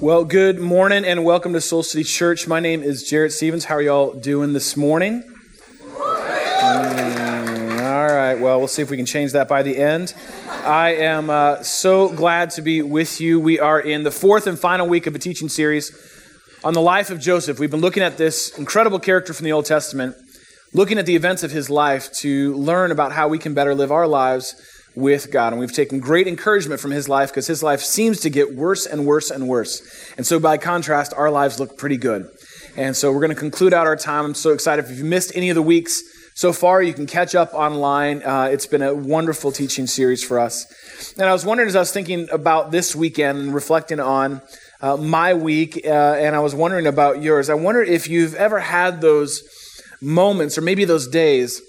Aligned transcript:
Well, 0.00 0.24
good 0.24 0.60
morning 0.60 1.04
and 1.04 1.24
welcome 1.24 1.52
to 1.54 1.60
Soul 1.60 1.82
City 1.82 2.04
Church. 2.04 2.46
My 2.46 2.60
name 2.60 2.84
is 2.84 3.02
Jarrett 3.02 3.32
Stevens. 3.32 3.64
How 3.64 3.74
are 3.74 3.82
y'all 3.82 4.12
doing 4.14 4.52
this 4.52 4.76
morning? 4.76 5.24
Mm, 5.90 7.82
all 7.82 8.06
right, 8.06 8.36
well, 8.36 8.60
we'll 8.60 8.68
see 8.68 8.80
if 8.80 8.90
we 8.90 8.96
can 8.96 9.06
change 9.06 9.32
that 9.32 9.48
by 9.48 9.64
the 9.64 9.76
end. 9.76 10.14
I 10.48 10.90
am 10.90 11.30
uh, 11.30 11.64
so 11.64 12.10
glad 12.10 12.50
to 12.50 12.62
be 12.62 12.80
with 12.80 13.20
you. 13.20 13.40
We 13.40 13.58
are 13.58 13.80
in 13.80 14.04
the 14.04 14.12
fourth 14.12 14.46
and 14.46 14.56
final 14.56 14.86
week 14.86 15.08
of 15.08 15.16
a 15.16 15.18
teaching 15.18 15.48
series 15.48 15.90
on 16.62 16.74
the 16.74 16.80
life 16.80 17.10
of 17.10 17.18
Joseph. 17.18 17.58
We've 17.58 17.68
been 17.68 17.80
looking 17.80 18.04
at 18.04 18.18
this 18.18 18.56
incredible 18.56 19.00
character 19.00 19.34
from 19.34 19.46
the 19.46 19.52
Old 19.52 19.66
Testament, 19.66 20.14
looking 20.72 20.98
at 20.98 21.06
the 21.06 21.16
events 21.16 21.42
of 21.42 21.50
his 21.50 21.68
life 21.68 22.12
to 22.18 22.54
learn 22.54 22.92
about 22.92 23.10
how 23.10 23.26
we 23.26 23.38
can 23.38 23.52
better 23.52 23.74
live 23.74 23.90
our 23.90 24.06
lives 24.06 24.54
with 24.98 25.30
God. 25.30 25.52
And 25.52 25.60
we've 25.60 25.72
taken 25.72 26.00
great 26.00 26.26
encouragement 26.26 26.80
from 26.80 26.90
his 26.90 27.08
life 27.08 27.30
because 27.30 27.46
his 27.46 27.62
life 27.62 27.80
seems 27.80 28.20
to 28.20 28.30
get 28.30 28.54
worse 28.54 28.86
and 28.86 29.06
worse 29.06 29.30
and 29.30 29.48
worse. 29.48 29.82
And 30.16 30.26
so, 30.26 30.38
by 30.38 30.58
contrast, 30.58 31.14
our 31.16 31.30
lives 31.30 31.58
look 31.60 31.78
pretty 31.78 31.96
good. 31.96 32.26
And 32.76 32.96
so, 32.96 33.12
we're 33.12 33.20
going 33.20 33.34
to 33.34 33.36
conclude 33.36 33.72
out 33.72 33.86
our 33.86 33.96
time. 33.96 34.24
I'm 34.24 34.34
so 34.34 34.50
excited. 34.50 34.84
If 34.84 34.98
you've 34.98 35.06
missed 35.06 35.32
any 35.34 35.50
of 35.50 35.54
the 35.54 35.62
weeks 35.62 36.02
so 36.34 36.52
far, 36.52 36.82
you 36.82 36.92
can 36.92 37.06
catch 37.06 37.34
up 37.34 37.54
online. 37.54 38.22
Uh, 38.22 38.48
it's 38.52 38.66
been 38.66 38.82
a 38.82 38.94
wonderful 38.94 39.50
teaching 39.52 39.86
series 39.86 40.22
for 40.22 40.38
us. 40.38 41.12
And 41.18 41.28
I 41.28 41.32
was 41.32 41.44
wondering 41.44 41.68
as 41.68 41.76
I 41.76 41.80
was 41.80 41.92
thinking 41.92 42.28
about 42.30 42.70
this 42.70 42.94
weekend 42.94 43.38
and 43.38 43.54
reflecting 43.54 44.00
on 44.00 44.42
uh, 44.80 44.96
my 44.96 45.34
week, 45.34 45.80
uh, 45.84 45.88
and 45.88 46.36
I 46.36 46.40
was 46.40 46.54
wondering 46.54 46.86
about 46.86 47.22
yours. 47.22 47.50
I 47.50 47.54
wonder 47.54 47.82
if 47.82 48.08
you've 48.08 48.34
ever 48.34 48.60
had 48.60 49.00
those 49.00 49.42
moments 50.00 50.56
or 50.56 50.60
maybe 50.60 50.84
those 50.84 51.08
days 51.08 51.60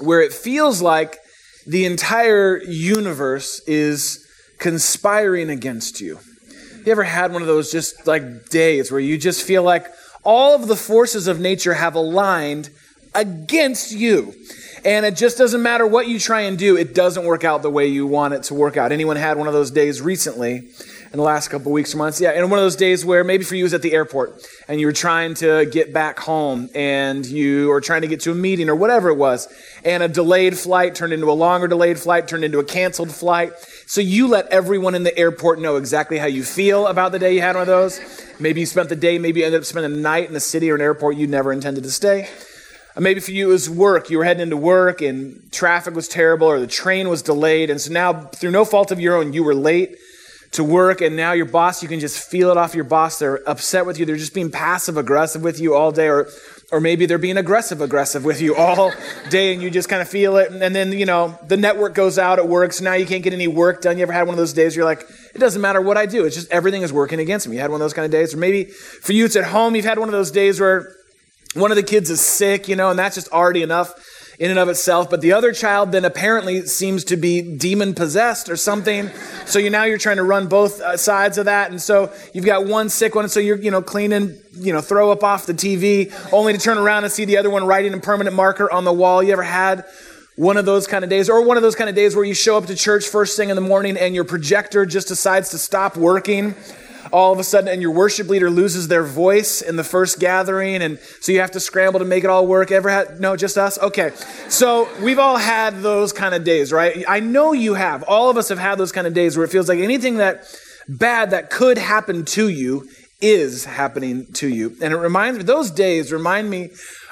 where 0.00 0.20
it 0.20 0.32
feels 0.32 0.82
like 0.82 1.18
the 1.66 1.84
entire 1.84 2.62
universe 2.62 3.60
is 3.66 4.26
conspiring 4.58 5.50
against 5.50 6.00
you. 6.00 6.18
You 6.84 6.92
ever 6.92 7.04
had 7.04 7.32
one 7.32 7.42
of 7.42 7.48
those 7.48 7.72
just 7.72 8.06
like 8.06 8.50
days 8.50 8.90
where 8.90 9.00
you 9.00 9.16
just 9.16 9.42
feel 9.42 9.62
like 9.62 9.86
all 10.22 10.54
of 10.54 10.68
the 10.68 10.76
forces 10.76 11.26
of 11.26 11.40
nature 11.40 11.74
have 11.74 11.94
aligned 11.94 12.70
against 13.14 13.92
you? 13.92 14.34
And 14.84 15.06
it 15.06 15.16
just 15.16 15.38
doesn't 15.38 15.62
matter 15.62 15.86
what 15.86 16.08
you 16.08 16.18
try 16.18 16.42
and 16.42 16.58
do, 16.58 16.76
it 16.76 16.94
doesn't 16.94 17.24
work 17.24 17.42
out 17.42 17.62
the 17.62 17.70
way 17.70 17.86
you 17.86 18.06
want 18.06 18.34
it 18.34 18.42
to 18.44 18.54
work 18.54 18.76
out. 18.76 18.92
Anyone 18.92 19.16
had 19.16 19.38
one 19.38 19.48
of 19.48 19.54
those 19.54 19.70
days 19.70 20.02
recently? 20.02 20.68
In 21.14 21.18
the 21.18 21.24
last 21.24 21.46
couple 21.46 21.70
weeks 21.70 21.94
or 21.94 21.98
months. 21.98 22.20
Yeah, 22.20 22.30
and 22.30 22.50
one 22.50 22.58
of 22.58 22.64
those 22.64 22.74
days 22.74 23.04
where 23.04 23.22
maybe 23.22 23.44
for 23.44 23.54
you 23.54 23.62
was 23.62 23.72
at 23.72 23.82
the 23.82 23.92
airport 23.92 24.44
and 24.66 24.80
you 24.80 24.86
were 24.86 24.92
trying 24.92 25.34
to 25.34 25.64
get 25.66 25.92
back 25.92 26.18
home 26.18 26.68
and 26.74 27.24
you 27.24 27.68
were 27.68 27.80
trying 27.80 28.02
to 28.02 28.08
get 28.08 28.22
to 28.22 28.32
a 28.32 28.34
meeting 28.34 28.68
or 28.68 28.74
whatever 28.74 29.10
it 29.10 29.14
was, 29.14 29.46
and 29.84 30.02
a 30.02 30.08
delayed 30.08 30.58
flight 30.58 30.96
turned 30.96 31.12
into 31.12 31.30
a 31.30 31.32
longer 31.32 31.68
delayed 31.68 32.00
flight, 32.00 32.26
turned 32.26 32.42
into 32.42 32.58
a 32.58 32.64
canceled 32.64 33.12
flight. 33.12 33.52
So 33.86 34.00
you 34.00 34.26
let 34.26 34.48
everyone 34.48 34.96
in 34.96 35.04
the 35.04 35.16
airport 35.16 35.60
know 35.60 35.76
exactly 35.76 36.18
how 36.18 36.26
you 36.26 36.42
feel 36.42 36.88
about 36.88 37.12
the 37.12 37.20
day 37.20 37.32
you 37.32 37.42
had 37.42 37.54
one 37.54 37.62
of 37.62 37.68
those. 37.68 38.00
Maybe 38.40 38.58
you 38.58 38.66
spent 38.66 38.88
the 38.88 38.96
day, 38.96 39.16
maybe 39.18 39.38
you 39.38 39.46
ended 39.46 39.60
up 39.60 39.66
spending 39.66 39.92
a 39.92 39.96
night 39.96 40.28
in 40.28 40.34
a 40.34 40.40
city 40.40 40.68
or 40.68 40.74
an 40.74 40.80
airport 40.80 41.14
you 41.14 41.28
never 41.28 41.52
intended 41.52 41.84
to 41.84 41.92
stay. 41.92 42.28
Uh, 42.96 43.00
maybe 43.00 43.20
for 43.20 43.30
you 43.30 43.50
it 43.50 43.52
was 43.52 43.70
work. 43.70 44.10
You 44.10 44.18
were 44.18 44.24
heading 44.24 44.42
into 44.42 44.56
work 44.56 45.00
and 45.00 45.48
traffic 45.52 45.94
was 45.94 46.08
terrible 46.08 46.48
or 46.48 46.58
the 46.58 46.66
train 46.66 47.08
was 47.08 47.22
delayed. 47.22 47.70
And 47.70 47.80
so 47.80 47.92
now, 47.92 48.24
through 48.24 48.50
no 48.50 48.64
fault 48.64 48.90
of 48.90 48.98
your 48.98 49.16
own, 49.16 49.32
you 49.32 49.44
were 49.44 49.54
late 49.54 49.96
to 50.54 50.62
work 50.62 51.00
and 51.00 51.16
now 51.16 51.32
your 51.32 51.46
boss 51.46 51.82
you 51.82 51.88
can 51.88 51.98
just 51.98 52.30
feel 52.30 52.50
it 52.50 52.56
off 52.56 52.74
your 52.74 52.84
boss. 52.84 53.18
They're 53.18 53.48
upset 53.48 53.86
with 53.86 53.98
you. 53.98 54.06
They're 54.06 54.16
just 54.16 54.34
being 54.34 54.50
passive 54.50 54.96
aggressive 54.96 55.42
with 55.42 55.60
you 55.60 55.74
all 55.74 55.92
day 55.92 56.08
or 56.08 56.28
or 56.72 56.80
maybe 56.80 57.06
they're 57.06 57.18
being 57.18 57.36
aggressive 57.36 57.80
aggressive 57.80 58.24
with 58.24 58.40
you 58.40 58.54
all 58.54 58.92
day 59.30 59.52
and 59.52 59.62
you 59.62 59.70
just 59.70 59.88
kind 59.88 60.00
of 60.00 60.08
feel 60.08 60.36
it 60.36 60.50
and 60.52 60.74
then 60.74 60.92
you 60.92 61.06
know 61.06 61.38
the 61.46 61.56
network 61.56 61.94
goes 61.94 62.18
out 62.18 62.38
at 62.38 62.48
work 62.48 62.72
so 62.72 62.84
now 62.84 62.94
you 62.94 63.04
can't 63.04 63.24
get 63.24 63.32
any 63.32 63.48
work 63.48 63.82
done. 63.82 63.96
You 63.96 64.04
ever 64.04 64.12
had 64.12 64.26
one 64.26 64.34
of 64.34 64.38
those 64.38 64.52
days 64.52 64.76
you're 64.76 64.84
like 64.84 65.04
it 65.34 65.38
doesn't 65.38 65.60
matter 65.60 65.80
what 65.80 65.96
i 65.96 66.06
do 66.06 66.24
it's 66.24 66.36
just 66.36 66.50
everything 66.52 66.82
is 66.82 66.92
working 66.92 67.18
against 67.18 67.48
me. 67.48 67.56
You 67.56 67.60
had 67.60 67.70
one 67.70 67.80
of 67.80 67.84
those 67.84 67.94
kind 67.94 68.06
of 68.06 68.12
days 68.12 68.32
or 68.32 68.38
maybe 68.38 68.64
for 68.64 69.12
you 69.12 69.24
it's 69.24 69.36
at 69.36 69.44
home 69.46 69.74
you've 69.74 69.84
had 69.84 69.98
one 69.98 70.08
of 70.08 70.12
those 70.12 70.30
days 70.30 70.60
where 70.60 70.94
one 71.54 71.72
of 71.72 71.76
the 71.76 71.82
kids 71.82 72.10
is 72.10 72.20
sick 72.20 72.68
you 72.68 72.76
know 72.76 72.90
and 72.90 72.98
that's 72.98 73.16
just 73.16 73.28
already 73.32 73.62
enough 73.62 73.92
in 74.38 74.50
and 74.50 74.58
of 74.58 74.68
itself, 74.68 75.08
but 75.08 75.20
the 75.20 75.32
other 75.32 75.52
child 75.52 75.92
then 75.92 76.04
apparently 76.04 76.62
seems 76.66 77.04
to 77.04 77.16
be 77.16 77.40
demon 77.56 77.94
possessed 77.94 78.48
or 78.48 78.56
something. 78.56 79.10
So 79.46 79.58
you 79.58 79.70
now 79.70 79.84
you're 79.84 79.98
trying 79.98 80.16
to 80.16 80.24
run 80.24 80.48
both 80.48 80.80
uh, 80.80 80.96
sides 80.96 81.38
of 81.38 81.44
that, 81.46 81.70
and 81.70 81.80
so 81.80 82.12
you've 82.32 82.44
got 82.44 82.66
one 82.66 82.88
sick 82.88 83.14
one, 83.14 83.28
so 83.28 83.40
you're 83.40 83.58
you 83.58 83.70
know 83.70 83.82
cleaning 83.82 84.36
you 84.52 84.72
know 84.72 84.80
throw 84.80 85.12
up 85.12 85.22
off 85.22 85.46
the 85.46 85.54
TV, 85.54 86.12
only 86.32 86.52
to 86.52 86.58
turn 86.58 86.78
around 86.78 87.04
and 87.04 87.12
see 87.12 87.24
the 87.24 87.36
other 87.36 87.50
one 87.50 87.64
writing 87.66 87.92
in 87.92 88.00
permanent 88.00 88.34
marker 88.34 88.70
on 88.70 88.84
the 88.84 88.92
wall. 88.92 89.22
You 89.22 89.32
ever 89.32 89.42
had? 89.42 89.84
One 90.36 90.56
of 90.56 90.66
those 90.66 90.88
kind 90.88 91.04
of 91.04 91.10
days, 91.10 91.30
or 91.30 91.44
one 91.46 91.56
of 91.56 91.62
those 91.62 91.76
kind 91.76 91.88
of 91.88 91.94
days 91.94 92.16
where 92.16 92.24
you 92.24 92.34
show 92.34 92.56
up 92.56 92.66
to 92.66 92.74
church 92.74 93.06
first 93.06 93.36
thing 93.36 93.50
in 93.50 93.54
the 93.54 93.62
morning 93.62 93.96
and 93.96 94.16
your 94.16 94.24
projector 94.24 94.84
just 94.84 95.06
decides 95.06 95.50
to 95.50 95.58
stop 95.58 95.96
working 95.96 96.56
all 97.14 97.32
of 97.32 97.38
a 97.38 97.44
sudden 97.44 97.68
and 97.68 97.80
your 97.80 97.92
worship 97.92 98.28
leader 98.28 98.50
loses 98.50 98.88
their 98.88 99.04
voice 99.04 99.62
in 99.62 99.76
the 99.76 99.84
first 99.84 100.18
gathering 100.18 100.82
and 100.82 100.98
so 101.20 101.30
you 101.30 101.38
have 101.38 101.52
to 101.52 101.60
scramble 101.60 102.00
to 102.00 102.04
make 102.04 102.24
it 102.24 102.26
all 102.28 102.44
work. 102.44 102.72
Ever 102.72 102.90
had 102.90 103.20
no 103.20 103.36
just 103.36 103.56
us? 103.56 103.78
Okay. 103.78 104.10
So 104.48 104.88
we've 105.00 105.20
all 105.20 105.36
had 105.36 105.80
those 105.80 106.12
kind 106.12 106.34
of 106.34 106.42
days 106.42 106.72
right? 106.72 107.04
I 107.06 107.20
know 107.20 107.52
you 107.52 107.74
have. 107.74 108.02
All 108.02 108.30
of 108.30 108.36
us 108.36 108.48
have 108.48 108.58
had 108.58 108.78
those 108.78 108.90
kind 108.90 109.06
of 109.06 109.14
days 109.14 109.36
where 109.36 109.44
it 109.44 109.52
feels 109.52 109.68
like 109.68 109.78
anything 109.78 110.16
that 110.16 110.44
bad 110.88 111.30
that 111.30 111.50
could 111.50 111.78
happen 111.78 112.24
to 112.24 112.48
you 112.48 112.88
is 113.20 113.64
happening 113.64 114.26
to 114.34 114.48
you. 114.48 114.76
And 114.82 114.92
it 114.92 114.96
reminds 114.96 115.38
me 115.38 115.44
those 115.44 115.70
days 115.70 116.10
remind 116.10 116.50
me 116.50 116.70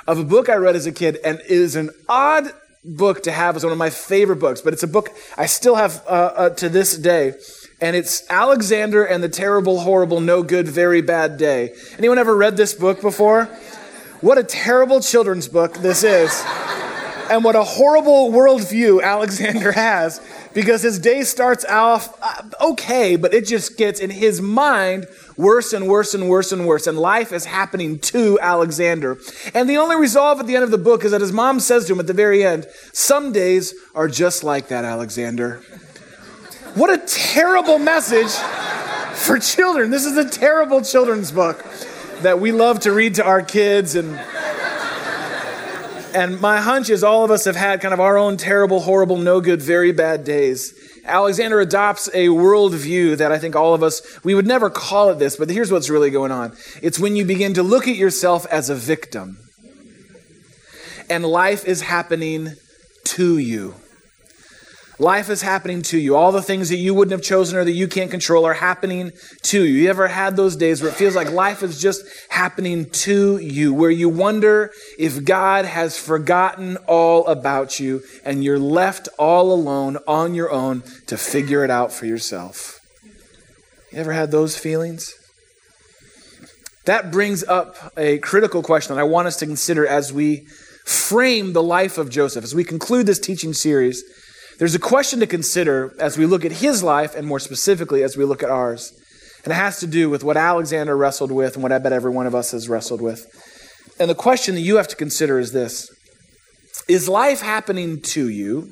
of 0.09 0.19
a 0.19 0.25
book 0.25 0.49
i 0.49 0.57
read 0.57 0.75
as 0.75 0.85
a 0.85 0.93
kid 0.93 1.17
and 1.25 1.39
it 1.39 1.47
is 1.47 1.77
an 1.77 1.91
odd 2.09 2.51
book 2.85 3.23
to 3.23 3.31
have. 3.31 3.55
As 3.55 3.62
one 3.62 3.71
of 3.71 3.79
my 3.79 3.91
favorite 3.91 4.41
books 4.41 4.61
but 4.61 4.73
it's 4.73 4.83
a 4.83 4.89
book 4.89 5.11
i 5.39 5.47
still 5.47 5.77
have 5.77 6.03
uh, 6.09 6.33
uh, 6.35 6.51
to 6.51 6.69
this 6.69 6.99
day 6.99 7.35
and 7.82 7.97
it's 7.97 8.22
Alexander 8.31 9.04
and 9.04 9.25
the 9.25 9.28
Terrible, 9.28 9.81
Horrible, 9.81 10.20
No 10.20 10.44
Good, 10.44 10.69
Very 10.69 11.03
Bad 11.03 11.37
Day. 11.37 11.75
Anyone 11.98 12.16
ever 12.16 12.37
read 12.37 12.56
this 12.56 12.75
book 12.75 13.00
before? 13.00 13.47
What 14.20 14.38
a 14.38 14.44
terrible 14.44 15.00
children's 15.00 15.48
book 15.48 15.75
this 15.75 16.04
is. 16.04 16.31
and 17.28 17.43
what 17.43 17.56
a 17.56 17.65
horrible 17.65 18.31
worldview 18.31 19.03
Alexander 19.03 19.72
has 19.72 20.20
because 20.54 20.82
his 20.82 21.00
day 21.00 21.22
starts 21.22 21.65
off 21.65 22.16
uh, 22.22 22.70
okay, 22.70 23.16
but 23.16 23.34
it 23.34 23.47
just 23.47 23.76
gets 23.76 23.99
in 23.99 24.10
his 24.10 24.41
mind 24.41 25.09
worse 25.37 25.72
and 25.72 25.88
worse 25.88 26.14
and 26.14 26.28
worse 26.28 26.53
and 26.53 26.69
worse. 26.69 26.87
And 26.87 26.97
life 26.97 27.32
is 27.32 27.47
happening 27.47 27.99
to 27.99 28.38
Alexander. 28.41 29.19
And 29.54 29.69
the 29.69 29.78
only 29.78 29.97
resolve 29.97 30.38
at 30.38 30.47
the 30.47 30.54
end 30.54 30.62
of 30.62 30.70
the 30.70 30.78
book 30.78 31.04
is 31.04 31.10
that 31.10 31.20
his 31.20 31.32
mom 31.32 31.59
says 31.59 31.87
to 31.87 31.94
him 31.94 32.00
at 32.00 32.06
the 32.06 32.12
very 32.12 32.44
end, 32.44 32.69
Some 32.93 33.32
days 33.32 33.75
are 33.93 34.06
just 34.06 34.44
like 34.44 34.69
that, 34.69 34.84
Alexander. 34.84 35.62
What 36.75 36.88
a 36.88 36.97
terrible 37.06 37.78
message 37.78 38.33
for 39.15 39.38
children. 39.38 39.91
This 39.91 40.06
is 40.06 40.16
a 40.16 40.27
terrible 40.27 40.81
children's 40.81 41.31
book 41.31 41.62
that 42.22 42.41
we 42.41 42.50
love 42.50 42.81
to 42.81 42.93
read 42.93 43.16
to 43.16 43.25
our 43.25 43.43
kids 43.43 43.94
and 43.94 44.19
and 46.15 46.41
my 46.41 46.61
hunch 46.62 46.88
is 46.88 47.05
all 47.05 47.25
of 47.25 47.31
us 47.31 47.44
have 47.44 47.56
had 47.56 47.82
kind 47.82 47.93
of 47.93 48.00
our 48.00 48.16
own 48.16 48.38
terrible, 48.38 48.81
horrible, 48.81 49.19
no 49.19 49.43
good, 49.43 49.61
very 49.61 49.93
bad 49.93 50.25
days. 50.25 50.72
Alexander 51.05 51.61
adopts 51.61 52.09
a 52.15 52.28
worldview 52.28 53.19
that 53.19 53.32
I 53.32 53.38
think 53.38 53.55
all 53.55 53.75
of 53.75 53.82
us, 53.82 54.03
we 54.25 54.34
would 54.34 54.47
never 54.47 54.71
call 54.71 55.11
it 55.11 55.19
this, 55.19 55.37
but 55.37 55.50
here's 55.50 55.71
what's 55.71 55.91
really 55.91 56.11
going 56.11 56.32
on. 56.32 56.56
It's 56.82 56.99
when 56.99 57.16
you 57.16 57.25
begin 57.25 57.55
to 57.55 57.62
look 57.62 57.88
at 57.88 57.97
yourself 57.97 58.47
as 58.47 58.71
a 58.71 58.75
victim, 58.75 59.38
and 61.11 61.25
life 61.25 61.66
is 61.66 61.82
happening 61.82 62.55
to 63.05 63.38
you. 63.38 63.75
Life 65.03 65.31
is 65.31 65.43
happening 65.43 65.83
to 65.83 65.99
you. 65.99 66.15
All 66.15 66.31
the 66.31 66.41
things 66.41 66.69
that 66.69 66.77
you 66.77 66.95
wouldn't 66.95 67.11
have 67.11 67.27
chosen 67.29 67.59
or 67.59 67.65
that 67.65 67.73
you 67.73 67.89
can't 67.89 68.09
control 68.09 68.45
are 68.45 68.55
happening 68.55 69.11
to 69.43 69.65
you. 69.65 69.83
You 69.83 69.91
ever 69.91 70.07
had 70.07 70.37
those 70.37 70.55
days 70.55 70.81
where 70.81 70.93
it 70.93 70.95
feels 70.95 71.17
like 71.17 71.29
life 71.29 71.65
is 71.65 71.83
just 71.83 72.05
happening 72.29 72.89
to 72.89 73.37
you, 73.39 73.75
where 73.75 73.91
you 73.91 74.09
wonder 74.09 74.71
if 75.01 75.25
God 75.25 75.65
has 75.65 75.99
forgotten 75.99 76.77
all 76.87 77.27
about 77.27 77.81
you 77.81 78.05
and 78.25 78.45
you're 78.45 78.61
left 78.61 79.09
all 79.19 79.53
alone 79.53 79.99
on 80.07 80.37
your 80.37 80.53
own 80.53 80.85
to 81.09 81.17
figure 81.17 81.65
it 81.65 81.71
out 81.71 81.93
for 81.93 82.07
yourself? 82.07 82.79
You 83.91 83.99
ever 83.99 84.12
had 84.12 84.31
those 84.31 84.57
feelings? 84.57 85.12
That 86.85 87.11
brings 87.11 87.43
up 87.43 87.93
a 87.97 88.19
critical 88.19 88.62
question 88.62 88.94
that 88.94 89.00
I 89.00 89.05
want 89.05 89.26
us 89.26 89.37
to 89.38 89.47
consider 89.47 89.85
as 89.85 90.12
we 90.12 90.47
frame 90.85 91.55
the 91.55 91.62
life 91.62 91.99
of 91.99 92.09
Joseph, 92.09 92.44
as 92.44 92.55
we 92.55 92.62
conclude 92.62 93.06
this 93.06 93.19
teaching 93.19 93.53
series. 93.53 94.05
There's 94.62 94.76
a 94.76 94.79
question 94.79 95.19
to 95.19 95.26
consider 95.26 95.93
as 95.99 96.17
we 96.17 96.25
look 96.25 96.44
at 96.44 96.53
his 96.53 96.85
life, 96.85 97.17
and 97.17 97.26
more 97.26 97.41
specifically 97.41 98.05
as 98.05 98.17
we 98.17 98.25
look 98.25 98.44
at 98.44 98.49
ours. 98.49 98.93
And 99.43 99.53
it 99.53 99.56
has 99.56 99.81
to 99.81 99.88
do 99.88 100.09
with 100.09 100.23
what 100.23 100.37
Alexander 100.37 100.97
wrestled 100.97 101.32
with 101.32 101.55
and 101.55 101.64
what 101.64 101.73
I 101.73 101.79
bet 101.79 101.93
every 101.93 102.12
one 102.12 102.29
of 102.29 102.35
us 102.37 102.53
has 102.53 102.69
wrestled 102.69 103.00
with. 103.00 103.26
And 103.99 104.09
the 104.09 104.14
question 104.14 104.55
that 104.55 104.61
you 104.61 104.76
have 104.76 104.87
to 104.87 104.94
consider 104.94 105.41
is 105.41 105.50
this 105.50 105.91
Is 106.87 107.09
life 107.09 107.41
happening 107.41 108.00
to 108.03 108.29
you 108.29 108.70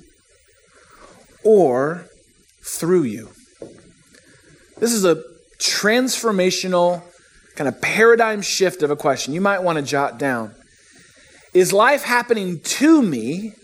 or 1.43 2.07
through 2.65 3.03
you? 3.03 3.31
This 4.79 4.93
is 4.93 5.05
a 5.05 5.25
transformational 5.59 7.03
kind 7.57 7.67
of 7.67 7.83
paradigm 7.83 8.43
shift 8.43 8.85
of 8.85 8.93
a 8.93 8.97
question 8.97 9.35
you 9.35 9.41
might 9.41 9.65
want 9.65 9.77
to 9.77 9.83
jot 9.83 10.21
down. 10.21 10.55
Is 11.53 11.73
life 11.73 12.05
happening 12.05 12.61
to 12.61 13.03
me 13.03 13.55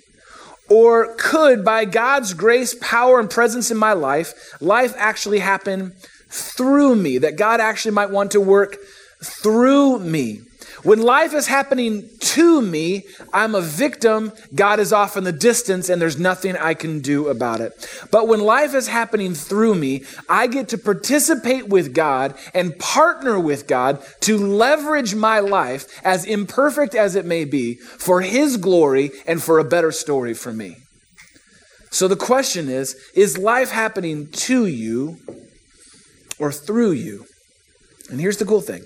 or 0.68 1.14
could, 1.16 1.64
by 1.64 1.84
God's 1.84 2.34
grace, 2.34 2.74
power, 2.80 3.20
and 3.20 3.30
presence 3.30 3.70
in 3.70 3.76
my 3.76 3.92
life, 3.92 4.60
life 4.60 4.94
actually 4.96 5.38
happen 5.38 5.92
through 6.28 6.96
me, 6.96 7.18
that 7.18 7.36
God 7.36 7.60
actually 7.60 7.92
might 7.92 8.10
want 8.10 8.32
to 8.32 8.40
work 8.40 8.76
through 9.22 10.00
me. 10.00 10.40
When 10.87 11.03
life 11.03 11.35
is 11.35 11.49
happening 11.49 12.09
to 12.21 12.62
me, 12.62 13.06
I'm 13.33 13.56
a 13.56 13.61
victim. 13.61 14.31
God 14.55 14.79
is 14.79 14.93
off 14.93 15.17
in 15.17 15.25
the 15.25 15.33
distance 15.33 15.88
and 15.88 16.00
there's 16.00 16.17
nothing 16.17 16.56
I 16.56 16.75
can 16.75 17.00
do 17.00 17.27
about 17.27 17.61
it. 17.61 17.73
But 18.12 18.29
when 18.29 18.38
life 18.38 18.73
is 18.73 18.87
happening 18.87 19.35
through 19.35 19.75
me, 19.75 20.05
I 20.29 20.47
get 20.47 20.69
to 20.69 20.79
participate 20.79 21.67
with 21.67 21.93
God 21.93 22.37
and 22.55 22.79
partner 22.79 23.37
with 23.37 23.67
God 23.67 24.00
to 24.21 24.38
leverage 24.38 25.17
my 25.17 25.41
life, 25.41 25.88
as 26.05 26.25
imperfect 26.25 26.94
as 26.94 27.17
it 27.17 27.25
may 27.25 27.44
be, 27.44 27.75
for 27.75 28.21
His 28.21 28.56
glory 28.56 29.11
and 29.27 29.43
for 29.43 29.59
a 29.59 29.65
better 29.65 29.91
story 29.91 30.35
for 30.35 30.53
me. 30.53 30.77
So 31.91 32.06
the 32.06 32.15
question 32.15 32.69
is 32.69 32.94
is 33.12 33.37
life 33.37 33.73
happening 33.73 34.29
to 34.29 34.67
you 34.67 35.19
or 36.38 36.53
through 36.53 36.93
you? 36.93 37.27
And 38.09 38.21
here's 38.21 38.37
the 38.37 38.44
cool 38.44 38.61
thing 38.61 38.85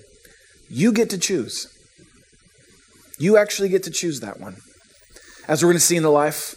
you 0.67 0.91
get 0.91 1.11
to 1.11 1.19
choose. 1.19 1.67
You 3.21 3.37
actually 3.37 3.69
get 3.69 3.83
to 3.83 3.91
choose 3.91 4.21
that 4.21 4.39
one, 4.39 4.57
as 5.47 5.61
we're 5.61 5.67
going 5.67 5.77
to 5.77 5.85
see 5.85 5.95
in 5.95 6.01
the 6.01 6.09
life 6.09 6.55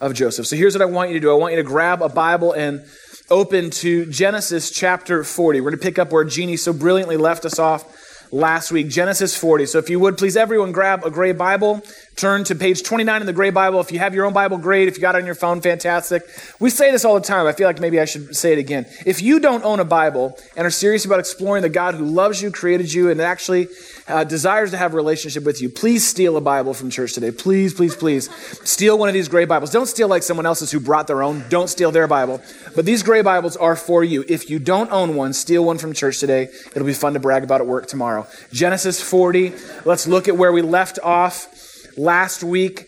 of 0.00 0.14
Joseph. 0.14 0.46
So 0.46 0.56
here's 0.56 0.74
what 0.74 0.80
I 0.80 0.86
want 0.86 1.10
you 1.10 1.14
to 1.16 1.20
do 1.20 1.30
I 1.30 1.34
want 1.34 1.52
you 1.52 1.62
to 1.62 1.68
grab 1.68 2.00
a 2.00 2.08
Bible 2.08 2.54
and 2.54 2.82
open 3.28 3.68
to 3.70 4.06
Genesis 4.06 4.70
chapter 4.70 5.22
40. 5.22 5.60
We're 5.60 5.70
going 5.70 5.78
to 5.78 5.84
pick 5.84 5.98
up 5.98 6.10
where 6.10 6.24
Jeannie 6.24 6.56
so 6.56 6.72
brilliantly 6.72 7.18
left 7.18 7.44
us 7.44 7.58
off 7.58 8.32
last 8.32 8.72
week, 8.72 8.88
Genesis 8.88 9.36
40. 9.36 9.66
So 9.66 9.76
if 9.76 9.90
you 9.90 10.00
would, 10.00 10.16
please 10.16 10.34
everyone 10.34 10.72
grab 10.72 11.04
a 11.04 11.10
gray 11.10 11.32
Bible, 11.32 11.82
turn 12.18 12.42
to 12.42 12.54
page 12.56 12.82
29 12.82 13.20
in 13.20 13.26
the 13.26 13.32
gray 13.32 13.50
Bible. 13.50 13.78
If 13.78 13.92
you 13.92 14.00
have 14.00 14.12
your 14.12 14.26
own 14.26 14.32
Bible, 14.32 14.58
great. 14.58 14.88
If 14.88 14.96
you 14.96 15.00
got 15.00 15.14
it 15.14 15.18
on 15.18 15.26
your 15.26 15.36
phone, 15.36 15.60
fantastic. 15.60 16.24
We 16.58 16.68
say 16.68 16.90
this 16.90 17.04
all 17.04 17.14
the 17.14 17.20
time. 17.20 17.46
I 17.46 17.52
feel 17.52 17.68
like 17.68 17.80
maybe 17.80 18.00
I 18.00 18.06
should 18.06 18.34
say 18.34 18.52
it 18.52 18.58
again. 18.58 18.86
If 19.06 19.22
you 19.22 19.38
don't 19.38 19.64
own 19.64 19.78
a 19.78 19.84
Bible 19.84 20.36
and 20.56 20.66
are 20.66 20.70
serious 20.70 21.04
about 21.04 21.20
exploring 21.20 21.62
the 21.62 21.68
God 21.68 21.94
who 21.94 22.04
loves 22.04 22.42
you, 22.42 22.50
created 22.50 22.92
you, 22.92 23.08
and 23.08 23.20
actually 23.20 23.68
uh, 24.08 24.24
desires 24.24 24.72
to 24.72 24.76
have 24.76 24.94
a 24.94 24.96
relationship 24.96 25.44
with 25.44 25.62
you, 25.62 25.68
please 25.68 26.04
steal 26.04 26.36
a 26.36 26.40
Bible 26.40 26.74
from 26.74 26.90
church 26.90 27.12
today. 27.12 27.30
Please, 27.30 27.72
please, 27.72 27.94
please. 27.94 28.28
Steal 28.68 28.98
one 28.98 29.08
of 29.08 29.14
these 29.14 29.28
gray 29.28 29.44
Bibles. 29.44 29.70
Don't 29.70 29.86
steal 29.86 30.08
like 30.08 30.24
someone 30.24 30.44
else's 30.44 30.72
who 30.72 30.80
brought 30.80 31.06
their 31.06 31.22
own. 31.22 31.44
Don't 31.48 31.68
steal 31.68 31.92
their 31.92 32.08
Bible. 32.08 32.42
But 32.74 32.84
these 32.84 33.04
gray 33.04 33.22
Bibles 33.22 33.56
are 33.56 33.76
for 33.76 34.02
you. 34.02 34.24
If 34.28 34.50
you 34.50 34.58
don't 34.58 34.90
own 34.90 35.14
one, 35.14 35.32
steal 35.32 35.64
one 35.64 35.78
from 35.78 35.92
church 35.92 36.18
today. 36.18 36.48
It'll 36.74 36.86
be 36.86 36.94
fun 36.94 37.12
to 37.12 37.20
brag 37.20 37.44
about 37.44 37.60
at 37.60 37.68
work 37.68 37.86
tomorrow. 37.86 38.26
Genesis 38.52 39.00
40. 39.00 39.52
Let's 39.84 40.08
look 40.08 40.26
at 40.26 40.36
where 40.36 40.52
we 40.52 40.62
left 40.62 40.98
off 41.04 41.54
last 41.98 42.42
week. 42.42 42.86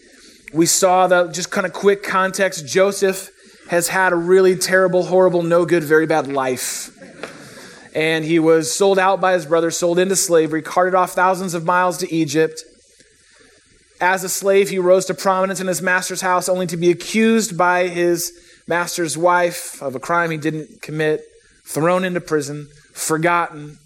We 0.53 0.67
saw 0.67 1.07
the 1.07 1.29
just 1.29 1.51
kind 1.51 1.67
of 1.67 1.73
quick 1.73 2.03
context. 2.03 2.67
Joseph 2.67 3.31
has 3.69 3.89
had 3.89 4.13
a 4.13 4.17
really 4.17 4.57
terrible, 4.57 5.05
horrible, 5.05 5.43
no 5.43 5.67
good, 5.67 5.85
very 5.85 6.07
bad 6.07 6.27
life 6.27 6.91
and 7.95 8.25
he 8.25 8.39
was 8.39 8.75
sold 8.75 8.99
out 8.99 9.21
by 9.21 9.33
his 9.33 9.47
brothers, 9.47 9.77
sold 9.77 9.99
into 9.99 10.17
slavery, 10.17 10.63
carted 10.63 10.95
off 10.95 11.13
thousands 11.13 11.55
of 11.55 11.65
miles 11.65 11.99
to 11.99 12.15
Egypt. 12.15 12.63
As 14.01 14.25
a 14.25 14.29
slave, 14.29 14.71
he 14.71 14.79
rose 14.79 15.05
to 15.07 15.15
prominence 15.15 15.61
in 15.61 15.67
his 15.67 15.83
master's 15.83 16.21
house, 16.21 16.49
only 16.49 16.67
to 16.69 16.77
be 16.77 16.91
accused 16.91 17.59
by 17.59 17.89
his 17.89 18.33
master's 18.67 19.19
wife 19.19 19.83
of 19.83 19.95
a 19.95 20.01
crime 20.01 20.31
he 20.31 20.37
didn't 20.37 20.81
commit, 20.83 21.23
thrown 21.65 22.05
into 22.05 22.21
prison, 22.21 22.69
forgotten. 22.93 23.79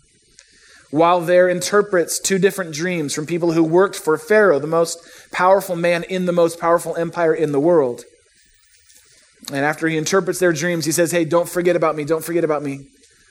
While 0.94 1.22
there 1.22 1.48
interprets 1.48 2.20
two 2.20 2.38
different 2.38 2.72
dreams 2.72 3.14
from 3.14 3.26
people 3.26 3.50
who 3.50 3.64
worked 3.64 3.96
for 3.96 4.16
Pharaoh, 4.16 4.60
the 4.60 4.68
most 4.68 5.00
powerful 5.32 5.74
man 5.74 6.04
in 6.04 6.26
the 6.26 6.32
most 6.32 6.60
powerful 6.60 6.94
empire 6.94 7.34
in 7.34 7.50
the 7.50 7.58
world. 7.58 8.04
And 9.48 9.64
after 9.64 9.88
he 9.88 9.96
interprets 9.96 10.38
their 10.38 10.52
dreams, 10.52 10.84
he 10.84 10.92
says, 10.92 11.10
Hey, 11.10 11.24
don't 11.24 11.48
forget 11.48 11.74
about 11.74 11.96
me, 11.96 12.04
don't 12.04 12.24
forget 12.24 12.44
about 12.44 12.62
me. 12.62 12.86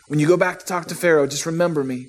When 0.10 0.20
you 0.20 0.28
go 0.28 0.36
back 0.36 0.60
to 0.60 0.66
talk 0.66 0.88
to 0.88 0.96
Pharaoh, 0.96 1.26
just 1.26 1.46
remember 1.46 1.86
me. 1.86 2.08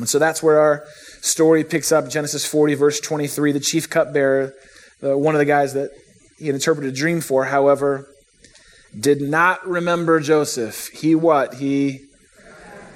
And 0.00 0.08
so 0.08 0.18
that's 0.18 0.42
where 0.42 0.58
our 0.58 0.84
story 1.20 1.62
picks 1.62 1.92
up 1.92 2.10
Genesis 2.10 2.44
40, 2.44 2.74
verse 2.74 2.98
23. 2.98 3.52
The 3.52 3.60
chief 3.60 3.88
cupbearer, 3.88 4.52
uh, 5.00 5.16
one 5.16 5.36
of 5.36 5.38
the 5.38 5.44
guys 5.44 5.74
that 5.74 5.92
he 6.40 6.46
had 6.46 6.56
interpreted 6.56 6.92
a 6.92 6.96
dream 6.96 7.20
for, 7.20 7.44
however, 7.44 8.08
did 8.98 9.20
not 9.20 9.64
remember 9.64 10.18
Joseph. 10.18 10.88
He 10.88 11.14
what? 11.14 11.54
He 11.54 12.07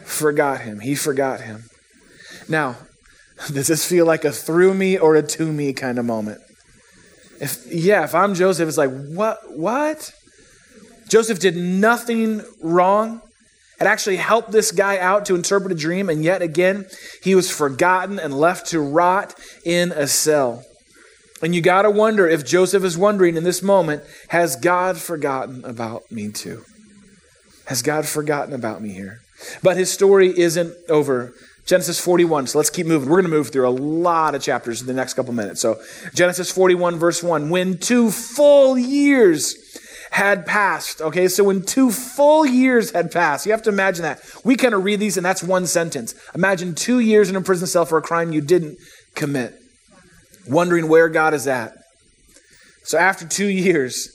forgot 0.04 0.62
him. 0.62 0.80
He 0.80 0.94
forgot 0.94 1.40
him. 1.40 1.64
Now, 2.48 2.76
does 3.52 3.66
this 3.66 3.86
feel 3.86 4.06
like 4.06 4.24
a 4.24 4.32
through 4.32 4.74
me 4.74 4.98
or 4.98 5.14
a 5.16 5.22
to 5.22 5.52
me 5.52 5.72
kind 5.72 5.98
of 5.98 6.04
moment? 6.04 6.40
If 7.40 7.66
yeah, 7.72 8.04
if 8.04 8.14
I'm 8.14 8.34
Joseph, 8.34 8.68
it's 8.68 8.78
like, 8.78 8.90
what 8.90 9.38
what? 9.50 10.12
Joseph 11.08 11.40
did 11.40 11.56
nothing 11.56 12.42
wrong 12.62 13.20
had 13.82 13.90
actually 13.90 14.16
helped 14.16 14.52
this 14.52 14.70
guy 14.70 14.96
out 14.98 15.26
to 15.26 15.34
interpret 15.34 15.72
a 15.72 15.74
dream, 15.74 16.08
and 16.08 16.22
yet 16.22 16.40
again, 16.40 16.86
he 17.20 17.34
was 17.34 17.50
forgotten 17.50 18.20
and 18.20 18.32
left 18.32 18.68
to 18.68 18.78
rot 18.78 19.34
in 19.64 19.90
a 19.90 20.06
cell. 20.06 20.62
And 21.42 21.52
you 21.52 21.60
got 21.60 21.82
to 21.82 21.90
wonder 21.90 22.28
if 22.28 22.46
Joseph 22.46 22.84
is 22.84 22.96
wondering 22.96 23.36
in 23.36 23.42
this 23.42 23.60
moment, 23.60 24.04
has 24.28 24.54
God 24.54 24.98
forgotten 24.98 25.64
about 25.64 26.12
me 26.12 26.30
too? 26.30 26.62
Has 27.66 27.82
God 27.82 28.06
forgotten 28.06 28.54
about 28.54 28.80
me 28.80 28.90
here? 28.90 29.21
But 29.62 29.76
his 29.76 29.90
story 29.90 30.36
isn't 30.38 30.74
over. 30.88 31.32
Genesis 31.64 32.00
41. 32.00 32.48
So 32.48 32.58
let's 32.58 32.70
keep 32.70 32.86
moving. 32.86 33.08
We're 33.08 33.20
going 33.20 33.30
to 33.30 33.36
move 33.36 33.50
through 33.50 33.68
a 33.68 33.70
lot 33.70 34.34
of 34.34 34.42
chapters 34.42 34.80
in 34.80 34.86
the 34.86 34.92
next 34.92 35.14
couple 35.14 35.32
minutes. 35.32 35.60
So, 35.60 35.80
Genesis 36.12 36.50
41, 36.50 36.98
verse 36.98 37.22
1. 37.22 37.50
When 37.50 37.78
two 37.78 38.10
full 38.10 38.76
years 38.76 39.56
had 40.12 40.44
passed. 40.44 41.00
Okay, 41.00 41.26
so 41.26 41.42
when 41.42 41.62
two 41.62 41.90
full 41.90 42.44
years 42.44 42.90
had 42.90 43.10
passed, 43.10 43.46
you 43.46 43.52
have 43.52 43.62
to 43.62 43.70
imagine 43.70 44.02
that. 44.02 44.20
We 44.44 44.56
kind 44.56 44.74
of 44.74 44.84
read 44.84 45.00
these 45.00 45.16
and 45.16 45.24
that's 45.24 45.42
one 45.42 45.66
sentence. 45.66 46.14
Imagine 46.34 46.74
two 46.74 47.00
years 47.00 47.30
in 47.30 47.36
a 47.36 47.40
prison 47.40 47.66
cell 47.66 47.86
for 47.86 47.96
a 47.96 48.02
crime 48.02 48.30
you 48.30 48.42
didn't 48.42 48.76
commit, 49.14 49.54
wondering 50.46 50.88
where 50.88 51.08
God 51.08 51.32
is 51.32 51.46
at. 51.46 51.72
So 52.84 52.98
after 52.98 53.26
two 53.26 53.46
years, 53.46 54.14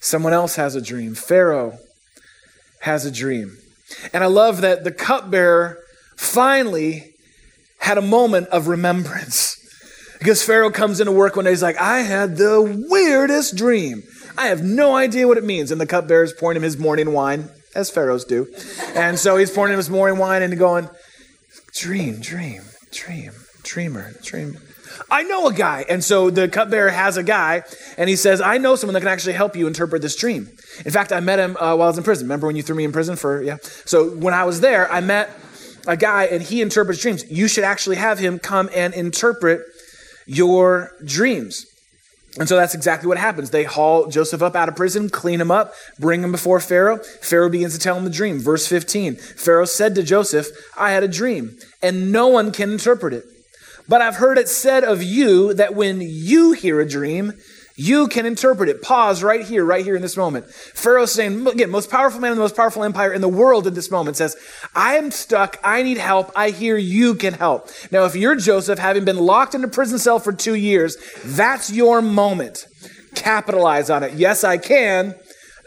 someone 0.00 0.32
else 0.32 0.54
has 0.56 0.76
a 0.76 0.80
dream. 0.80 1.16
Pharaoh 1.16 1.76
has 2.82 3.04
a 3.04 3.10
dream. 3.10 3.58
And 4.12 4.22
I 4.24 4.26
love 4.26 4.60
that 4.60 4.84
the 4.84 4.92
cupbearer 4.92 5.78
finally 6.16 7.14
had 7.78 7.98
a 7.98 8.02
moment 8.02 8.48
of 8.48 8.68
remembrance. 8.68 9.56
Because 10.18 10.42
Pharaoh 10.42 10.70
comes 10.70 10.98
into 10.98 11.12
work 11.12 11.36
one 11.36 11.44
day, 11.44 11.50
he's 11.50 11.62
like, 11.62 11.76
I 11.76 12.00
had 12.00 12.36
the 12.36 12.86
weirdest 12.88 13.56
dream. 13.56 14.02
I 14.38 14.48
have 14.48 14.62
no 14.62 14.94
idea 14.94 15.28
what 15.28 15.38
it 15.38 15.44
means. 15.44 15.70
And 15.70 15.80
the 15.80 15.86
cupbearer 15.86 16.24
is 16.24 16.32
pouring 16.32 16.56
him 16.56 16.62
his 16.62 16.78
morning 16.78 17.12
wine, 17.12 17.50
as 17.74 17.90
pharaohs 17.90 18.24
do. 18.24 18.46
And 18.94 19.18
so 19.18 19.36
he's 19.36 19.50
pouring 19.50 19.72
him 19.72 19.78
his 19.78 19.90
morning 19.90 20.18
wine 20.18 20.42
and 20.42 20.58
going, 20.58 20.88
Dream, 21.74 22.20
dream, 22.20 22.62
dream, 22.90 23.32
dreamer, 23.62 24.14
dream. 24.22 24.58
I 25.10 25.22
know 25.22 25.46
a 25.48 25.52
guy. 25.52 25.84
And 25.88 26.02
so 26.02 26.30
the 26.30 26.48
cupbearer 26.48 26.90
has 26.90 27.16
a 27.16 27.22
guy, 27.22 27.62
and 27.96 28.08
he 28.08 28.16
says, 28.16 28.40
I 28.40 28.58
know 28.58 28.76
someone 28.76 28.94
that 28.94 29.00
can 29.00 29.08
actually 29.08 29.34
help 29.34 29.56
you 29.56 29.66
interpret 29.66 30.02
this 30.02 30.16
dream. 30.16 30.48
In 30.84 30.92
fact, 30.92 31.12
I 31.12 31.20
met 31.20 31.38
him 31.38 31.56
uh, 31.56 31.76
while 31.76 31.82
I 31.82 31.86
was 31.86 31.98
in 31.98 32.04
prison. 32.04 32.26
Remember 32.26 32.46
when 32.46 32.56
you 32.56 32.62
threw 32.62 32.76
me 32.76 32.84
in 32.84 32.92
prison 32.92 33.16
for, 33.16 33.42
yeah? 33.42 33.58
So 33.62 34.10
when 34.10 34.34
I 34.34 34.44
was 34.44 34.60
there, 34.60 34.90
I 34.90 35.00
met 35.00 35.30
a 35.86 35.96
guy, 35.96 36.24
and 36.24 36.42
he 36.42 36.60
interprets 36.62 37.00
dreams. 37.00 37.30
You 37.30 37.48
should 37.48 37.64
actually 37.64 37.96
have 37.96 38.18
him 38.18 38.38
come 38.38 38.68
and 38.74 38.94
interpret 38.94 39.62
your 40.26 40.92
dreams. 41.04 41.66
And 42.38 42.48
so 42.48 42.56
that's 42.56 42.74
exactly 42.74 43.08
what 43.08 43.16
happens. 43.18 43.50
They 43.50 43.64
haul 43.64 44.08
Joseph 44.08 44.42
up 44.42 44.54
out 44.54 44.68
of 44.68 44.76
prison, 44.76 45.08
clean 45.08 45.40
him 45.40 45.50
up, 45.50 45.72
bring 45.98 46.22
him 46.22 46.32
before 46.32 46.60
Pharaoh. 46.60 46.98
Pharaoh 46.98 47.48
begins 47.48 47.72
to 47.74 47.80
tell 47.80 47.96
him 47.96 48.04
the 48.04 48.10
dream. 48.10 48.38
Verse 48.38 48.66
15 48.66 49.16
Pharaoh 49.16 49.64
said 49.64 49.94
to 49.94 50.02
Joseph, 50.02 50.48
I 50.76 50.90
had 50.90 51.02
a 51.02 51.08
dream, 51.08 51.56
and 51.82 52.12
no 52.12 52.28
one 52.28 52.52
can 52.52 52.72
interpret 52.72 53.14
it. 53.14 53.24
But 53.88 54.02
I've 54.02 54.16
heard 54.16 54.38
it 54.38 54.48
said 54.48 54.84
of 54.84 55.02
you 55.02 55.54
that 55.54 55.74
when 55.74 56.00
you 56.00 56.52
hear 56.52 56.80
a 56.80 56.88
dream, 56.88 57.34
you 57.76 58.08
can 58.08 58.24
interpret 58.24 58.70
it. 58.70 58.80
Pause 58.80 59.22
right 59.22 59.44
here, 59.44 59.64
right 59.64 59.84
here 59.84 59.94
in 59.96 60.02
this 60.02 60.16
moment. 60.16 60.50
Pharaoh's 60.50 61.12
saying, 61.12 61.46
again, 61.46 61.70
most 61.70 61.90
powerful 61.90 62.20
man 62.20 62.32
in 62.32 62.38
the 62.38 62.42
most 62.42 62.56
powerful 62.56 62.82
empire 62.82 63.12
in 63.12 63.20
the 63.20 63.28
world 63.28 63.66
at 63.66 63.74
this 63.74 63.90
moment 63.90 64.16
says, 64.16 64.34
I 64.74 64.96
am 64.96 65.10
stuck. 65.10 65.58
I 65.62 65.82
need 65.82 65.98
help. 65.98 66.32
I 66.34 66.50
hear 66.50 66.78
you 66.78 67.14
can 67.14 67.34
help. 67.34 67.68
Now, 67.90 68.04
if 68.06 68.16
you're 68.16 68.36
Joseph, 68.36 68.78
having 68.78 69.04
been 69.04 69.18
locked 69.18 69.54
in 69.54 69.62
a 69.62 69.68
prison 69.68 69.98
cell 69.98 70.18
for 70.18 70.32
two 70.32 70.54
years, 70.54 70.96
that's 71.22 71.70
your 71.70 72.00
moment. 72.00 72.66
Capitalize 73.14 73.90
on 73.90 74.02
it. 74.02 74.14
Yes, 74.14 74.42
I 74.42 74.56
can. 74.56 75.14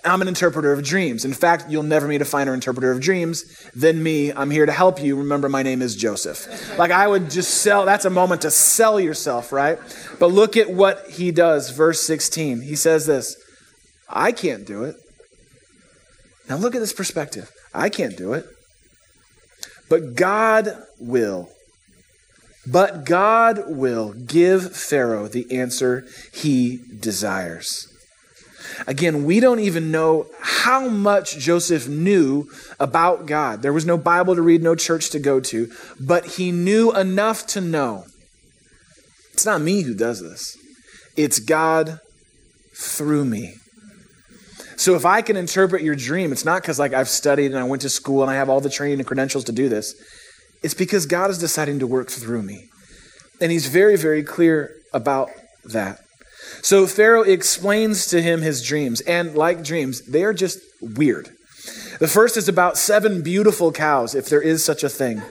I'm 0.03 0.22
an 0.22 0.27
interpreter 0.27 0.72
of 0.72 0.84
dreams. 0.84 1.25
In 1.25 1.34
fact, 1.34 1.65
you'll 1.70 1.84
never 1.84 2.08
meet 2.08 2.22
a 2.22 2.25
finer 2.25 2.53
interpreter 2.53 2.91
of 2.91 3.01
dreams 3.01 3.70
than 3.75 4.01
me. 4.01 4.32
I'm 4.32 4.51
here 4.51 4.65
to 4.65 4.72
help 4.72 5.01
you. 5.01 5.15
Remember, 5.15 5.50
my 5.50 5.63
name 5.63 5.82
is 5.82 5.96
Joseph. 5.96 6.77
Like, 6.77 6.91
I 6.91 7.08
would 7.08 7.29
just 7.29 7.62
sell, 7.62 7.86
that's 7.86 8.06
a 8.06 8.10
moment 8.10 8.41
to 8.44 8.51
sell 8.51 9.00
yourself, 9.00 9.51
right? 9.51 9.77
But 10.20 10.27
look 10.27 10.56
at 10.56 10.70
what 10.70 11.10
he 11.10 11.32
does. 11.32 11.72
Verse 11.72 12.01
16. 12.01 12.62
He 12.62 12.75
says 12.75 13.06
this 13.06 13.36
I 14.08 14.32
can't 14.32 14.65
do 14.65 14.84
it. 14.84 14.96
Now, 16.48 16.56
look 16.56 16.75
at 16.75 16.79
this 16.79 16.94
perspective. 16.94 17.51
I 17.74 17.89
can't 17.89 18.18
do 18.18 18.34
it. 18.34 18.46
But 19.89 20.15
God 20.15 20.77
will. 21.00 21.50
But 22.65 23.06
God 23.06 23.63
will 23.68 24.13
give 24.13 24.75
Pharaoh 24.75 25.27
the 25.27 25.51
answer 25.58 26.06
he 26.34 26.82
desires. 27.00 27.88
Again, 28.88 29.25
we 29.25 29.39
don't 29.39 29.59
even 29.59 29.91
know 29.91 30.27
how 30.41 30.88
much 30.88 31.38
Joseph 31.38 31.88
knew 31.88 32.49
about 32.79 33.25
God. 33.25 33.61
There 33.61 33.73
was 33.73 33.85
no 33.85 33.97
Bible 33.97 34.35
to 34.35 34.41
read, 34.41 34.61
no 34.61 34.75
church 34.75 35.09
to 35.11 35.19
go 35.19 35.39
to, 35.39 35.71
but 35.99 36.25
he 36.25 36.51
knew 36.51 36.95
enough 36.95 37.45
to 37.47 37.61
know. 37.61 38.05
It's 39.33 39.45
not 39.45 39.61
me 39.61 39.83
who 39.83 39.93
does 39.93 40.21
this, 40.21 40.57
it's 41.15 41.39
God 41.39 41.99
through 42.75 43.25
me. 43.25 43.55
So 44.75 44.95
if 44.95 45.05
I 45.05 45.21
can 45.21 45.35
interpret 45.35 45.81
your 45.81 45.95
dream, 45.95 46.31
it's 46.31 46.45
not 46.45 46.61
because 46.61 46.79
like 46.79 46.93
I've 46.93 47.09
studied 47.09 47.47
and 47.47 47.57
I 47.57 47.65
went 47.65 47.81
to 47.81 47.89
school 47.89 48.21
and 48.21 48.31
I 48.31 48.35
have 48.35 48.49
all 48.49 48.61
the 48.61 48.69
training 48.69 48.99
and 48.99 49.07
credentials 49.07 49.43
to 49.45 49.51
do 49.51 49.67
this. 49.67 49.93
It's 50.63 50.73
because 50.73 51.05
God 51.05 51.29
is 51.29 51.38
deciding 51.38 51.79
to 51.79 51.88
work 51.88 52.09
through 52.09 52.43
me. 52.43 52.69
And 53.41 53.51
he's 53.51 53.67
very, 53.67 53.97
very 53.97 54.23
clear 54.23 54.71
about 54.93 55.29
that. 55.65 55.99
So 56.61 56.85
Pharaoh 56.85 57.23
explains 57.23 58.07
to 58.07 58.21
him 58.21 58.41
his 58.41 58.61
dreams, 58.61 59.01
and 59.01 59.35
like 59.35 59.63
dreams, 59.63 60.01
they 60.01 60.23
are 60.23 60.33
just 60.33 60.59
weird. 60.81 61.29
The 61.99 62.07
first 62.07 62.37
is 62.37 62.47
about 62.47 62.77
seven 62.77 63.21
beautiful 63.21 63.71
cows, 63.71 64.15
if 64.15 64.29
there 64.29 64.41
is 64.41 64.63
such 64.63 64.83
a 64.83 64.89
thing. 64.89 65.21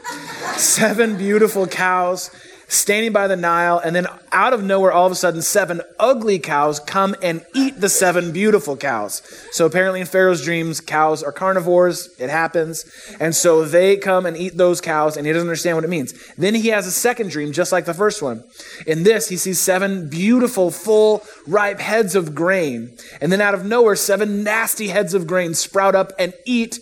seven 0.57 1.17
beautiful 1.17 1.67
cows 1.67 2.31
standing 2.69 3.13
by 3.13 3.27
the 3.27 3.37
Nile, 3.37 3.79
and 3.79 3.97
then 3.97 4.07
out 4.31 4.53
of 4.53 4.63
nowhere, 4.63 4.93
all 4.93 5.07
of 5.07 5.13
a 5.13 5.17
sudden, 5.17 5.43
seven 5.43 5.81
ugly 5.99 6.39
cows 6.39 6.79
come 6.79 7.17
and 7.23 7.45
eat 7.55 7.81
the 7.81 7.89
seven 7.89 8.31
beautiful 8.31 8.77
cows. 8.77 9.23
So 9.51 9.67
apparently, 9.67 10.01
in 10.01 10.07
Pharaoh's 10.07 10.45
dreams, 10.45 10.81
cows 10.81 11.23
are 11.23 11.33
carnivores. 11.33 12.15
It 12.19 12.29
happens. 12.29 12.85
And 13.19 13.35
so 13.35 13.65
they 13.65 13.97
come 13.97 14.27
and 14.27 14.37
eat 14.37 14.57
those 14.57 14.81
cows, 14.81 15.17
and 15.17 15.27
he 15.27 15.33
doesn't 15.33 15.49
understand 15.49 15.77
what 15.77 15.85
it 15.85 15.91
means. 15.91 16.13
Then 16.37 16.55
he 16.55 16.69
has 16.69 16.87
a 16.87 16.93
second 16.93 17.31
dream, 17.31 17.53
just 17.53 17.73
like 17.73 17.87
the 17.87 17.95
first 17.95 18.23
one. 18.23 18.45
In 18.87 19.03
this, 19.03 19.29
he 19.29 19.37
sees 19.37 19.59
seven 19.59 20.09
beautiful, 20.09 20.71
full, 20.71 21.25
ripe 21.47 21.81
heads 21.81 22.15
of 22.15 22.35
grain. 22.35 22.97
And 23.21 23.33
then 23.33 23.41
out 23.41 23.55
of 23.55 23.65
nowhere, 23.65 23.97
seven 23.97 24.45
nasty 24.45 24.89
heads 24.89 25.15
of 25.15 25.27
grain 25.27 25.55
sprout 25.55 25.95
up 25.95 26.13
and 26.19 26.35
eat 26.45 26.81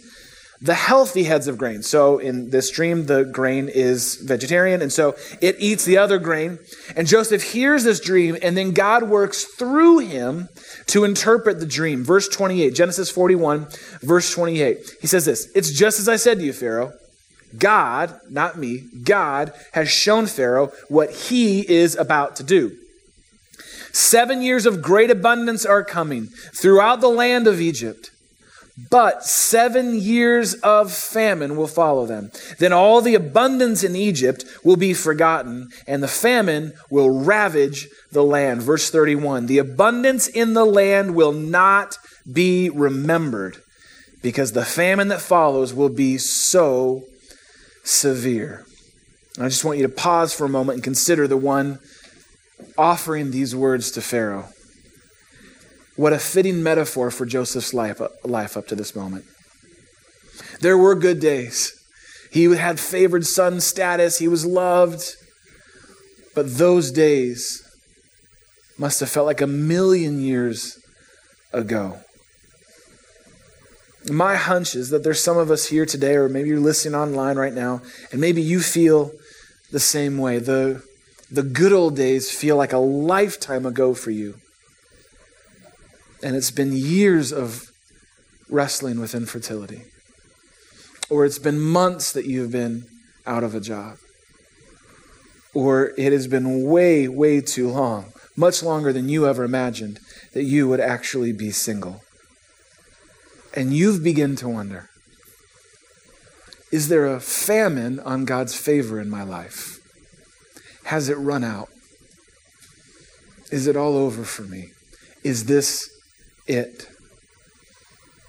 the 0.60 0.74
healthy 0.74 1.24
heads 1.24 1.48
of 1.48 1.58
grain. 1.58 1.82
So 1.82 2.18
in 2.18 2.50
this 2.50 2.70
dream, 2.70 3.06
the 3.06 3.24
grain 3.24 3.68
is 3.68 4.16
vegetarian, 4.16 4.82
and 4.82 4.92
so 4.92 5.14
it 5.40 5.56
eats 5.58 5.84
the 5.84 5.98
other 5.98 6.18
grain. 6.18 6.58
And 6.96 7.06
Joseph 7.06 7.42
hears 7.42 7.84
this 7.84 8.00
dream, 8.00 8.36
and 8.42 8.56
then 8.56 8.72
God 8.72 9.04
works 9.08 9.44
through 9.44 9.98
him 9.98 10.48
to 10.86 11.04
interpret 11.04 11.60
the 11.60 11.66
dream. 11.66 12.04
Verse 12.04 12.28
28, 12.28 12.74
Genesis 12.74 13.10
41, 13.10 13.66
verse 14.00 14.32
28. 14.32 14.78
He 15.00 15.06
says 15.06 15.24
this 15.24 15.50
It's 15.54 15.72
just 15.72 15.98
as 15.98 16.08
I 16.08 16.16
said 16.16 16.38
to 16.38 16.44
you, 16.44 16.52
Pharaoh. 16.52 16.92
God, 17.56 18.18
not 18.28 18.58
me, 18.58 18.84
God 19.04 19.52
has 19.72 19.88
shown 19.88 20.26
Pharaoh 20.26 20.72
what 20.88 21.10
he 21.10 21.60
is 21.60 21.94
about 21.96 22.36
to 22.36 22.42
do. 22.42 22.76
Seven 23.92 24.42
years 24.42 24.66
of 24.66 24.82
great 24.82 25.10
abundance 25.10 25.64
are 25.64 25.84
coming 25.84 26.26
throughout 26.26 27.00
the 27.00 27.08
land 27.08 27.46
of 27.46 27.60
Egypt. 27.60 28.10
But 28.90 29.24
seven 29.24 29.94
years 29.94 30.52
of 30.54 30.92
famine 30.92 31.56
will 31.56 31.66
follow 31.66 32.04
them. 32.04 32.30
Then 32.58 32.74
all 32.74 33.00
the 33.00 33.14
abundance 33.14 33.82
in 33.82 33.96
Egypt 33.96 34.44
will 34.64 34.76
be 34.76 34.92
forgotten, 34.92 35.70
and 35.86 36.02
the 36.02 36.08
famine 36.08 36.74
will 36.90 37.24
ravage 37.24 37.88
the 38.12 38.22
land. 38.22 38.62
Verse 38.62 38.90
31 38.90 39.46
The 39.46 39.58
abundance 39.58 40.28
in 40.28 40.52
the 40.52 40.66
land 40.66 41.14
will 41.14 41.32
not 41.32 41.96
be 42.30 42.68
remembered, 42.68 43.62
because 44.22 44.52
the 44.52 44.64
famine 44.64 45.08
that 45.08 45.22
follows 45.22 45.72
will 45.72 45.88
be 45.88 46.18
so 46.18 47.04
severe. 47.82 48.66
I 49.38 49.48
just 49.48 49.64
want 49.64 49.78
you 49.78 49.86
to 49.86 49.92
pause 49.92 50.34
for 50.34 50.44
a 50.44 50.50
moment 50.50 50.76
and 50.76 50.84
consider 50.84 51.26
the 51.26 51.36
one 51.38 51.78
offering 52.76 53.30
these 53.30 53.56
words 53.56 53.90
to 53.92 54.02
Pharaoh. 54.02 54.50
What 55.96 56.12
a 56.12 56.18
fitting 56.18 56.62
metaphor 56.62 57.10
for 57.10 57.24
Joseph's 57.24 57.72
life, 57.72 58.00
life 58.22 58.56
up 58.56 58.66
to 58.68 58.74
this 58.74 58.94
moment. 58.94 59.24
There 60.60 60.76
were 60.76 60.94
good 60.94 61.20
days. 61.20 61.72
He 62.30 62.44
had 62.44 62.78
favored 62.78 63.26
son 63.26 63.60
status, 63.60 64.18
he 64.18 64.28
was 64.28 64.44
loved. 64.44 65.16
But 66.34 66.58
those 66.58 66.90
days 66.90 67.62
must 68.78 69.00
have 69.00 69.08
felt 69.08 69.26
like 69.26 69.40
a 69.40 69.46
million 69.46 70.20
years 70.20 70.78
ago. 71.50 72.00
My 74.10 74.36
hunch 74.36 74.74
is 74.74 74.90
that 74.90 75.02
there's 75.02 75.22
some 75.22 75.38
of 75.38 75.50
us 75.50 75.68
here 75.68 75.86
today, 75.86 76.14
or 76.14 76.28
maybe 76.28 76.50
you're 76.50 76.60
listening 76.60 76.94
online 76.94 77.36
right 77.36 77.54
now, 77.54 77.80
and 78.12 78.20
maybe 78.20 78.42
you 78.42 78.60
feel 78.60 79.12
the 79.72 79.80
same 79.80 80.18
way. 80.18 80.38
The, 80.38 80.82
the 81.30 81.42
good 81.42 81.72
old 81.72 81.96
days 81.96 82.30
feel 82.30 82.56
like 82.56 82.74
a 82.74 82.78
lifetime 82.78 83.64
ago 83.64 83.94
for 83.94 84.10
you. 84.10 84.36
And 86.26 86.34
it's 86.34 86.50
been 86.50 86.72
years 86.72 87.32
of 87.32 87.70
wrestling 88.50 88.98
with 88.98 89.14
infertility. 89.14 89.84
Or 91.08 91.24
it's 91.24 91.38
been 91.38 91.60
months 91.60 92.10
that 92.10 92.26
you've 92.26 92.50
been 92.50 92.86
out 93.24 93.44
of 93.44 93.54
a 93.54 93.60
job. 93.60 93.98
Or 95.54 95.92
it 95.96 96.12
has 96.12 96.26
been 96.26 96.68
way, 96.68 97.06
way 97.06 97.40
too 97.40 97.68
long, 97.70 98.06
much 98.36 98.60
longer 98.60 98.92
than 98.92 99.08
you 99.08 99.28
ever 99.28 99.44
imagined, 99.44 100.00
that 100.32 100.42
you 100.42 100.66
would 100.66 100.80
actually 100.80 101.32
be 101.32 101.52
single. 101.52 102.02
And 103.54 103.72
you've 103.72 104.02
begun 104.02 104.34
to 104.36 104.48
wonder 104.48 104.88
is 106.72 106.88
there 106.88 107.06
a 107.06 107.20
famine 107.20 108.00
on 108.00 108.24
God's 108.24 108.56
favor 108.56 109.00
in 109.00 109.08
my 109.08 109.22
life? 109.22 109.78
Has 110.86 111.08
it 111.08 111.18
run 111.18 111.44
out? 111.44 111.68
Is 113.52 113.68
it 113.68 113.76
all 113.76 113.96
over 113.96 114.24
for 114.24 114.42
me? 114.42 114.70
Is 115.22 115.44
this 115.44 115.95
it? 116.46 116.88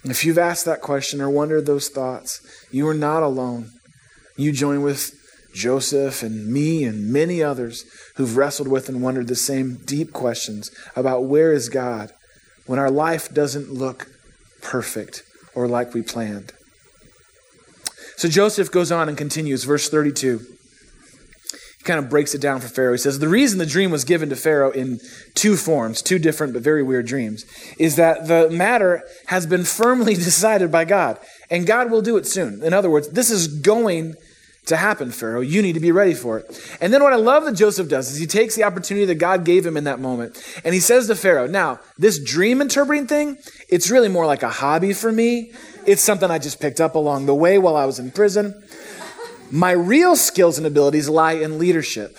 If 0.04 0.24
you've 0.24 0.38
asked 0.38 0.66
that 0.66 0.82
question 0.82 1.22
or 1.22 1.30
wondered 1.30 1.66
those 1.66 1.90
thoughts, 1.90 2.42
you 2.72 2.88
are 2.88 2.94
not 2.94 3.24
alone. 3.24 3.72
You 4.38 4.52
join 4.52 4.82
with 4.82 5.14
Joseph 5.54 6.24
and 6.24 6.48
me 6.48 6.84
and 6.84 7.12
many 7.12 7.42
others 7.42 7.84
who've 8.16 8.38
wrestled 8.38 8.68
with 8.68 8.88
and 8.90 9.02
wondered 9.02 9.28
the 9.28 9.36
same 9.36 9.80
deep 9.86 10.14
questions 10.14 10.72
about 10.96 11.26
where 11.26 11.52
is 11.52 11.70
God 11.70 12.12
when 12.68 12.80
our 12.80 12.92
life 12.92 13.34
doesn't 13.34 13.74
look 13.74 14.08
perfect 14.62 15.24
or 15.56 15.68
like 15.68 15.94
we 15.94 16.02
planned. 16.02 16.54
So 18.18 18.28
Joseph 18.28 18.72
goes 18.72 18.92
on 18.92 19.10
and 19.10 19.18
continues, 19.18 19.64
verse 19.64 19.90
32 19.90 20.57
kind 21.88 21.98
of 22.00 22.10
breaks 22.10 22.36
it 22.36 22.42
down 22.42 22.60
for 22.60 22.68
Pharaoh. 22.68 22.92
He 22.92 23.00
says, 23.00 23.18
The 23.18 23.28
reason 23.28 23.58
the 23.58 23.66
dream 23.66 23.90
was 23.90 24.04
given 24.04 24.30
to 24.30 24.36
Pharaoh 24.36 24.72
in 24.72 25.00
two 25.34 25.56
forms, 25.56 26.02
two 26.02 26.20
different 26.20 26.54
but 26.54 26.62
very 26.62 26.84
weird 26.84 27.08
dreams, 27.08 27.46
is 27.80 27.96
that 27.96 28.28
the 28.28 28.50
matter 28.52 29.04
has 29.28 29.48
been 29.48 29.64
firmly 29.64 30.14
decided 30.28 30.72
by 30.72 30.86
God, 30.86 31.18
and 31.50 31.66
God 31.66 31.90
will 31.90 32.02
do 32.02 32.18
it 32.18 32.28
soon. 32.28 32.62
In 32.62 32.74
other 32.74 32.90
words, 32.90 33.10
this 33.10 33.32
is 33.32 33.48
going 33.48 34.16
to 34.68 34.76
happen, 34.76 35.12
Pharaoh. 35.12 35.40
You 35.40 35.62
need 35.62 35.74
to 35.74 35.80
be 35.80 35.92
ready 35.92 36.14
for 36.14 36.38
it. 36.38 36.78
And 36.82 36.94
then 36.94 37.02
what 37.02 37.14
I 37.14 37.16
love 37.16 37.46
that 37.46 37.54
Joseph 37.54 37.88
does 37.88 38.12
is 38.12 38.18
he 38.18 38.28
takes 38.28 38.56
the 38.56 38.64
opportunity 38.64 39.06
that 39.06 39.16
God 39.16 39.46
gave 39.46 39.66
him 39.66 39.78
in 39.78 39.86
that 39.86 40.00
moment, 40.00 40.62
and 40.64 40.74
he 40.74 40.80
says 40.80 41.08
to 41.08 41.16
Pharaoh, 41.16 41.48
Now, 41.48 41.80
this 41.98 42.20
dream 42.20 42.62
interpreting 42.62 43.08
thing, 43.08 43.38
it's 43.70 43.90
really 43.90 44.10
more 44.10 44.26
like 44.26 44.44
a 44.44 44.50
hobby 44.50 44.94
for 44.94 45.12
me. 45.12 45.54
It's 45.86 46.02
something 46.02 46.30
I 46.30 46.38
just 46.38 46.60
picked 46.60 46.82
up 46.82 46.96
along 46.96 47.26
the 47.28 47.36
way 47.36 47.58
while 47.58 47.78
I 47.78 47.86
was 47.86 47.98
in 47.98 48.12
prison. 48.12 48.62
My 49.52 49.72
real 49.72 50.16
skills 50.16 50.58
and 50.58 50.68
abilities 50.68 51.10
lie 51.10 51.34
in 51.34 51.58
leadership. 51.58 52.18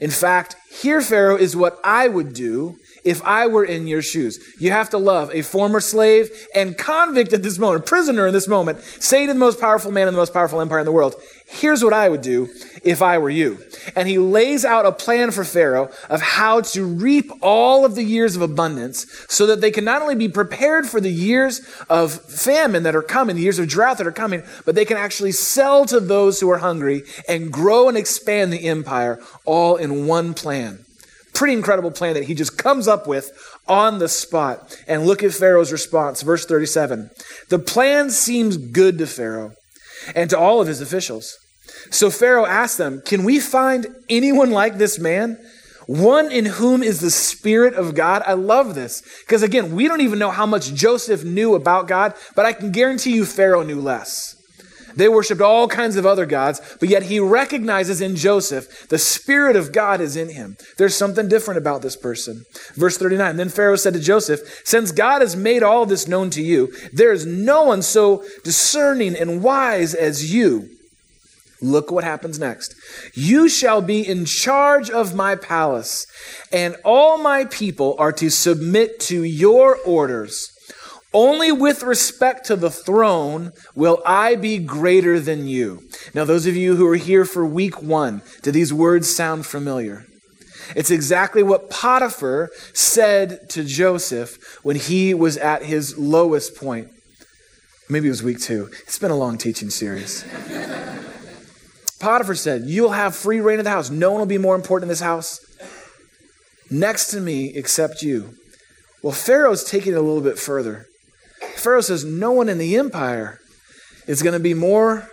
In 0.00 0.10
fact, 0.10 0.56
here, 0.70 1.00
Pharaoh, 1.00 1.36
is 1.36 1.56
what 1.56 1.80
I 1.82 2.08
would 2.08 2.32
do 2.32 2.76
if 3.04 3.22
I 3.24 3.46
were 3.46 3.64
in 3.64 3.86
your 3.86 4.02
shoes. 4.02 4.38
You 4.60 4.70
have 4.70 4.90
to 4.90 4.98
love 4.98 5.30
a 5.32 5.42
former 5.42 5.80
slave 5.80 6.30
and 6.54 6.76
convict 6.76 7.32
at 7.32 7.42
this 7.42 7.58
moment, 7.58 7.86
prisoner 7.86 8.26
in 8.26 8.34
this 8.34 8.48
moment, 8.48 8.80
say 8.80 9.26
to 9.26 9.32
the 9.32 9.38
most 9.38 9.60
powerful 9.60 9.90
man 9.90 10.08
in 10.08 10.14
the 10.14 10.20
most 10.20 10.32
powerful 10.32 10.60
empire 10.60 10.78
in 10.78 10.84
the 10.84 10.92
world, 10.92 11.16
here's 11.48 11.82
what 11.82 11.92
I 11.92 12.08
would 12.08 12.20
do 12.20 12.48
if 12.84 13.00
I 13.02 13.18
were 13.18 13.30
you. 13.30 13.58
And 13.96 14.06
he 14.06 14.18
lays 14.18 14.64
out 14.64 14.86
a 14.86 14.92
plan 14.92 15.30
for 15.30 15.44
Pharaoh 15.44 15.90
of 16.08 16.20
how 16.20 16.60
to 16.60 16.84
reap 16.84 17.30
all 17.40 17.84
of 17.84 17.94
the 17.94 18.04
years 18.04 18.36
of 18.36 18.42
abundance 18.42 19.06
so 19.28 19.46
that 19.46 19.60
they 19.60 19.70
can 19.70 19.84
not 19.84 20.02
only 20.02 20.14
be 20.14 20.28
prepared 20.28 20.86
for 20.86 21.00
the 21.00 21.10
years 21.10 21.60
of 21.88 22.12
famine 22.12 22.82
that 22.82 22.94
are 22.94 23.02
coming, 23.02 23.36
the 23.36 23.42
years 23.42 23.58
of 23.58 23.68
drought 23.68 23.98
that 23.98 24.06
are 24.06 24.12
coming, 24.12 24.42
but 24.64 24.74
they 24.74 24.84
can 24.84 24.96
actually 24.96 25.32
sell 25.32 25.84
to 25.86 25.98
those 26.00 26.40
who 26.40 26.50
are 26.50 26.58
hungry 26.58 27.02
and 27.28 27.52
grow 27.52 27.88
and 27.88 27.96
expand 27.96 28.52
the 28.52 28.68
empire 28.68 29.18
all 29.44 29.76
in 29.76 30.06
one 30.06 30.34
plan 30.34 30.84
pretty 31.34 31.54
incredible 31.54 31.92
plan 31.92 32.14
that 32.14 32.24
he 32.24 32.34
just 32.34 32.58
comes 32.58 32.88
up 32.88 33.06
with 33.06 33.30
on 33.68 34.00
the 34.00 34.08
spot. 34.08 34.76
And 34.88 35.06
look 35.06 35.22
at 35.22 35.32
Pharaoh's 35.32 35.70
response, 35.70 36.22
verse 36.22 36.44
37. 36.44 37.10
The 37.48 37.60
plan 37.60 38.10
seems 38.10 38.56
good 38.56 38.98
to 38.98 39.06
Pharaoh 39.06 39.52
and 40.14 40.30
to 40.30 40.38
all 40.38 40.60
of 40.60 40.68
his 40.68 40.80
officials. 40.80 41.36
So 41.90 42.10
Pharaoh 42.10 42.46
asked 42.46 42.78
them, 42.78 43.02
Can 43.04 43.24
we 43.24 43.40
find 43.40 43.86
anyone 44.08 44.50
like 44.50 44.78
this 44.78 44.98
man? 44.98 45.38
One 45.86 46.30
in 46.30 46.44
whom 46.44 46.82
is 46.82 47.00
the 47.00 47.10
Spirit 47.10 47.72
of 47.74 47.94
God. 47.94 48.22
I 48.26 48.34
love 48.34 48.74
this. 48.74 49.02
Because 49.20 49.42
again, 49.42 49.74
we 49.74 49.88
don't 49.88 50.02
even 50.02 50.18
know 50.18 50.30
how 50.30 50.44
much 50.44 50.74
Joseph 50.74 51.24
knew 51.24 51.54
about 51.54 51.88
God, 51.88 52.14
but 52.36 52.44
I 52.44 52.52
can 52.52 52.72
guarantee 52.72 53.14
you 53.14 53.24
Pharaoh 53.24 53.62
knew 53.62 53.80
less. 53.80 54.37
They 54.98 55.08
worshiped 55.08 55.40
all 55.40 55.68
kinds 55.68 55.94
of 55.94 56.04
other 56.04 56.26
gods, 56.26 56.60
but 56.80 56.88
yet 56.88 57.04
he 57.04 57.20
recognizes 57.20 58.00
in 58.00 58.16
Joseph 58.16 58.88
the 58.88 58.98
Spirit 58.98 59.54
of 59.54 59.70
God 59.70 60.00
is 60.00 60.16
in 60.16 60.30
him. 60.30 60.56
There's 60.76 60.96
something 60.96 61.28
different 61.28 61.58
about 61.58 61.82
this 61.82 61.94
person. 61.94 62.42
Verse 62.74 62.98
39 62.98 63.36
Then 63.36 63.48
Pharaoh 63.48 63.76
said 63.76 63.94
to 63.94 64.00
Joseph, 64.00 64.40
Since 64.64 64.90
God 64.90 65.22
has 65.22 65.36
made 65.36 65.62
all 65.62 65.86
this 65.86 66.08
known 66.08 66.30
to 66.30 66.42
you, 66.42 66.72
there 66.92 67.12
is 67.12 67.24
no 67.24 67.62
one 67.62 67.82
so 67.82 68.24
discerning 68.42 69.14
and 69.14 69.40
wise 69.40 69.94
as 69.94 70.34
you. 70.34 70.68
Look 71.62 71.92
what 71.92 72.02
happens 72.02 72.40
next. 72.40 72.74
You 73.14 73.48
shall 73.48 73.80
be 73.80 74.06
in 74.06 74.24
charge 74.24 74.90
of 74.90 75.14
my 75.14 75.36
palace, 75.36 76.06
and 76.50 76.74
all 76.84 77.18
my 77.18 77.44
people 77.44 77.94
are 78.00 78.12
to 78.12 78.30
submit 78.30 78.98
to 79.00 79.22
your 79.22 79.76
orders. 79.86 80.50
Only 81.20 81.50
with 81.50 81.82
respect 81.82 82.46
to 82.46 82.54
the 82.54 82.70
throne 82.70 83.50
will 83.74 84.00
I 84.06 84.36
be 84.36 84.58
greater 84.58 85.18
than 85.18 85.48
you. 85.48 85.82
Now, 86.14 86.24
those 86.24 86.46
of 86.46 86.54
you 86.54 86.76
who 86.76 86.86
are 86.86 86.94
here 86.94 87.24
for 87.24 87.44
week 87.44 87.82
one, 87.82 88.22
do 88.42 88.52
these 88.52 88.72
words 88.72 89.12
sound 89.12 89.44
familiar? 89.44 90.06
It's 90.76 90.92
exactly 90.92 91.42
what 91.42 91.70
Potiphar 91.70 92.50
said 92.72 93.50
to 93.50 93.64
Joseph 93.64 94.60
when 94.62 94.76
he 94.76 95.12
was 95.12 95.36
at 95.36 95.64
his 95.64 95.98
lowest 95.98 96.54
point. 96.54 96.86
Maybe 97.90 98.06
it 98.06 98.10
was 98.10 98.22
week 98.22 98.38
two. 98.38 98.70
It's 98.84 99.00
been 99.00 99.10
a 99.10 99.16
long 99.16 99.38
teaching 99.38 99.70
series. 99.70 100.22
Potiphar 101.98 102.36
said, 102.36 102.62
You'll 102.66 102.92
have 102.92 103.16
free 103.16 103.40
reign 103.40 103.58
of 103.58 103.64
the 103.64 103.70
house. 103.70 103.90
No 103.90 104.12
one 104.12 104.20
will 104.20 104.26
be 104.26 104.38
more 104.38 104.54
important 104.54 104.84
in 104.84 104.90
this 104.90 105.00
house 105.00 105.44
next 106.70 107.08
to 107.08 107.18
me 107.18 107.48
except 107.56 108.02
you. 108.02 108.36
Well, 109.02 109.12
Pharaoh's 109.12 109.64
taking 109.64 109.94
it 109.94 109.96
a 109.96 110.00
little 110.00 110.22
bit 110.22 110.38
further. 110.38 110.87
Pharaoh 111.58 111.80
says, 111.80 112.04
No 112.04 112.32
one 112.32 112.48
in 112.48 112.58
the 112.58 112.76
empire 112.76 113.38
is 114.06 114.22
going 114.22 114.32
to 114.32 114.40
be 114.40 114.54
more 114.54 115.10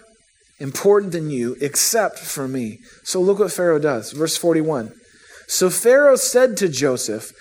important 0.60 1.12
than 1.12 1.30
you 1.30 1.56
except 1.60 2.20
for 2.20 2.48
me. 2.48 2.80
So 3.04 3.20
look 3.20 3.40
what 3.40 3.52
Pharaoh 3.52 3.80
does. 3.80 4.12
Verse 4.12 4.38
41. 4.38 4.94
So 5.48 5.70
Pharaoh 5.70 6.16
said 6.16 6.58
to 6.58 6.70
Joseph, 6.70 7.32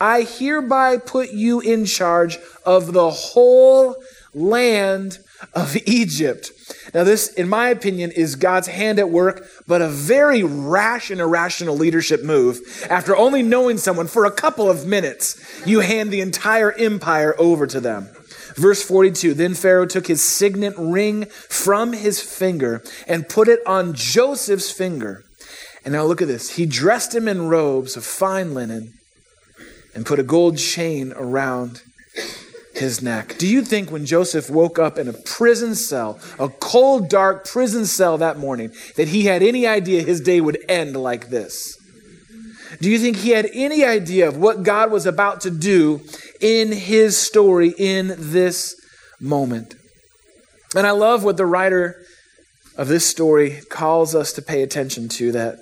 I 0.00 0.22
hereby 0.22 0.96
put 0.96 1.30
you 1.30 1.60
in 1.60 1.84
charge 1.84 2.38
of 2.64 2.92
the 2.92 3.10
whole 3.10 3.96
land 4.32 5.18
of 5.54 5.76
Egypt. 5.86 6.52
Now, 6.94 7.04
this, 7.04 7.32
in 7.34 7.48
my 7.48 7.68
opinion, 7.68 8.10
is 8.12 8.36
God's 8.36 8.68
hand 8.68 8.98
at 8.98 9.10
work, 9.10 9.46
but 9.66 9.82
a 9.82 9.88
very 9.88 10.42
rash 10.42 11.10
and 11.10 11.20
irrational 11.20 11.76
leadership 11.76 12.22
move. 12.22 12.60
After 12.88 13.16
only 13.16 13.42
knowing 13.42 13.78
someone 13.78 14.06
for 14.06 14.24
a 14.24 14.30
couple 14.30 14.70
of 14.70 14.86
minutes, 14.86 15.66
you 15.66 15.80
hand 15.80 16.10
the 16.10 16.20
entire 16.20 16.72
empire 16.72 17.34
over 17.38 17.66
to 17.66 17.80
them. 17.80 18.08
Verse 18.56 18.82
42 18.82 19.34
Then 19.34 19.54
Pharaoh 19.54 19.86
took 19.86 20.06
his 20.06 20.22
signet 20.22 20.74
ring 20.76 21.26
from 21.26 21.92
his 21.92 22.22
finger 22.22 22.82
and 23.06 23.28
put 23.28 23.48
it 23.48 23.60
on 23.66 23.94
Joseph's 23.94 24.70
finger. 24.70 25.24
And 25.84 25.92
now 25.92 26.04
look 26.04 26.20
at 26.20 26.28
this. 26.28 26.56
He 26.56 26.66
dressed 26.66 27.14
him 27.14 27.26
in 27.26 27.48
robes 27.48 27.96
of 27.96 28.04
fine 28.04 28.54
linen 28.54 28.94
and 29.94 30.06
put 30.06 30.18
a 30.18 30.22
gold 30.22 30.58
chain 30.58 31.12
around 31.16 31.82
his 32.74 33.02
neck. 33.02 33.36
Do 33.38 33.46
you 33.46 33.62
think 33.62 33.90
when 33.90 34.06
Joseph 34.06 34.50
woke 34.50 34.78
up 34.78 34.98
in 34.98 35.08
a 35.08 35.12
prison 35.12 35.74
cell, 35.74 36.18
a 36.38 36.48
cold, 36.48 37.08
dark 37.08 37.46
prison 37.46 37.86
cell 37.86 38.18
that 38.18 38.38
morning, 38.38 38.72
that 38.96 39.08
he 39.08 39.24
had 39.24 39.42
any 39.42 39.66
idea 39.66 40.02
his 40.02 40.20
day 40.20 40.40
would 40.40 40.58
end 40.68 40.96
like 40.96 41.28
this? 41.28 41.79
Do 42.80 42.90
you 42.90 42.98
think 42.98 43.18
he 43.18 43.30
had 43.30 43.48
any 43.52 43.84
idea 43.84 44.26
of 44.26 44.36
what 44.36 44.62
God 44.62 44.90
was 44.90 45.04
about 45.04 45.42
to 45.42 45.50
do 45.50 46.00
in 46.40 46.72
his 46.72 47.18
story 47.18 47.74
in 47.76 48.14
this 48.16 48.74
moment? 49.20 49.74
And 50.74 50.86
I 50.86 50.92
love 50.92 51.22
what 51.22 51.36
the 51.36 51.46
writer 51.46 52.02
of 52.76 52.88
this 52.88 53.06
story 53.06 53.60
calls 53.68 54.14
us 54.14 54.32
to 54.32 54.42
pay 54.42 54.62
attention 54.62 55.08
to 55.08 55.32
that 55.32 55.58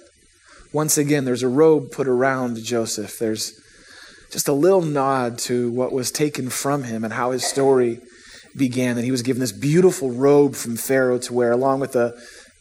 once 0.73 0.99
again 0.99 1.25
there's 1.25 1.43
a 1.43 1.49
robe 1.49 1.91
put 1.91 2.07
around 2.07 2.63
Joseph. 2.63 3.19
There's 3.19 3.59
just 4.31 4.49
a 4.49 4.53
little 4.53 4.83
nod 4.83 5.39
to 5.41 5.71
what 5.71 5.93
was 5.93 6.11
taken 6.11 6.51
from 6.51 6.85
him 6.85 7.05
and 7.05 7.13
how 7.13 7.31
his 7.31 7.45
story 7.45 8.01
began. 8.57 8.97
That 8.97 9.05
he 9.05 9.11
was 9.11 9.23
given 9.23 9.41
this 9.41 9.53
beautiful 9.53 10.11
robe 10.11 10.55
from 10.55 10.77
Pharaoh 10.77 11.19
to 11.19 11.33
wear, 11.33 11.53
along 11.53 11.81
with 11.81 11.97
a 11.97 12.15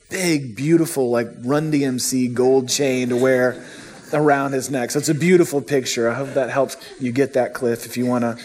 big, 0.10 0.56
beautiful, 0.56 1.12
like 1.12 1.28
Run 1.44 1.72
DMC 1.72 2.34
gold 2.34 2.70
chain 2.70 3.10
to 3.10 3.18
wear 3.18 3.64
around 4.13 4.53
his 4.53 4.70
neck. 4.70 4.91
So 4.91 5.00
it's 5.00 5.09
a 5.09 5.15
beautiful 5.15 5.61
picture. 5.61 6.09
I 6.09 6.13
hope 6.13 6.33
that 6.33 6.50
helps 6.50 6.77
you 7.00 7.11
get 7.11 7.33
that, 7.33 7.53
Cliff, 7.53 7.85
if 7.85 7.98
you 7.98 8.05
want 8.05 8.24
to 8.24 8.37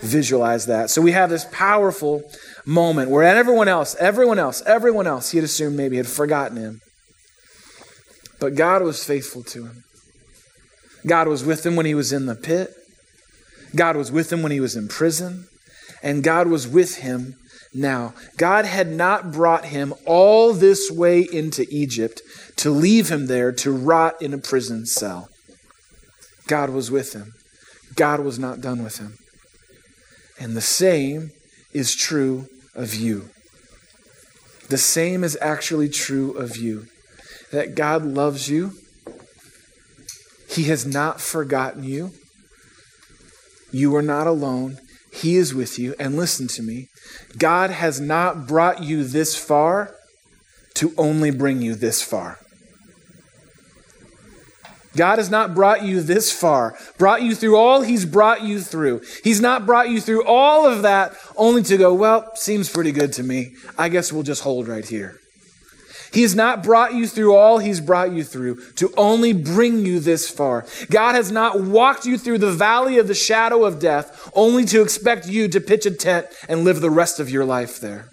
visualize 0.00 0.66
that. 0.66 0.90
So 0.90 1.02
we 1.02 1.12
have 1.12 1.30
this 1.30 1.46
powerful 1.52 2.22
moment 2.64 3.10
where 3.10 3.22
everyone 3.22 3.68
else, 3.68 3.94
everyone 3.96 4.38
else, 4.38 4.62
everyone 4.66 5.06
else, 5.06 5.30
he 5.30 5.38
had 5.38 5.44
assumed 5.44 5.76
maybe 5.76 5.96
had 5.96 6.06
forgotten 6.06 6.56
him. 6.56 6.80
But 8.40 8.54
God 8.54 8.82
was 8.82 9.04
faithful 9.04 9.42
to 9.44 9.66
him. 9.66 9.84
God 11.06 11.28
was 11.28 11.44
with 11.44 11.64
him 11.64 11.76
when 11.76 11.86
he 11.86 11.94
was 11.94 12.12
in 12.12 12.26
the 12.26 12.34
pit. 12.34 12.70
God 13.76 13.96
was 13.96 14.10
with 14.10 14.32
him 14.32 14.42
when 14.42 14.52
he 14.52 14.60
was 14.60 14.76
in 14.76 14.88
prison. 14.88 15.46
And 16.02 16.24
God 16.24 16.48
was 16.48 16.66
with 16.66 16.96
him 16.96 17.36
now. 17.74 18.14
God 18.38 18.64
had 18.64 18.88
not 18.88 19.32
brought 19.32 19.66
him 19.66 19.94
all 20.06 20.52
this 20.52 20.90
way 20.90 21.20
into 21.20 21.66
Egypt 21.70 22.22
to 22.60 22.70
leave 22.70 23.10
him 23.10 23.26
there 23.26 23.52
to 23.52 23.70
rot 23.70 24.20
in 24.22 24.32
a 24.32 24.38
prison 24.38 24.86
cell. 24.86 25.28
God 26.46 26.70
was 26.70 26.90
with 26.90 27.12
him. 27.12 27.32
God 27.96 28.20
was 28.20 28.38
not 28.38 28.60
done 28.60 28.82
with 28.82 28.98
him. 28.98 29.16
And 30.38 30.56
the 30.56 30.60
same 30.60 31.30
is 31.72 31.94
true 31.94 32.46
of 32.74 32.94
you. 32.94 33.28
The 34.68 34.78
same 34.78 35.22
is 35.24 35.36
actually 35.40 35.88
true 35.88 36.32
of 36.32 36.56
you. 36.56 36.86
That 37.52 37.74
God 37.74 38.04
loves 38.04 38.48
you 38.48 38.72
he 40.50 40.64
has 40.64 40.84
not 40.84 41.20
forgotten 41.20 41.84
you. 41.84 42.10
You 43.70 43.94
are 43.94 44.02
not 44.02 44.26
alone. 44.26 44.78
He 45.12 45.36
is 45.36 45.54
with 45.54 45.78
you. 45.78 45.94
And 45.98 46.16
listen 46.16 46.48
to 46.48 46.62
me 46.62 46.88
God 47.38 47.70
has 47.70 48.00
not 48.00 48.48
brought 48.48 48.82
you 48.82 49.04
this 49.04 49.36
far 49.36 49.94
to 50.74 50.92
only 50.98 51.30
bring 51.30 51.62
you 51.62 51.76
this 51.76 52.02
far. 52.02 52.39
God 54.96 55.18
has 55.18 55.30
not 55.30 55.54
brought 55.54 55.84
you 55.84 56.02
this 56.02 56.32
far, 56.32 56.76
brought 56.98 57.22
you 57.22 57.34
through 57.34 57.56
all 57.56 57.82
He's 57.82 58.04
brought 58.04 58.42
you 58.42 58.60
through. 58.60 59.02
He's 59.22 59.40
not 59.40 59.66
brought 59.66 59.88
you 59.88 60.00
through 60.00 60.24
all 60.24 60.66
of 60.66 60.82
that 60.82 61.14
only 61.36 61.62
to 61.64 61.76
go, 61.76 61.94
well, 61.94 62.34
seems 62.34 62.68
pretty 62.68 62.92
good 62.92 63.12
to 63.14 63.22
me. 63.22 63.52
I 63.78 63.88
guess 63.88 64.12
we'll 64.12 64.22
just 64.22 64.42
hold 64.42 64.66
right 64.66 64.86
here. 64.86 65.20
He 66.12 66.22
has 66.22 66.34
not 66.34 66.62
brought 66.62 66.94
you 66.94 67.06
through 67.06 67.36
all 67.36 67.58
he's 67.58 67.80
brought 67.80 68.12
you 68.12 68.24
through 68.24 68.60
to 68.74 68.92
only 68.96 69.32
bring 69.32 69.86
you 69.86 70.00
this 70.00 70.28
far. 70.28 70.66
God 70.90 71.14
has 71.14 71.30
not 71.30 71.60
walked 71.60 72.04
you 72.04 72.18
through 72.18 72.38
the 72.38 72.50
valley 72.50 72.98
of 72.98 73.06
the 73.06 73.14
shadow 73.14 73.64
of 73.64 73.78
death 73.78 74.30
only 74.34 74.64
to 74.66 74.82
expect 74.82 75.28
you 75.28 75.46
to 75.48 75.60
pitch 75.60 75.86
a 75.86 75.90
tent 75.90 76.26
and 76.48 76.64
live 76.64 76.80
the 76.80 76.90
rest 76.90 77.20
of 77.20 77.30
your 77.30 77.44
life 77.44 77.80
there. 77.80 78.08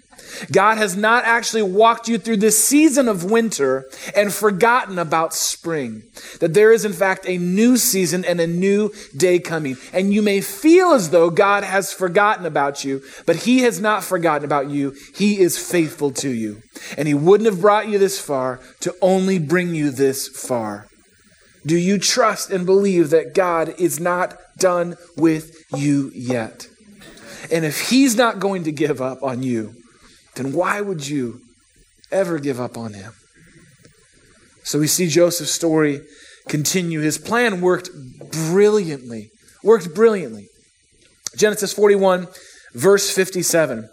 God 0.52 0.78
has 0.78 0.96
not 0.96 1.24
actually 1.24 1.62
walked 1.62 2.08
you 2.08 2.18
through 2.18 2.38
this 2.38 2.62
season 2.62 3.08
of 3.08 3.30
winter 3.30 3.84
and 4.14 4.32
forgotten 4.32 4.98
about 4.98 5.34
spring. 5.34 6.02
That 6.40 6.54
there 6.54 6.72
is, 6.72 6.84
in 6.84 6.92
fact, 6.92 7.26
a 7.26 7.38
new 7.38 7.76
season 7.76 8.24
and 8.24 8.40
a 8.40 8.46
new 8.46 8.90
day 9.16 9.38
coming. 9.38 9.76
And 9.92 10.12
you 10.12 10.22
may 10.22 10.40
feel 10.40 10.92
as 10.92 11.10
though 11.10 11.30
God 11.30 11.64
has 11.64 11.92
forgotten 11.92 12.46
about 12.46 12.84
you, 12.84 13.02
but 13.26 13.36
He 13.36 13.60
has 13.60 13.80
not 13.80 14.04
forgotten 14.04 14.44
about 14.44 14.70
you. 14.70 14.94
He 15.14 15.40
is 15.40 15.58
faithful 15.58 16.10
to 16.12 16.30
you. 16.30 16.62
And 16.96 17.08
He 17.08 17.14
wouldn't 17.14 17.50
have 17.50 17.60
brought 17.60 17.88
you 17.88 17.98
this 17.98 18.20
far 18.20 18.60
to 18.80 18.94
only 19.02 19.38
bring 19.38 19.74
you 19.74 19.90
this 19.90 20.28
far. 20.28 20.86
Do 21.66 21.76
you 21.76 21.98
trust 21.98 22.50
and 22.50 22.64
believe 22.64 23.10
that 23.10 23.34
God 23.34 23.74
is 23.78 24.00
not 24.00 24.36
done 24.58 24.96
with 25.16 25.52
you 25.76 26.10
yet? 26.14 26.66
And 27.50 27.64
if 27.64 27.90
He's 27.90 28.16
not 28.16 28.38
going 28.38 28.64
to 28.64 28.72
give 28.72 29.00
up 29.00 29.22
on 29.22 29.42
you, 29.42 29.74
then 30.38 30.52
why 30.52 30.80
would 30.80 31.06
you 31.06 31.40
ever 32.10 32.38
give 32.38 32.60
up 32.60 32.76
on 32.76 32.94
him? 32.94 33.12
So 34.64 34.78
we 34.78 34.86
see 34.86 35.08
Joseph's 35.08 35.50
story 35.50 36.00
continue. 36.48 37.00
His 37.00 37.18
plan 37.18 37.60
worked 37.60 37.90
brilliantly. 38.30 39.30
Worked 39.62 39.94
brilliantly. 39.94 40.48
Genesis 41.36 41.72
41, 41.72 42.28
verse 42.74 43.10
57. 43.10 43.88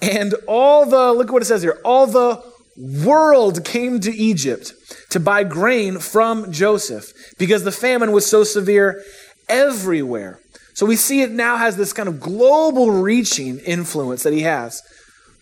And 0.00 0.34
all 0.46 0.86
the, 0.86 1.12
look 1.12 1.32
what 1.32 1.42
it 1.42 1.46
says 1.46 1.62
here, 1.62 1.78
all 1.84 2.06
the 2.06 2.42
world 2.76 3.64
came 3.64 4.00
to 4.00 4.14
Egypt 4.14 4.72
to 5.10 5.18
buy 5.18 5.44
grain 5.44 5.98
from 5.98 6.52
Joseph 6.52 7.12
because 7.38 7.64
the 7.64 7.72
famine 7.72 8.12
was 8.12 8.26
so 8.26 8.44
severe 8.44 9.02
everywhere. 9.48 10.38
So 10.74 10.86
we 10.86 10.94
see 10.94 11.22
it 11.22 11.32
now 11.32 11.56
has 11.56 11.76
this 11.76 11.92
kind 11.92 12.08
of 12.08 12.20
global 12.20 12.90
reaching 12.92 13.58
influence 13.58 14.22
that 14.22 14.32
he 14.32 14.42
has 14.42 14.82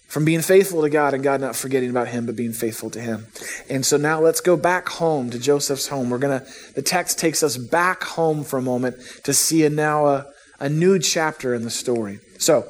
from 0.07 0.25
being 0.25 0.41
faithful 0.41 0.83
to 0.83 0.91
God 0.91 1.15
and 1.15 1.23
God 1.23 1.41
not 1.41 1.57
forgetting 1.57 1.91
about 1.91 2.09
him, 2.09 2.27
but 2.27 2.37
being 2.37 2.53
faithful 2.53 2.91
to 2.91 3.01
him. 3.01 3.27
And 3.69 3.85
so 3.85 3.97
now 3.97 4.21
let's 4.21 4.41
go 4.41 4.57
back 4.57 4.89
home 4.89 5.31
to 5.31 5.39
Joseph's 5.39 5.89
home. 5.89 6.11
We're 6.11 6.19
going 6.19 6.41
to, 6.41 6.47
the 6.75 6.83
text 6.83 7.19
takes 7.19 7.43
us 7.43 7.57
back 7.57 8.05
home 8.05 8.45
for 8.45 8.59
a 8.59 8.63
moment 8.63 8.97
to 9.25 9.35
see 9.35 9.65
a, 9.65 9.71
now 9.71 10.07
a, 10.07 10.27
a 10.61 10.69
new 10.69 10.99
chapter 10.99 11.55
in 11.55 11.63
the 11.65 11.71
story. 11.71 12.21
So, 12.39 12.69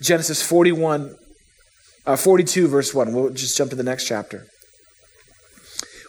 Genesis 0.00 0.42
41, 0.42 1.14
Uh, 2.06 2.16
42, 2.16 2.68
verse 2.68 2.94
1. 2.94 3.12
We'll 3.12 3.30
just 3.30 3.54
jump 3.56 3.68
to 3.70 3.76
the 3.76 3.82
next 3.82 4.06
chapter. 4.06 4.46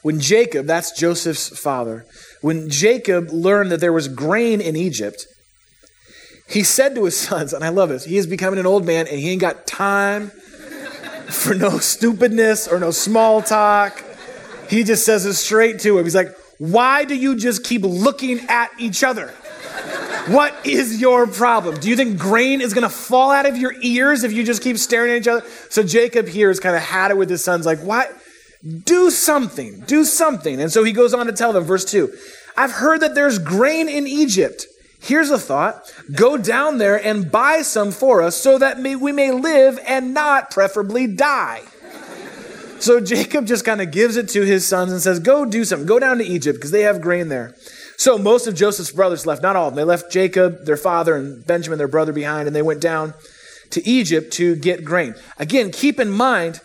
When 0.01 0.21
Jacob, 0.21 0.65
that's 0.65 0.97
Joseph's 0.97 1.49
father, 1.59 2.05
when 2.39 2.69
Jacob 2.69 3.31
learned 3.31 3.69
that 3.71 3.81
there 3.81 3.91
was 3.91 4.07
grain 4.07 4.61
in 4.61 4.77
Egypt, 4.77 5.25
he 6.47 6.63
said 6.63 6.95
to 6.95 7.03
his 7.03 7.17
sons, 7.27 7.51
and 7.51 7.65
I 7.65 7.69
love 7.69 7.89
this, 7.89 8.05
he 8.05 8.15
is 8.15 8.27
becoming 8.27 8.59
an 8.59 8.65
old 8.65 8.85
man 8.85 9.07
and 9.07 9.19
he 9.19 9.29
ain't 9.29 9.41
got 9.41 9.67
time 9.67 10.31
for 11.29 11.53
no 11.53 11.77
stupidness 11.79 12.67
or 12.67 12.79
no 12.79 12.91
small 12.91 13.41
talk. 13.41 14.03
He 14.69 14.83
just 14.83 15.05
says 15.05 15.25
it 15.25 15.33
straight 15.33 15.79
to 15.79 15.97
him. 15.97 16.03
He's 16.03 16.15
like, 16.15 16.35
Why 16.57 17.05
do 17.05 17.15
you 17.15 17.35
just 17.35 17.63
keep 17.63 17.81
looking 17.83 18.39
at 18.47 18.71
each 18.77 19.03
other? 19.03 19.33
What 20.27 20.53
is 20.63 21.01
your 21.01 21.25
problem? 21.25 21.79
Do 21.79 21.89
you 21.89 21.95
think 21.95 22.19
grain 22.19 22.61
is 22.61 22.73
going 22.73 22.83
to 22.83 22.93
fall 22.93 23.31
out 23.31 23.47
of 23.47 23.57
your 23.57 23.73
ears 23.81 24.23
if 24.23 24.31
you 24.31 24.43
just 24.43 24.61
keep 24.61 24.77
staring 24.77 25.11
at 25.11 25.17
each 25.17 25.27
other? 25.27 25.43
So 25.69 25.81
Jacob 25.81 26.27
here 26.27 26.49
has 26.49 26.59
kind 26.59 26.75
of 26.75 26.83
had 26.83 27.09
it 27.09 27.17
with 27.17 27.29
his 27.29 27.43
sons, 27.43 27.65
like, 27.65 27.79
what? 27.79 28.15
Do 28.83 29.09
something. 29.09 29.79
Do 29.81 30.03
something. 30.03 30.61
And 30.61 30.71
so 30.71 30.83
he 30.83 30.91
goes 30.91 31.13
on 31.13 31.25
to 31.27 31.31
tell 31.31 31.53
them, 31.53 31.63
verse 31.63 31.85
2 31.85 32.13
I've 32.57 32.71
heard 32.71 32.99
that 32.99 33.15
there's 33.15 33.39
grain 33.39 33.87
in 33.89 34.05
Egypt. 34.05 34.65
Here's 35.01 35.31
a 35.31 35.39
thought 35.39 35.91
go 36.13 36.37
down 36.37 36.77
there 36.77 36.95
and 37.03 37.31
buy 37.31 37.61
some 37.61 37.91
for 37.91 38.21
us 38.21 38.35
so 38.35 38.57
that 38.57 38.77
we 38.77 39.11
may 39.11 39.31
live 39.31 39.79
and 39.87 40.13
not 40.13 40.51
preferably 40.51 41.07
die. 41.07 41.61
So 42.79 43.01
Jacob 43.01 43.45
just 43.45 43.65
kind 43.65 43.81
of 43.81 43.91
gives 43.91 44.15
it 44.15 44.29
to 44.29 44.43
his 44.43 44.65
sons 44.65 44.91
and 44.91 45.01
says, 45.01 45.19
Go 45.19 45.45
do 45.45 45.65
something. 45.65 45.87
Go 45.87 45.99
down 45.99 46.17
to 46.19 46.23
Egypt 46.23 46.57
because 46.57 46.71
they 46.71 46.83
have 46.83 47.01
grain 47.01 47.27
there. 47.27 47.55
So 47.97 48.17
most 48.17 48.47
of 48.47 48.55
Joseph's 48.55 48.91
brothers 48.91 49.25
left, 49.25 49.41
not 49.41 49.57
all 49.57 49.67
of 49.67 49.75
them. 49.75 49.85
They 49.85 49.89
left 49.89 50.11
Jacob, 50.11 50.65
their 50.65 50.77
father, 50.77 51.15
and 51.15 51.45
Benjamin, 51.45 51.77
their 51.77 51.89
brother, 51.89 52.13
behind, 52.13 52.47
and 52.47 52.55
they 52.55 52.61
went 52.61 52.79
down 52.79 53.13
to 53.71 53.85
Egypt 53.85 54.31
to 54.33 54.55
get 54.55 54.85
grain. 54.85 55.15
Again, 55.37 55.71
keep 55.71 55.99
in 55.99 56.09
mind, 56.09 56.61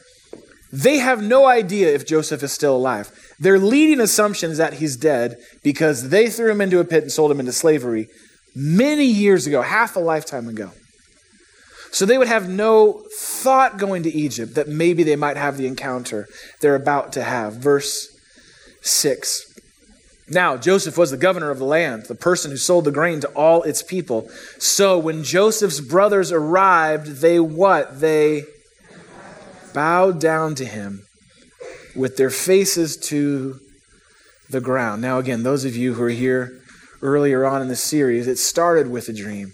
they 0.73 0.99
have 0.99 1.21
no 1.21 1.47
idea 1.47 1.93
if 1.93 2.07
Joseph 2.07 2.43
is 2.45 2.53
still 2.53 2.77
alive. 2.77 3.11
Their 3.41 3.59
leading 3.59 4.01
assumption 4.01 4.53
is 4.53 4.59
that 4.59 4.75
he's 4.75 4.97
dead 4.97 5.39
because 5.65 6.11
they 6.11 6.31
threw 6.31 6.53
him 6.53 6.61
into 6.61 6.79
a 6.79 6.85
pit 6.85 7.03
and 7.03 7.13
sold 7.13 7.33
him 7.33 7.41
into 7.41 7.53
slavery 7.53 8.09
many 8.55 9.07
years 9.07 9.47
ago, 9.47 9.63
half 9.63 9.97
a 9.97 10.01
lifetime 10.01 10.49
ago. 10.49 10.71
So 11.91 12.07
they 12.07 12.19
would 12.19 12.29
have 12.29 12.49
no 12.49 13.05
thought 13.17 13.79
going 13.79 14.03
to 14.03 14.11
Egypt 14.11 14.55
that 14.57 14.69
maybe 14.69 15.05
they 15.05 15.17
might 15.17 15.37
have 15.37 15.57
the 15.57 15.67
encounter 15.67 16.27
they're 16.61 16.75
about 16.75 17.13
to 17.13 17.23
have. 17.23 17.55
Verse 17.55 18.09
6. 18.83 19.53
Now, 20.29 20.57
Joseph 20.57 20.97
was 20.97 21.11
the 21.11 21.17
governor 21.17 21.51
of 21.51 21.59
the 21.59 21.65
land, 21.65 22.07
the 22.07 22.15
person 22.15 22.51
who 22.51 22.57
sold 22.57 22.87
the 22.87 22.91
grain 22.91 23.21
to 23.21 23.29
all 23.29 23.63
its 23.63 23.83
people. 23.83 24.29
So 24.59 24.99
when 24.99 25.23
Joseph's 25.23 25.81
brothers 25.81 26.33
arrived, 26.33 27.21
they 27.21 27.39
what? 27.39 28.01
They 28.01 28.45
bowed 29.75 30.21
down 30.21 30.55
to 30.57 30.65
him 30.65 31.03
with 31.95 32.17
their 32.17 32.31
faces 32.31 32.97
to 32.97 33.61
the 34.49 34.61
ground. 34.61 35.03
Now, 35.03 35.19
again, 35.19 35.43
those 35.43 35.65
of 35.65 35.77
you 35.77 35.95
who 35.95 36.05
are 36.05 36.09
here 36.09 36.61
earlier 37.05 37.45
on 37.45 37.63
in 37.63 37.69
the 37.69 37.77
series, 37.77 38.27
it 38.27 38.39
started 38.39 38.91
with 38.91 39.09
a 39.09 39.13
dream. 39.13 39.53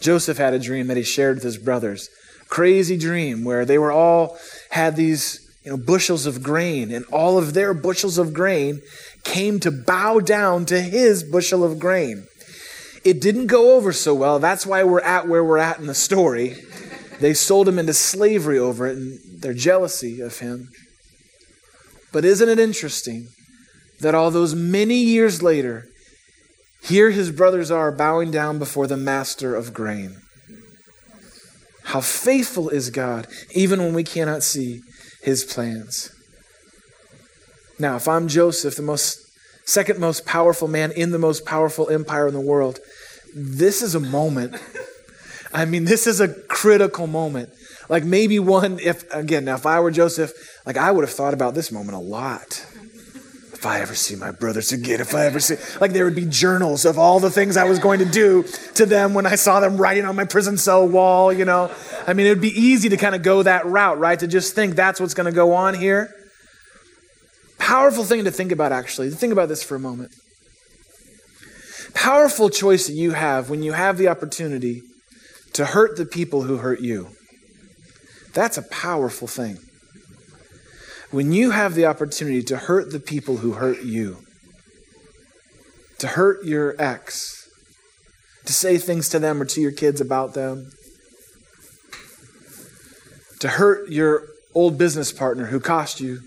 Joseph 0.00 0.38
had 0.38 0.54
a 0.54 0.58
dream 0.58 0.86
that 0.86 0.96
he 0.96 1.02
shared 1.02 1.36
with 1.36 1.44
his 1.44 1.58
brothers. 1.58 2.08
Crazy 2.48 2.96
dream 2.96 3.44
where 3.44 3.64
they 3.64 3.78
were 3.78 3.90
all 3.90 4.38
had 4.70 4.94
these 4.94 5.40
you 5.64 5.70
know, 5.72 5.76
bushels 5.76 6.26
of 6.26 6.42
grain, 6.42 6.92
and 6.92 7.04
all 7.06 7.38
of 7.38 7.54
their 7.54 7.74
bushels 7.74 8.18
of 8.18 8.32
grain 8.32 8.80
came 9.24 9.58
to 9.58 9.70
bow 9.72 10.20
down 10.20 10.64
to 10.66 10.80
his 10.80 11.24
bushel 11.24 11.64
of 11.64 11.80
grain. 11.80 12.26
It 13.04 13.20
didn't 13.20 13.46
go 13.46 13.74
over 13.74 13.92
so 13.92 14.14
well. 14.14 14.38
That's 14.38 14.66
why 14.66 14.84
we're 14.84 15.00
at 15.00 15.26
where 15.26 15.42
we're 15.42 15.58
at 15.58 15.78
in 15.78 15.86
the 15.86 15.94
story. 15.94 16.56
They 17.20 17.34
sold 17.34 17.66
him 17.66 17.78
into 17.78 17.94
slavery 17.94 18.58
over 18.58 18.86
it 18.86 18.96
and 18.96 19.18
their 19.40 19.54
jealousy 19.54 20.20
of 20.20 20.38
him. 20.38 20.68
But 22.12 22.24
isn't 22.24 22.48
it 22.48 22.58
interesting 22.58 23.28
that 24.00 24.14
all 24.14 24.30
those 24.30 24.54
many 24.54 24.96
years 24.96 25.42
later, 25.42 25.86
here 26.86 27.10
his 27.10 27.30
brothers 27.30 27.70
are 27.70 27.92
bowing 27.92 28.30
down 28.30 28.58
before 28.58 28.86
the 28.86 28.96
master 28.96 29.54
of 29.54 29.74
grain? 29.74 30.16
How 31.84 32.00
faithful 32.00 32.68
is 32.68 32.90
God, 32.90 33.26
even 33.54 33.80
when 33.80 33.94
we 33.94 34.02
cannot 34.02 34.42
see 34.42 34.80
his 35.26 35.44
plans. 35.44 36.12
Now, 37.80 37.96
if 37.96 38.06
I'm 38.06 38.28
Joseph, 38.28 38.76
the 38.76 38.82
most 38.82 39.18
second 39.64 39.98
most 39.98 40.24
powerful 40.24 40.68
man 40.68 40.92
in 40.92 41.10
the 41.10 41.18
most 41.18 41.44
powerful 41.44 41.90
empire 41.90 42.28
in 42.28 42.32
the 42.32 42.40
world, 42.40 42.78
this 43.34 43.82
is 43.82 43.96
a 43.96 44.00
moment. 44.00 44.54
I 45.52 45.64
mean, 45.64 45.84
this 45.84 46.06
is 46.06 46.20
a 46.20 46.32
critical 46.44 47.08
moment. 47.08 47.50
Like 47.88 48.04
maybe 48.04 48.38
one, 48.38 48.78
if 48.78 49.12
again, 49.12 49.44
now 49.44 49.56
if 49.56 49.66
I 49.66 49.80
were 49.80 49.90
Joseph, 49.90 50.32
like 50.64 50.76
I 50.76 50.92
would 50.92 51.02
have 51.02 51.12
thought 51.12 51.34
about 51.34 51.54
this 51.54 51.72
moment 51.72 51.96
a 51.96 52.00
lot. 52.00 52.64
If 53.56 53.64
I 53.64 53.80
ever 53.80 53.94
see 53.94 54.16
my 54.16 54.32
brothers 54.32 54.70
again, 54.70 55.00
if 55.00 55.14
I 55.14 55.24
ever 55.24 55.40
see, 55.40 55.56
like 55.80 55.92
there 55.92 56.04
would 56.04 56.14
be 56.14 56.26
journals 56.26 56.84
of 56.84 56.98
all 56.98 57.20
the 57.20 57.30
things 57.30 57.56
I 57.56 57.64
was 57.64 57.78
going 57.78 58.00
to 58.00 58.04
do 58.04 58.42
to 58.74 58.84
them 58.84 59.14
when 59.14 59.24
I 59.24 59.36
saw 59.36 59.60
them 59.60 59.78
writing 59.78 60.04
on 60.04 60.14
my 60.14 60.26
prison 60.26 60.58
cell 60.58 60.86
wall, 60.86 61.32
you 61.32 61.46
know. 61.46 61.72
I 62.06 62.12
mean, 62.12 62.26
it 62.26 62.28
would 62.28 62.42
be 62.42 62.50
easy 62.50 62.90
to 62.90 62.98
kind 62.98 63.14
of 63.14 63.22
go 63.22 63.42
that 63.42 63.64
route, 63.64 63.98
right? 63.98 64.20
To 64.20 64.26
just 64.26 64.54
think 64.54 64.76
that's 64.76 65.00
what's 65.00 65.14
going 65.14 65.24
to 65.24 65.32
go 65.32 65.54
on 65.54 65.72
here. 65.72 66.14
Powerful 67.58 68.04
thing 68.04 68.24
to 68.24 68.30
think 68.30 68.52
about, 68.52 68.72
actually. 68.72 69.08
Think 69.08 69.32
about 69.32 69.48
this 69.48 69.62
for 69.62 69.74
a 69.74 69.80
moment. 69.80 70.12
Powerful 71.94 72.50
choice 72.50 72.88
that 72.88 72.92
you 72.92 73.12
have 73.12 73.48
when 73.48 73.62
you 73.62 73.72
have 73.72 73.96
the 73.96 74.08
opportunity 74.08 74.82
to 75.54 75.64
hurt 75.64 75.96
the 75.96 76.04
people 76.04 76.42
who 76.42 76.58
hurt 76.58 76.82
you. 76.82 77.08
That's 78.34 78.58
a 78.58 78.62
powerful 78.62 79.26
thing 79.26 79.56
when 81.10 81.32
you 81.32 81.52
have 81.52 81.74
the 81.74 81.86
opportunity 81.86 82.42
to 82.42 82.56
hurt 82.56 82.90
the 82.90 83.00
people 83.00 83.38
who 83.38 83.52
hurt 83.52 83.82
you, 83.82 84.18
to 85.98 86.08
hurt 86.08 86.44
your 86.44 86.74
ex, 86.78 87.48
to 88.44 88.52
say 88.52 88.78
things 88.78 89.08
to 89.08 89.18
them 89.18 89.40
or 89.40 89.44
to 89.44 89.60
your 89.60 89.72
kids 89.72 90.00
about 90.00 90.34
them, 90.34 90.70
to 93.40 93.48
hurt 93.48 93.90
your 93.90 94.24
old 94.54 94.78
business 94.78 95.12
partner 95.12 95.46
who 95.46 95.60
cost 95.60 96.00
you 96.00 96.20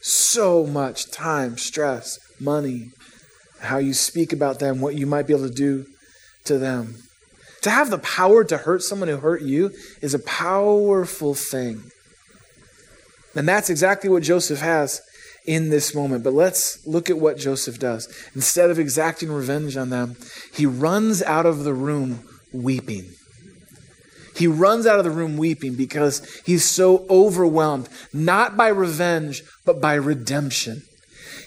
so 0.00 0.66
much 0.66 1.10
time, 1.10 1.56
stress, 1.56 2.18
money, 2.40 2.90
how 3.60 3.78
you 3.78 3.94
speak 3.94 4.32
about 4.32 4.58
them, 4.58 4.80
what 4.80 4.94
you 4.94 5.06
might 5.06 5.26
be 5.26 5.32
able 5.32 5.48
to 5.48 5.54
do 5.54 5.86
to 6.44 6.58
them. 6.58 6.96
To 7.62 7.70
have 7.70 7.90
the 7.90 7.98
power 7.98 8.42
to 8.44 8.56
hurt 8.56 8.82
someone 8.82 9.08
who 9.08 9.18
hurt 9.18 9.42
you 9.42 9.70
is 10.00 10.14
a 10.14 10.18
powerful 10.18 11.34
thing. 11.34 11.91
And 13.34 13.48
that's 13.48 13.70
exactly 13.70 14.10
what 14.10 14.22
Joseph 14.22 14.60
has 14.60 15.00
in 15.46 15.70
this 15.70 15.94
moment. 15.94 16.24
But 16.24 16.34
let's 16.34 16.86
look 16.86 17.10
at 17.10 17.18
what 17.18 17.38
Joseph 17.38 17.78
does. 17.78 18.08
Instead 18.34 18.70
of 18.70 18.78
exacting 18.78 19.32
revenge 19.32 19.76
on 19.76 19.90
them, 19.90 20.16
he 20.54 20.66
runs 20.66 21.22
out 21.22 21.46
of 21.46 21.64
the 21.64 21.74
room 21.74 22.28
weeping. 22.52 23.10
He 24.34 24.46
runs 24.46 24.86
out 24.86 24.98
of 24.98 25.04
the 25.04 25.10
room 25.10 25.36
weeping 25.36 25.74
because 25.74 26.42
he's 26.46 26.64
so 26.64 27.06
overwhelmed, 27.10 27.88
not 28.12 28.56
by 28.56 28.68
revenge, 28.68 29.42
but 29.64 29.80
by 29.80 29.94
redemption. 29.94 30.82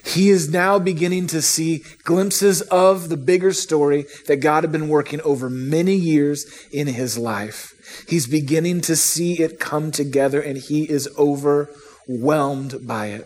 He 0.04 0.30
is 0.30 0.52
now 0.52 0.78
beginning 0.78 1.26
to 1.28 1.42
see 1.42 1.84
glimpses 2.04 2.62
of 2.62 3.10
the 3.10 3.18
bigger 3.18 3.52
story 3.54 4.06
that 4.28 4.38
God 4.38 4.64
had 4.64 4.72
been 4.72 4.88
working 4.88 5.20
over 5.22 5.50
many 5.50 5.96
years 5.96 6.46
in 6.72 6.88
his 6.88 7.18
life. 7.18 7.75
He's 8.08 8.28
beginning 8.28 8.82
to 8.82 8.96
see 8.96 9.42
it 9.42 9.60
come 9.60 9.92
together 9.92 10.42
and 10.42 10.58
he 10.58 10.90
is 10.90 11.10
overwhelmed 11.18 12.86
by 12.88 13.08
it. 13.08 13.26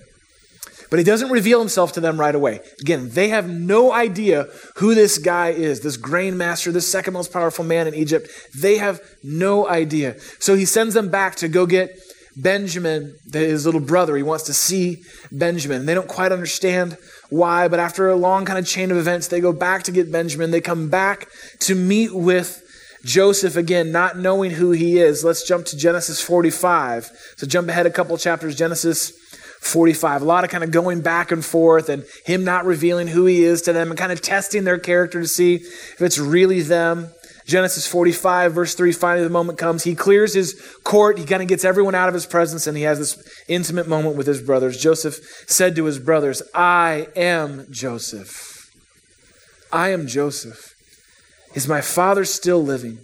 But 0.89 0.97
he 0.97 1.05
doesn't 1.05 1.29
reveal 1.29 1.59
himself 1.59 1.91
to 1.93 2.01
them 2.01 2.19
right 2.19 2.33
away. 2.33 2.61
Again, 2.81 3.09
they 3.11 3.29
have 3.29 3.47
no 3.47 3.91
idea 3.91 4.47
who 4.77 4.95
this 4.95 5.19
guy 5.19 5.49
is, 5.49 5.81
this 5.81 5.97
grain 5.97 6.35
master, 6.35 6.71
this 6.71 6.91
second 6.91 7.13
most 7.13 7.31
powerful 7.31 7.63
man 7.63 7.87
in 7.87 7.93
Egypt. 7.93 8.27
They 8.57 8.77
have 8.77 8.99
no 9.23 9.67
idea. 9.67 10.19
So 10.39 10.55
he 10.55 10.65
sends 10.65 10.95
them 10.95 11.09
back 11.09 11.35
to 11.37 11.47
go 11.47 11.67
get 11.67 11.91
Benjamin, 12.35 13.15
his 13.31 13.65
little 13.65 13.81
brother. 13.81 14.15
He 14.15 14.23
wants 14.23 14.45
to 14.45 14.53
see 14.53 15.03
Benjamin. 15.31 15.85
They 15.85 15.93
don't 15.93 16.07
quite 16.07 16.31
understand 16.31 16.97
why, 17.29 17.67
but 17.67 17.79
after 17.79 18.09
a 18.09 18.15
long 18.15 18.45
kind 18.45 18.57
of 18.57 18.65
chain 18.65 18.89
of 18.91 18.97
events, 18.97 19.27
they 19.27 19.41
go 19.41 19.53
back 19.53 19.83
to 19.83 19.91
get 19.91 20.11
Benjamin. 20.11 20.49
They 20.49 20.61
come 20.61 20.89
back 20.89 21.27
to 21.59 21.75
meet 21.75 22.15
with 22.15 22.63
Joseph 23.03 23.55
again, 23.55 23.91
not 23.91 24.17
knowing 24.17 24.51
who 24.51 24.71
he 24.71 24.97
is. 24.97 25.23
Let's 25.23 25.47
jump 25.47 25.65
to 25.67 25.77
Genesis 25.77 26.21
45. 26.21 27.11
So 27.37 27.47
jump 27.47 27.69
ahead 27.69 27.85
a 27.85 27.91
couple 27.91 28.17
chapters, 28.17 28.55
Genesis 28.55 29.11
45. 29.61 30.21
A 30.21 30.25
lot 30.25 30.43
of 30.43 30.49
kind 30.49 30.63
of 30.63 30.71
going 30.71 31.01
back 31.01 31.31
and 31.31 31.43
forth 31.43 31.89
and 31.89 32.05
him 32.25 32.43
not 32.43 32.65
revealing 32.65 33.07
who 33.07 33.25
he 33.25 33.43
is 33.43 33.61
to 33.63 33.73
them 33.73 33.89
and 33.89 33.97
kind 33.97 34.11
of 34.11 34.21
testing 34.21 34.63
their 34.63 34.79
character 34.79 35.21
to 35.21 35.27
see 35.27 35.55
if 35.55 36.01
it's 36.01 36.17
really 36.17 36.61
them. 36.61 37.09
Genesis 37.45 37.87
45, 37.87 38.53
verse 38.53 38.75
3, 38.75 38.91
finally 38.91 39.23
the 39.23 39.29
moment 39.31 39.57
comes. 39.57 39.83
He 39.83 39.95
clears 39.95 40.35
his 40.35 40.53
court. 40.83 41.17
He 41.17 41.25
kind 41.25 41.41
of 41.41 41.47
gets 41.47 41.65
everyone 41.65 41.95
out 41.95 42.07
of 42.07 42.13
his 42.13 42.27
presence 42.27 42.67
and 42.67 42.77
he 42.77 42.83
has 42.83 42.99
this 42.99 43.43
intimate 43.47 43.87
moment 43.87 44.17
with 44.17 44.27
his 44.27 44.41
brothers. 44.41 44.79
Joseph 44.79 45.15
said 45.47 45.75
to 45.75 45.85
his 45.85 45.97
brothers, 45.97 46.43
I 46.53 47.07
am 47.15 47.65
Joseph. 47.71 48.69
I 49.71 49.89
am 49.89 50.05
Joseph. 50.05 50.68
Is 51.53 51.67
my 51.67 51.81
father 51.81 52.25
still 52.25 52.63
living? 52.63 52.99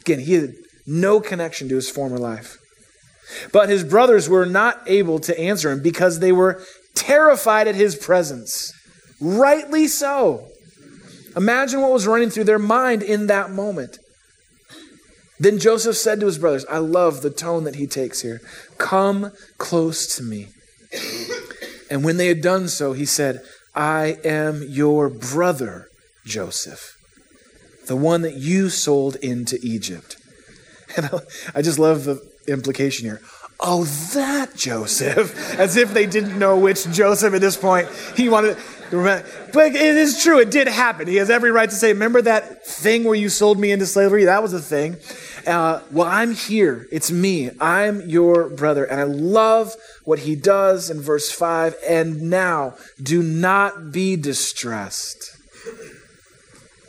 Again, 0.00 0.20
he 0.20 0.34
had 0.34 0.54
no 0.86 1.20
connection 1.20 1.68
to 1.68 1.74
his 1.74 1.90
former 1.90 2.18
life. 2.18 2.56
But 3.52 3.68
his 3.68 3.84
brothers 3.84 4.28
were 4.28 4.46
not 4.46 4.80
able 4.86 5.18
to 5.20 5.38
answer 5.38 5.70
him 5.70 5.82
because 5.82 6.18
they 6.18 6.32
were 6.32 6.62
terrified 6.94 7.68
at 7.68 7.74
his 7.74 7.94
presence. 7.96 8.72
Rightly 9.20 9.86
so. 9.86 10.48
Imagine 11.36 11.80
what 11.80 11.92
was 11.92 12.06
running 12.06 12.30
through 12.30 12.44
their 12.44 12.58
mind 12.58 13.02
in 13.02 13.26
that 13.26 13.50
moment. 13.50 13.98
Then 15.38 15.58
Joseph 15.58 15.96
said 15.96 16.20
to 16.20 16.26
his 16.26 16.38
brothers, 16.38 16.64
I 16.66 16.78
love 16.78 17.22
the 17.22 17.30
tone 17.30 17.64
that 17.64 17.76
he 17.76 17.86
takes 17.86 18.22
here. 18.22 18.40
Come 18.78 19.32
close 19.56 20.16
to 20.16 20.22
me. 20.22 20.48
And 21.90 22.02
when 22.02 22.16
they 22.16 22.26
had 22.26 22.40
done 22.40 22.68
so, 22.68 22.92
he 22.92 23.04
said, 23.04 23.42
I 23.74 24.16
am 24.24 24.64
your 24.66 25.08
brother, 25.08 25.86
Joseph, 26.26 26.96
the 27.88 27.96
one 27.96 28.22
that 28.22 28.34
you 28.34 28.70
sold 28.70 29.16
into 29.16 29.58
Egypt. 29.62 30.16
And 30.96 31.10
I 31.54 31.60
just 31.60 31.78
love 31.78 32.04
the 32.04 32.26
implication 32.46 33.04
here. 33.04 33.20
Oh, 33.60 33.84
that 34.14 34.56
Joseph. 34.56 35.54
As 35.60 35.76
if 35.76 35.92
they 35.92 36.06
didn't 36.06 36.38
know 36.38 36.56
which 36.56 36.90
Joseph 36.90 37.34
at 37.34 37.42
this 37.42 37.58
point 37.58 37.88
he 38.16 38.30
wanted. 38.30 38.56
But 38.90 39.26
it 39.74 39.96
is 39.96 40.22
true, 40.22 40.38
it 40.38 40.50
did 40.50 40.66
happen. 40.66 41.06
He 41.06 41.16
has 41.16 41.28
every 41.28 41.50
right 41.50 41.68
to 41.68 41.76
say, 41.76 41.92
Remember 41.92 42.22
that 42.22 42.66
thing 42.66 43.04
where 43.04 43.14
you 43.14 43.28
sold 43.28 43.58
me 43.58 43.70
into 43.70 43.84
slavery? 43.84 44.24
That 44.24 44.42
was 44.42 44.54
a 44.54 44.60
thing. 44.60 44.96
Uh, 45.46 45.82
well, 45.90 46.06
I'm 46.06 46.34
here. 46.34 46.86
It's 46.90 47.10
me. 47.10 47.50
I'm 47.60 48.08
your 48.08 48.48
brother. 48.48 48.84
And 48.84 49.00
I 49.00 49.04
love 49.04 49.74
what 50.04 50.20
he 50.20 50.36
does 50.36 50.88
in 50.88 51.00
verse 51.00 51.30
5. 51.30 51.74
And 51.86 52.30
now, 52.30 52.76
do 53.02 53.22
not 53.22 53.92
be 53.92 54.16
distressed. 54.16 55.36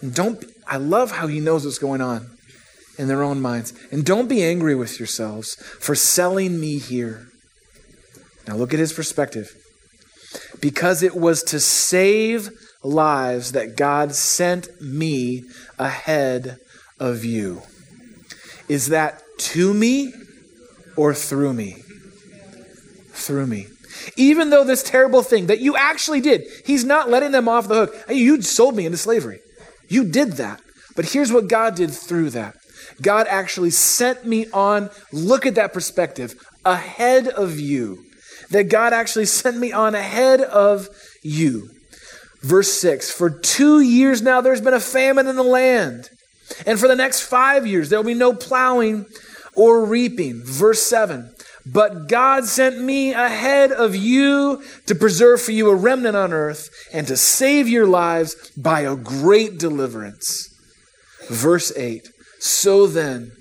Don't, 0.08 0.44
I 0.70 0.78
love 0.78 1.12
how 1.12 1.28
he 1.28 1.40
knows 1.40 1.66
what's 1.66 1.80
going 1.80 2.00
on 2.00 2.30
in 2.98 3.08
their 3.08 3.24
own 3.24 3.42
minds. 3.42 3.74
And 3.92 4.06
don't 4.06 4.30
be 4.30 4.44
angry 4.44 4.76
with 4.76 5.00
yourselves 5.00 5.56
for 5.56 5.96
selling 5.96 6.60
me 6.60 6.78
here. 6.78 7.28
Now 8.48 8.56
look 8.56 8.74
at 8.74 8.80
his 8.80 8.94
perspective. 8.94 9.52
Because 10.62 11.02
it 11.02 11.16
was 11.16 11.42
to 11.44 11.60
save 11.60 12.52
lives 12.84 13.54
that 13.54 13.76
God 13.76 14.14
sent 14.14 14.70
me 14.80 15.44
ahead 15.80 16.58
of 17.00 17.26
you. 17.26 17.64
Is 18.68 18.90
that 18.90 19.24
to 19.40 19.74
me 19.74 20.14
or 20.96 21.14
through 21.16 21.54
me? 21.54 21.78
Through 23.12 23.48
me. 23.48 23.68
Even 24.16 24.50
though 24.50 24.64
this 24.64 24.84
terrible 24.84 25.24
thing 25.24 25.48
that 25.48 25.60
you 25.60 25.76
actually 25.76 26.22
did, 26.22 26.44
he's 26.66 26.86
not 26.86 27.10
letting 27.10 27.32
them 27.32 27.48
off 27.48 27.68
the 27.68 27.88
hook. 27.88 27.96
Hey, 28.08 28.16
you 28.16 28.42
sold 28.42 28.76
me 28.76 28.86
into 28.86 28.98
slavery. 28.98 29.40
You 29.90 30.06
did 30.06 30.34
that. 30.34 30.62
But 30.96 31.06
here's 31.06 31.32
what 31.32 31.48
God 31.48 31.76
did 31.76 31.92
through 31.92 32.32
that 32.32 32.56
God 33.02 33.28
actually 33.30 33.72
sent 33.72 34.26
me 34.26 34.48
on, 34.52 34.90
look 35.12 35.46
at 35.46 35.56
that 35.56 35.74
perspective, 35.74 36.36
ahead 36.66 37.28
of 37.28 37.60
you. 37.60 38.06
That 38.52 38.64
God 38.64 38.94
actually 38.94 39.26
sent 39.26 39.58
me 39.58 39.72
on 39.72 39.94
ahead 39.94 40.42
of 40.42 40.90
you. 41.22 41.70
Verse 42.42 42.72
6 42.74 43.12
For 43.12 43.30
two 43.30 43.80
years 43.80 44.22
now 44.22 44.42
there's 44.42 44.62
been 44.62 44.74
a 44.74 44.80
famine 44.80 45.28
in 45.28 45.36
the 45.36 45.44
land. 45.44 46.10
And 46.66 46.80
for 46.80 46.88
the 46.88 46.96
next 46.96 47.22
five 47.22 47.68
years 47.68 47.90
there 47.90 48.00
will 48.00 48.06
be 48.06 48.14
no 48.14 48.34
plowing 48.34 49.06
or 49.56 49.86
reaping. 49.86 50.42
Verse 50.44 50.82
7 50.82 51.32
But 51.72 52.08
God 52.08 52.46
sent 52.46 52.82
me 52.82 53.14
ahead 53.14 53.72
of 53.72 53.96
you 53.96 54.64
to 54.86 54.96
preserve 54.96 55.42
for 55.42 55.52
you 55.52 55.70
a 55.70 55.76
remnant 55.76 56.16
on 56.16 56.34
earth 56.34 56.70
and 56.94 57.06
to 57.08 57.18
save 57.18 57.68
your 57.68 57.86
lives 57.86 58.52
by 58.58 58.82
a 58.82 58.96
great 58.96 59.60
deliverance. 59.60 60.56
Verse 61.30 61.72
8 61.76 62.10
so 62.40 62.88
then, 62.88 63.34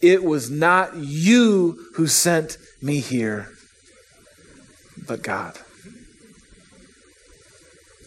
it 0.00 0.24
was 0.24 0.50
not 0.50 0.96
you 0.96 1.90
who 1.94 2.06
sent 2.06 2.56
me 2.82 3.00
here, 3.00 3.50
but 5.06 5.22
God. 5.22 5.58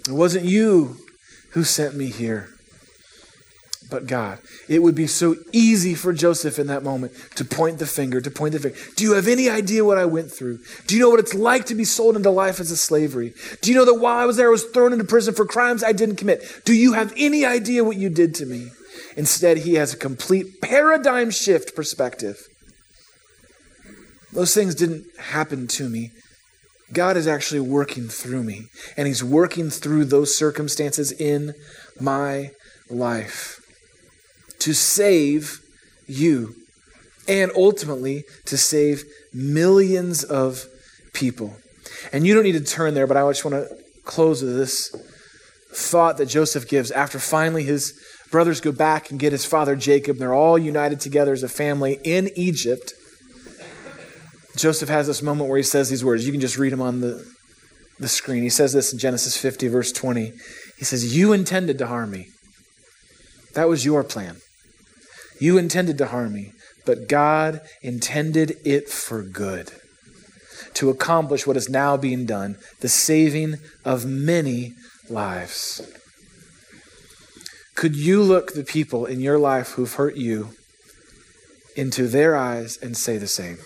It 0.08 0.12
wasn't 0.12 0.46
you 0.46 0.98
who 1.52 1.64
sent 1.64 1.96
me 1.96 2.08
here, 2.08 2.50
but 3.90 4.08
God. 4.08 4.40
It 4.68 4.80
would 4.80 4.96
be 4.96 5.08
so 5.08 5.36
easy 5.52 5.96
for 5.96 6.14
Joseph 6.14 6.60
in 6.60 6.68
that 6.68 6.84
moment 6.84 7.14
to 7.36 7.46
point 7.46 7.80
the 7.80 7.88
finger, 7.88 8.22
to 8.22 8.32
point 8.32 8.54
the 8.54 8.60
finger. 8.60 8.78
Do 8.96 9.04
you 9.04 9.14
have 9.14 9.28
any 9.28 9.50
idea 9.50 9.84
what 9.84 9.98
I 9.98 10.06
went 10.06 10.32
through? 10.32 10.60
Do 10.88 10.96
you 10.96 11.02
know 11.02 11.10
what 11.10 11.20
it's 11.20 11.34
like 11.34 11.66
to 11.66 11.76
be 11.76 11.84
sold 11.84 12.16
into 12.16 12.30
life 12.30 12.60
as 12.60 12.72
a 12.72 12.78
slavery? 12.78 13.34
Do 13.62 13.72
you 13.72 13.78
know 13.78 13.86
that 13.86 14.00
while 14.00 14.18
I 14.18 14.26
was 14.26 14.38
there, 14.38 14.48
I 14.48 14.52
was 14.52 14.66
thrown 14.66 14.94
into 14.94 15.06
prison 15.06 15.34
for 15.34 15.46
crimes 15.46 15.84
I 15.84 15.92
didn't 15.92 16.18
commit? 16.18 16.62
Do 16.66 16.74
you 16.74 16.94
have 16.94 17.14
any 17.18 17.46
idea 17.46 17.84
what 17.84 17.98
you 17.98 18.10
did 18.10 18.36
to 18.36 18.46
me? 18.46 18.70
Instead, 19.16 19.60
he 19.60 19.76
has 19.76 19.94
a 19.94 19.98
complete 19.98 20.62
paradigm 20.62 21.32
shift 21.32 21.76
perspective. 21.76 22.48
Those 24.32 24.54
things 24.54 24.76
didn't 24.76 25.06
happen 25.18 25.68
to 25.68 25.90
me. 25.90 26.12
God 26.94 27.18
is 27.18 27.28
actually 27.28 27.60
working 27.60 28.08
through 28.08 28.44
me, 28.44 28.66
and 28.98 29.08
He's 29.08 29.24
working 29.24 29.70
through 29.70 30.06
those 30.06 30.36
circumstances 30.36 31.12
in 31.12 31.54
my 32.00 32.52
life 32.90 33.59
to 34.60 34.74
save 34.74 35.60
you 36.08 36.56
and 37.28 37.52
ultimately 37.56 38.24
to 38.46 38.58
save 38.58 39.04
millions 39.34 40.24
of 40.24 40.66
people. 41.14 41.56
And 42.12 42.26
you 42.26 42.34
don't 42.34 42.44
need 42.44 42.54
to 42.54 42.64
turn 42.64 42.94
there, 42.94 43.08
but 43.08 43.18
I 43.18 43.30
just 43.30 43.46
want 43.46 43.56
to 43.56 43.78
close 44.04 44.42
with 44.42 44.56
this 44.56 44.90
thought 45.72 46.18
that 46.18 46.26
Joseph 46.26 46.68
gives 46.68 46.90
after 46.92 47.20
finally 47.20 47.64
his 47.64 47.94
brothers 48.32 48.60
go 48.60 48.72
back 48.72 49.12
and 49.12 49.20
get 49.20 49.32
his 49.32 49.46
father 49.46 49.76
Jacob. 49.76 50.18
They're 50.18 50.34
all 50.34 50.58
united 50.58 51.00
together 51.00 51.34
as 51.34 51.44
a 51.44 51.50
family 51.50 52.00
in 52.04 52.30
Egypt. 52.36 52.94
Joseph 54.56 54.90
has 54.90 55.08
this 55.08 55.22
moment 55.22 55.50
where 55.50 55.58
he 55.58 55.64
says 55.64 55.90
these 55.90 56.04
words. 56.04 56.26
You 56.26 56.32
can 56.32 56.42
just 56.42 56.58
read 56.58 56.74
them 56.74 56.82
on 56.82 57.02
the, 57.02 57.24
the 58.00 58.08
screen. 58.08 58.44
He 58.44 58.50
says 58.50 58.74
this 58.74 58.92
in 58.92 59.00
Genesis 59.00 59.38
50, 59.38 59.68
verse 59.68 59.92
20. 59.92 60.34
He 60.78 60.86
says, 60.86 61.16
You 61.16 61.34
intended 61.34 61.78
to 61.78 61.88
harm 61.88 62.12
me. 62.12 62.28
That 63.54 63.70
was 63.70 63.86
your 63.86 64.04
plan. 64.04 64.38
You 65.40 65.58
intended 65.58 65.98
to 66.00 66.08
harm 66.08 66.34
me, 66.34 66.54
but 66.86 67.08
God 67.08 67.62
intended 67.82 68.58
it 68.66 68.90
for 68.90 69.24
good 69.24 69.72
to 70.76 70.90
accomplish 70.90 71.48
what 71.48 71.58
is 71.58 71.70
now 71.70 71.98
being 71.98 72.26
done 72.26 72.58
the 72.80 72.90
saving 72.90 73.56
of 73.84 74.06
many 74.06 74.74
lives. 75.10 75.82
Could 77.76 77.96
you 77.96 78.22
look 78.22 78.54
the 78.54 78.64
people 78.64 79.06
in 79.06 79.22
your 79.22 79.40
life 79.40 79.72
who've 79.72 79.94
hurt 79.94 80.16
you 80.16 80.50
into 81.76 82.08
their 82.08 82.36
eyes 82.36 82.78
and 82.78 82.98
say 82.98 83.18
the 83.18 83.28
same? 83.28 83.58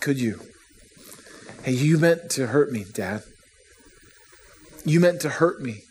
Could 0.00 0.18
you? 0.18 0.40
Hey, 1.62 1.72
you 1.72 1.98
meant 1.98 2.30
to 2.30 2.48
hurt 2.48 2.72
me, 2.72 2.84
Dad. 2.90 3.22
You 4.84 4.98
meant 4.98 5.20
to 5.20 5.28
hurt 5.28 5.60
me, 5.60 5.82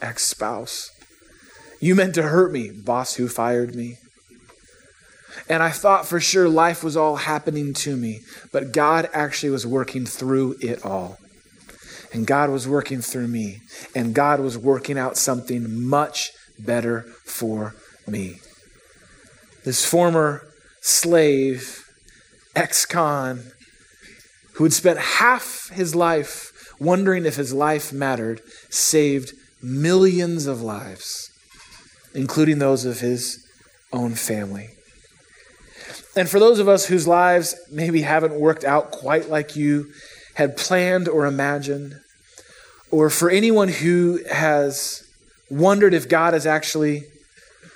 ex 0.00 0.24
spouse. 0.24 0.90
You 1.86 1.94
meant 1.94 2.16
to 2.16 2.24
hurt 2.24 2.50
me, 2.50 2.72
boss 2.72 3.14
who 3.14 3.28
fired 3.28 3.76
me. 3.76 3.98
And 5.48 5.62
I 5.62 5.70
thought 5.70 6.04
for 6.04 6.18
sure 6.18 6.48
life 6.48 6.82
was 6.82 6.96
all 6.96 7.14
happening 7.14 7.72
to 7.74 7.96
me, 7.96 8.22
but 8.50 8.72
God 8.72 9.08
actually 9.12 9.50
was 9.50 9.64
working 9.64 10.04
through 10.04 10.56
it 10.60 10.84
all. 10.84 11.16
And 12.12 12.26
God 12.26 12.50
was 12.50 12.66
working 12.66 13.02
through 13.02 13.28
me. 13.28 13.58
And 13.94 14.16
God 14.16 14.40
was 14.40 14.58
working 14.58 14.98
out 14.98 15.16
something 15.16 15.86
much 15.86 16.32
better 16.58 17.02
for 17.24 17.76
me. 18.04 18.40
This 19.64 19.86
former 19.86 20.42
slave, 20.80 21.84
ex 22.56 22.84
con, 22.84 23.52
who 24.54 24.64
had 24.64 24.72
spent 24.72 24.98
half 24.98 25.70
his 25.72 25.94
life 25.94 26.50
wondering 26.80 27.24
if 27.24 27.36
his 27.36 27.52
life 27.52 27.92
mattered, 27.92 28.40
saved 28.70 29.34
millions 29.62 30.46
of 30.46 30.60
lives, 30.60 31.25
including 32.16 32.58
those 32.58 32.84
of 32.84 33.00
his 33.00 33.46
own 33.92 34.14
family. 34.14 34.70
And 36.16 36.28
for 36.28 36.40
those 36.40 36.58
of 36.58 36.68
us 36.68 36.86
whose 36.86 37.06
lives 37.06 37.54
maybe 37.70 38.00
haven't 38.02 38.34
worked 38.34 38.64
out 38.64 38.90
quite 38.90 39.28
like 39.28 39.54
you 39.54 39.92
had 40.34 40.56
planned 40.56 41.08
or 41.08 41.26
imagined, 41.26 41.94
or 42.90 43.10
for 43.10 43.28
anyone 43.30 43.68
who 43.68 44.20
has 44.30 45.06
wondered 45.50 45.92
if 45.92 46.08
God 46.08 46.32
has 46.32 46.46
actually 46.46 47.02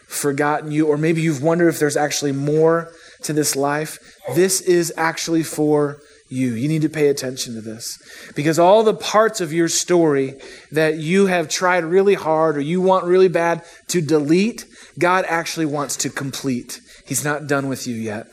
forgotten 0.08 0.72
you, 0.72 0.86
or 0.86 0.96
maybe 0.96 1.20
you've 1.20 1.42
wondered 1.42 1.68
if 1.68 1.78
there's 1.78 1.96
actually 1.96 2.32
more 2.32 2.90
to 3.22 3.32
this 3.32 3.54
life, 3.54 3.98
this 4.34 4.60
is 4.62 4.92
actually 4.96 5.42
for 5.42 5.98
you. 6.30 6.54
You 6.54 6.68
need 6.68 6.82
to 6.82 6.88
pay 6.88 7.08
attention 7.08 7.54
to 7.54 7.60
this. 7.60 7.98
Because 8.34 8.58
all 8.58 8.82
the 8.82 8.94
parts 8.94 9.40
of 9.40 9.52
your 9.52 9.68
story 9.68 10.36
that 10.70 10.96
you 10.96 11.26
have 11.26 11.48
tried 11.48 11.84
really 11.84 12.14
hard 12.14 12.56
or 12.56 12.60
you 12.60 12.80
want 12.80 13.04
really 13.04 13.28
bad 13.28 13.62
to 13.88 14.00
delete, 14.00 14.64
God 14.98 15.24
actually 15.28 15.66
wants 15.66 15.96
to 15.96 16.10
complete. 16.10 16.80
He's 17.04 17.24
not 17.24 17.46
done 17.46 17.68
with 17.68 17.86
you 17.86 17.96
yet. 17.96 18.26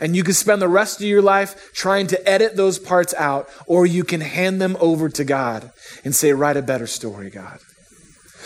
And 0.00 0.14
you 0.14 0.22
can 0.22 0.34
spend 0.34 0.60
the 0.60 0.68
rest 0.68 1.00
of 1.00 1.06
your 1.06 1.22
life 1.22 1.72
trying 1.72 2.06
to 2.08 2.28
edit 2.28 2.56
those 2.56 2.78
parts 2.78 3.14
out, 3.14 3.48
or 3.66 3.86
you 3.86 4.04
can 4.04 4.20
hand 4.20 4.60
them 4.60 4.76
over 4.78 5.08
to 5.08 5.24
God 5.24 5.72
and 6.04 6.14
say, 6.14 6.32
Write 6.32 6.56
a 6.56 6.62
better 6.62 6.86
story, 6.86 7.30
God. 7.30 7.58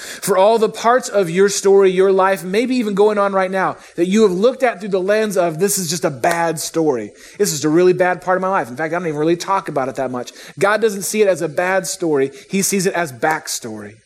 For 0.05 0.37
all 0.37 0.59
the 0.59 0.69
parts 0.69 1.09
of 1.09 1.31
your 1.31 1.49
story, 1.49 1.91
your 1.91 2.13
life, 2.13 2.45
maybe 2.45 2.77
even 2.77 2.95
going 2.95 3.19
on 3.19 3.33
right 3.33 3.51
now, 3.51 3.77
that 3.97 4.07
you 4.07 4.23
have 4.23 4.33
looked 4.33 4.63
at 4.63 4.81
through 4.81 4.91
the 4.91 5.01
lens 5.01 5.37
of 5.37 5.59
this 5.59 5.79
is 5.79 5.91
just 5.91 6.05
a 6.05 6.11
bad 6.11 6.61
story. 6.61 7.13
This 7.39 7.53
is 7.53 7.65
a 7.65 7.69
really 7.69 7.93
bad 7.93 8.23
part 8.23 8.37
of 8.37 8.43
my 8.43 8.49
life. 8.49 8.69
In 8.69 8.77
fact, 8.77 8.93
I 8.95 8.99
don't 8.99 9.09
even 9.09 9.19
really 9.19 9.37
talk 9.37 9.69
about 9.69 9.89
it 9.89 9.97
that 9.97 10.11
much. 10.11 10.33
God 10.59 10.81
doesn't 10.81 11.03
see 11.03 11.23
it 11.23 11.29
as 11.29 11.43
a 11.43 11.49
bad 11.49 11.87
story, 11.87 12.31
He 12.51 12.63
sees 12.63 12.87
it 12.87 12.95
as 12.95 13.13
backstory 13.13 13.97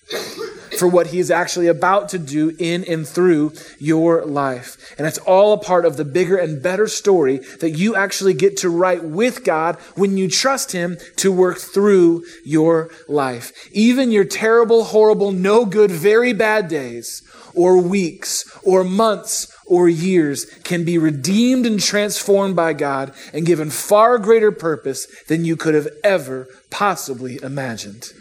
for 0.78 0.86
what 0.86 1.08
he 1.08 1.18
is 1.18 1.30
actually 1.30 1.66
about 1.66 2.08
to 2.10 2.18
do 2.18 2.54
in 2.58 2.84
and 2.84 3.06
through 3.06 3.52
your 3.78 4.24
life. 4.24 4.94
And 4.96 5.06
it's 5.06 5.18
all 5.18 5.52
a 5.52 5.58
part 5.58 5.84
of 5.84 5.96
the 5.96 6.04
bigger 6.04 6.36
and 6.36 6.62
better 6.62 6.86
story 6.86 7.38
that 7.60 7.70
you 7.70 7.96
actually 7.96 8.34
get 8.34 8.56
to 8.58 8.70
write 8.70 9.04
with 9.04 9.44
God 9.44 9.76
when 9.96 10.16
you 10.16 10.28
trust 10.28 10.72
him 10.72 10.98
to 11.16 11.32
work 11.32 11.58
through 11.58 12.24
your 12.44 12.90
life. 13.08 13.52
Even 13.72 14.12
your 14.12 14.24
terrible, 14.24 14.84
horrible, 14.84 15.32
no 15.32 15.64
good, 15.64 15.90
very 15.90 16.32
bad 16.32 16.68
days 16.68 17.22
or 17.54 17.80
weeks 17.80 18.44
or 18.62 18.84
months 18.84 19.52
or 19.66 19.88
years 19.88 20.44
can 20.64 20.84
be 20.84 20.96
redeemed 20.96 21.66
and 21.66 21.80
transformed 21.80 22.54
by 22.54 22.72
God 22.72 23.12
and 23.32 23.44
given 23.44 23.70
far 23.70 24.18
greater 24.18 24.52
purpose 24.52 25.06
than 25.26 25.44
you 25.44 25.56
could 25.56 25.74
have 25.74 25.88
ever 26.04 26.46
possibly 26.70 27.42
imagined. 27.42 28.12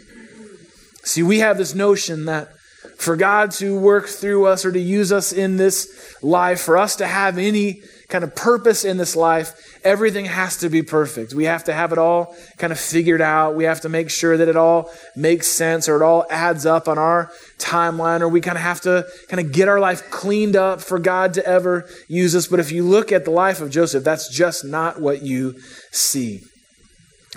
See, 1.08 1.22
we 1.22 1.38
have 1.38 1.56
this 1.56 1.74
notion 1.74 2.26
that 2.26 2.50
for 2.98 3.16
God 3.16 3.50
to 3.52 3.78
work 3.78 4.08
through 4.08 4.44
us 4.44 4.66
or 4.66 4.72
to 4.72 4.78
use 4.78 5.10
us 5.10 5.32
in 5.32 5.56
this 5.56 6.22
life, 6.22 6.60
for 6.60 6.76
us 6.76 6.96
to 6.96 7.06
have 7.06 7.38
any 7.38 7.80
kind 8.08 8.24
of 8.24 8.36
purpose 8.36 8.84
in 8.84 8.98
this 8.98 9.16
life, 9.16 9.80
everything 9.82 10.26
has 10.26 10.58
to 10.58 10.68
be 10.68 10.82
perfect. 10.82 11.32
We 11.32 11.44
have 11.44 11.64
to 11.64 11.72
have 11.72 11.92
it 11.92 11.98
all 11.98 12.36
kind 12.58 12.74
of 12.74 12.78
figured 12.78 13.22
out. 13.22 13.56
We 13.56 13.64
have 13.64 13.80
to 13.82 13.88
make 13.88 14.10
sure 14.10 14.36
that 14.36 14.48
it 14.48 14.56
all 14.56 14.90
makes 15.16 15.46
sense 15.46 15.88
or 15.88 15.96
it 15.96 16.02
all 16.02 16.26
adds 16.28 16.66
up 16.66 16.88
on 16.88 16.98
our 16.98 17.30
timeline, 17.56 18.20
or 18.20 18.28
we 18.28 18.42
kind 18.42 18.58
of 18.58 18.62
have 18.62 18.82
to 18.82 19.06
kind 19.28 19.40
of 19.40 19.50
get 19.50 19.66
our 19.66 19.80
life 19.80 20.10
cleaned 20.10 20.56
up 20.56 20.82
for 20.82 20.98
God 20.98 21.32
to 21.34 21.46
ever 21.46 21.88
use 22.06 22.36
us. 22.36 22.48
But 22.48 22.60
if 22.60 22.70
you 22.70 22.84
look 22.84 23.12
at 23.12 23.24
the 23.24 23.30
life 23.30 23.62
of 23.62 23.70
Joseph, 23.70 24.04
that's 24.04 24.28
just 24.28 24.62
not 24.62 25.00
what 25.00 25.22
you 25.22 25.58
see. 25.90 26.42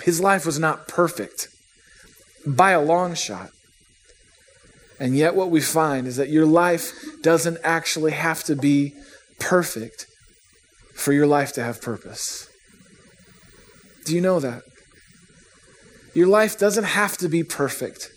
His 0.02 0.20
life 0.20 0.44
was 0.44 0.58
not 0.58 0.88
perfect 0.88 1.48
by 2.46 2.72
a 2.72 2.82
long 2.82 3.14
shot. 3.14 3.48
And 5.02 5.16
yet, 5.16 5.34
what 5.34 5.50
we 5.50 5.60
find 5.60 6.06
is 6.06 6.14
that 6.14 6.28
your 6.28 6.46
life 6.46 6.92
doesn't 7.22 7.58
actually 7.64 8.12
have 8.12 8.44
to 8.44 8.54
be 8.54 8.94
perfect 9.40 10.06
for 10.94 11.12
your 11.12 11.26
life 11.26 11.52
to 11.54 11.62
have 11.64 11.82
purpose. 11.82 12.46
Do 14.04 14.14
you 14.14 14.20
know 14.20 14.38
that? 14.38 14.62
Your 16.14 16.28
life 16.28 16.56
doesn't 16.56 16.84
have 16.84 17.16
to 17.16 17.28
be 17.28 17.42
perfect 17.42 18.12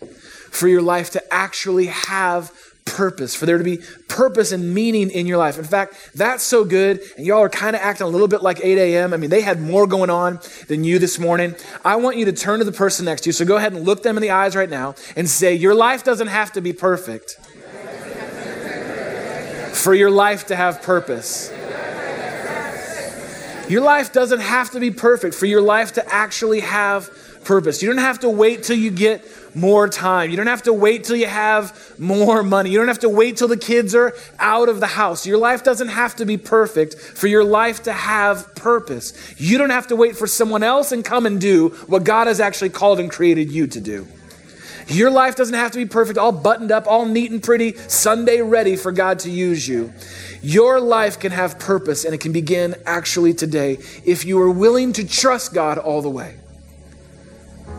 for 0.51 0.67
your 0.67 0.83
life 0.83 1.09
to 1.13 1.33
actually 1.33 1.87
have 1.87 2.51
purpose, 2.85 3.35
for 3.35 3.45
there 3.45 3.57
to 3.57 3.63
be 3.63 3.79
purpose 4.07 4.51
and 4.51 4.73
meaning 4.73 5.09
in 5.09 5.27
your 5.27 5.37
life. 5.37 5.57
In 5.57 5.65
fact, 5.65 6.11
that's 6.15 6.43
so 6.43 6.63
good, 6.63 7.01
and 7.17 7.25
y'all 7.25 7.39
are 7.39 7.49
kind 7.49 7.75
of 7.75 7.81
acting 7.81 8.05
a 8.05 8.09
little 8.09 8.27
bit 8.27 8.41
like 8.41 8.59
8 8.63 8.77
a.m. 8.77 9.13
I 9.13 9.17
mean, 9.17 9.29
they 9.29 9.41
had 9.41 9.59
more 9.59 9.87
going 9.87 10.09
on 10.09 10.39
than 10.67 10.83
you 10.83 10.99
this 10.99 11.19
morning. 11.19 11.55
I 11.83 11.97
want 11.97 12.17
you 12.17 12.25
to 12.25 12.31
turn 12.31 12.59
to 12.59 12.65
the 12.65 12.71
person 12.71 13.05
next 13.05 13.21
to 13.21 13.29
you, 13.29 13.33
so 13.33 13.43
go 13.43 13.57
ahead 13.57 13.73
and 13.73 13.85
look 13.85 14.03
them 14.03 14.17
in 14.17 14.21
the 14.21 14.31
eyes 14.31 14.55
right 14.55 14.69
now 14.69 14.95
and 15.15 15.29
say, 15.29 15.53
Your 15.55 15.75
life 15.75 16.03
doesn't 16.03 16.27
have 16.27 16.53
to 16.53 16.61
be 16.61 16.73
perfect 16.73 17.37
for 19.73 19.93
your 19.93 20.09
life 20.09 20.47
to 20.47 20.55
have 20.55 20.81
purpose. 20.81 21.51
Your 23.67 23.81
life 23.81 24.13
doesn't 24.13 24.41
have 24.41 24.71
to 24.71 24.79
be 24.79 24.91
perfect 24.91 25.33
for 25.33 25.47
your 25.47 25.61
life 25.61 25.93
to 25.93 26.13
actually 26.13 26.59
have 26.59 27.09
purpose. 27.43 27.81
You 27.81 27.89
don't 27.89 27.97
have 27.97 28.19
to 28.19 28.29
wait 28.29 28.63
till 28.63 28.77
you 28.77 28.91
get 28.91 29.25
more 29.55 29.87
time. 29.87 30.29
You 30.29 30.37
don't 30.37 30.47
have 30.47 30.63
to 30.63 30.73
wait 30.73 31.03
till 31.05 31.15
you 31.15 31.27
have 31.27 31.97
more 31.97 32.43
money. 32.43 32.69
You 32.69 32.77
don't 32.77 32.87
have 32.87 32.99
to 32.99 33.09
wait 33.09 33.37
till 33.37 33.47
the 33.47 33.57
kids 33.57 33.95
are 33.95 34.13
out 34.39 34.69
of 34.69 34.79
the 34.79 34.87
house. 34.87 35.25
Your 35.25 35.37
life 35.37 35.63
doesn't 35.63 35.87
have 35.87 36.15
to 36.17 36.25
be 36.25 36.37
perfect 36.37 36.95
for 36.95 37.27
your 37.27 37.43
life 37.43 37.83
to 37.83 37.93
have 37.93 38.53
purpose. 38.55 39.13
You 39.37 39.57
don't 39.57 39.69
have 39.69 39.87
to 39.87 39.95
wait 39.95 40.15
for 40.17 40.27
someone 40.27 40.63
else 40.63 40.91
and 40.91 41.03
come 41.03 41.25
and 41.25 41.39
do 41.39 41.69
what 41.87 42.03
God 42.03 42.27
has 42.27 42.39
actually 42.39 42.69
called 42.69 42.99
and 42.99 43.09
created 43.09 43.51
you 43.51 43.67
to 43.67 43.79
do. 43.79 44.07
Your 44.87 45.09
life 45.09 45.35
doesn't 45.35 45.55
have 45.55 45.71
to 45.71 45.79
be 45.79 45.85
perfect, 45.85 46.19
all 46.19 46.31
buttoned 46.31 46.71
up, 46.71 46.85
all 46.85 47.05
neat 47.05 47.31
and 47.31 47.41
pretty, 47.41 47.75
Sunday 47.87 48.41
ready 48.41 48.75
for 48.75 48.91
God 48.91 49.19
to 49.19 49.31
use 49.31 49.67
you. 49.67 49.91
Your 50.43 50.79
life 50.79 51.19
can 51.19 51.31
have 51.31 51.57
purpose 51.57 52.05
and 52.05 52.13
it 52.13 52.19
can 52.19 52.31
begin 52.31 52.75
actually 52.85 53.33
today 53.33 53.79
if 54.05 54.25
you 54.25 54.39
are 54.39 54.51
willing 54.51 54.93
to 54.93 55.07
trust 55.07 55.55
God 55.55 55.79
all 55.79 56.03
the 56.03 56.09
way 56.09 56.35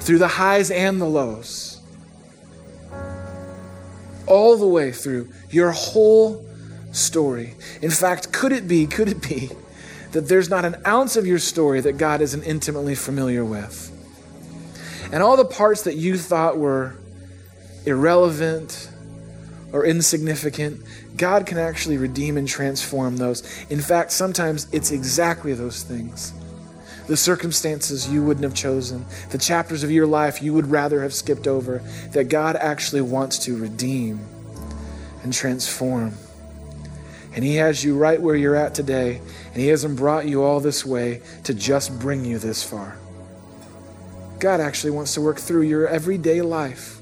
through 0.01 0.19
the 0.19 0.29
highs 0.29 0.71
and 0.71 1.01
the 1.01 1.07
lows, 1.07 1.81
all 4.27 4.57
the 4.57 4.67
way 4.67 4.93
through 4.93 5.29
your 5.51 5.73
whole 5.73 6.45
story. 6.93 7.55
In 7.83 7.91
fact, 7.91 8.33
could 8.33 8.53
it 8.53 8.67
be, 8.67 8.87
could 8.87 9.09
it 9.09 9.23
be 9.23 9.51
that 10.13 10.29
there's 10.29 10.49
not 10.49 10.65
an 10.65 10.77
ounce 10.87 11.17
of 11.17 11.27
your 11.27 11.39
story 11.39 11.81
that 11.81 11.99
God 11.99 12.21
isn't 12.21 12.43
intimately 12.43 12.95
familiar 12.95 13.45
with? 13.45 13.93
And 15.13 15.23
all 15.23 15.37
the 15.37 15.45
parts 15.45 15.83
that 15.83 15.95
you 15.95 16.19
thought 16.19 16.59
were 16.59 16.97
irrelevant 17.85 18.91
or 19.73 19.85
insignificant, 19.85 20.81
God 21.17 21.47
can 21.47 21.59
actually 21.59 21.97
redeem 21.97 22.37
and 22.37 22.49
transform 22.49 23.17
those. 23.17 23.43
In 23.71 23.81
fact, 23.81 24.11
sometimes 24.11 24.67
it's 24.73 24.91
exactly 24.91 25.55
those 25.55 25.83
things 25.83 26.33
the 27.07 27.17
circumstances 27.17 28.09
you 28.09 28.23
wouldn't 28.23 28.45
have 28.45 28.55
chosen, 28.55 29.05
the 29.31 29.39
chapters 29.39 29.85
of 29.85 29.91
your 29.91 30.07
life 30.07 30.43
you 30.43 30.53
would 30.53 30.71
rather 30.71 31.03
have 31.03 31.15
skipped 31.15 31.47
over, 31.47 31.79
that 32.13 32.25
God 32.25 32.57
actually 32.57 33.03
wants 33.03 33.39
to 33.41 33.57
redeem 33.57 34.21
and 35.23 35.33
transform. 35.33 36.15
And 37.35 37.45
He 37.45 37.57
has 37.57 37.85
you 37.85 37.97
right 37.97 38.21
where 38.21 38.35
you're 38.35 38.57
at 38.57 38.75
today, 38.75 39.21
and 39.53 39.57
He 39.63 39.69
hasn't 39.69 39.97
brought 39.97 40.27
you 40.27 40.43
all 40.43 40.61
this 40.61 40.85
way 40.85 41.23
to 41.45 41.55
just 41.55 41.99
bring 41.99 42.25
you 42.25 42.39
this 42.39 42.63
far. 42.63 42.99
God 44.41 44.61
actually 44.61 44.91
wants 44.91 45.15
to 45.15 45.21
work 45.21 45.39
through 45.39 45.63
your 45.63 45.87
everyday 45.89 46.43
life. 46.43 46.99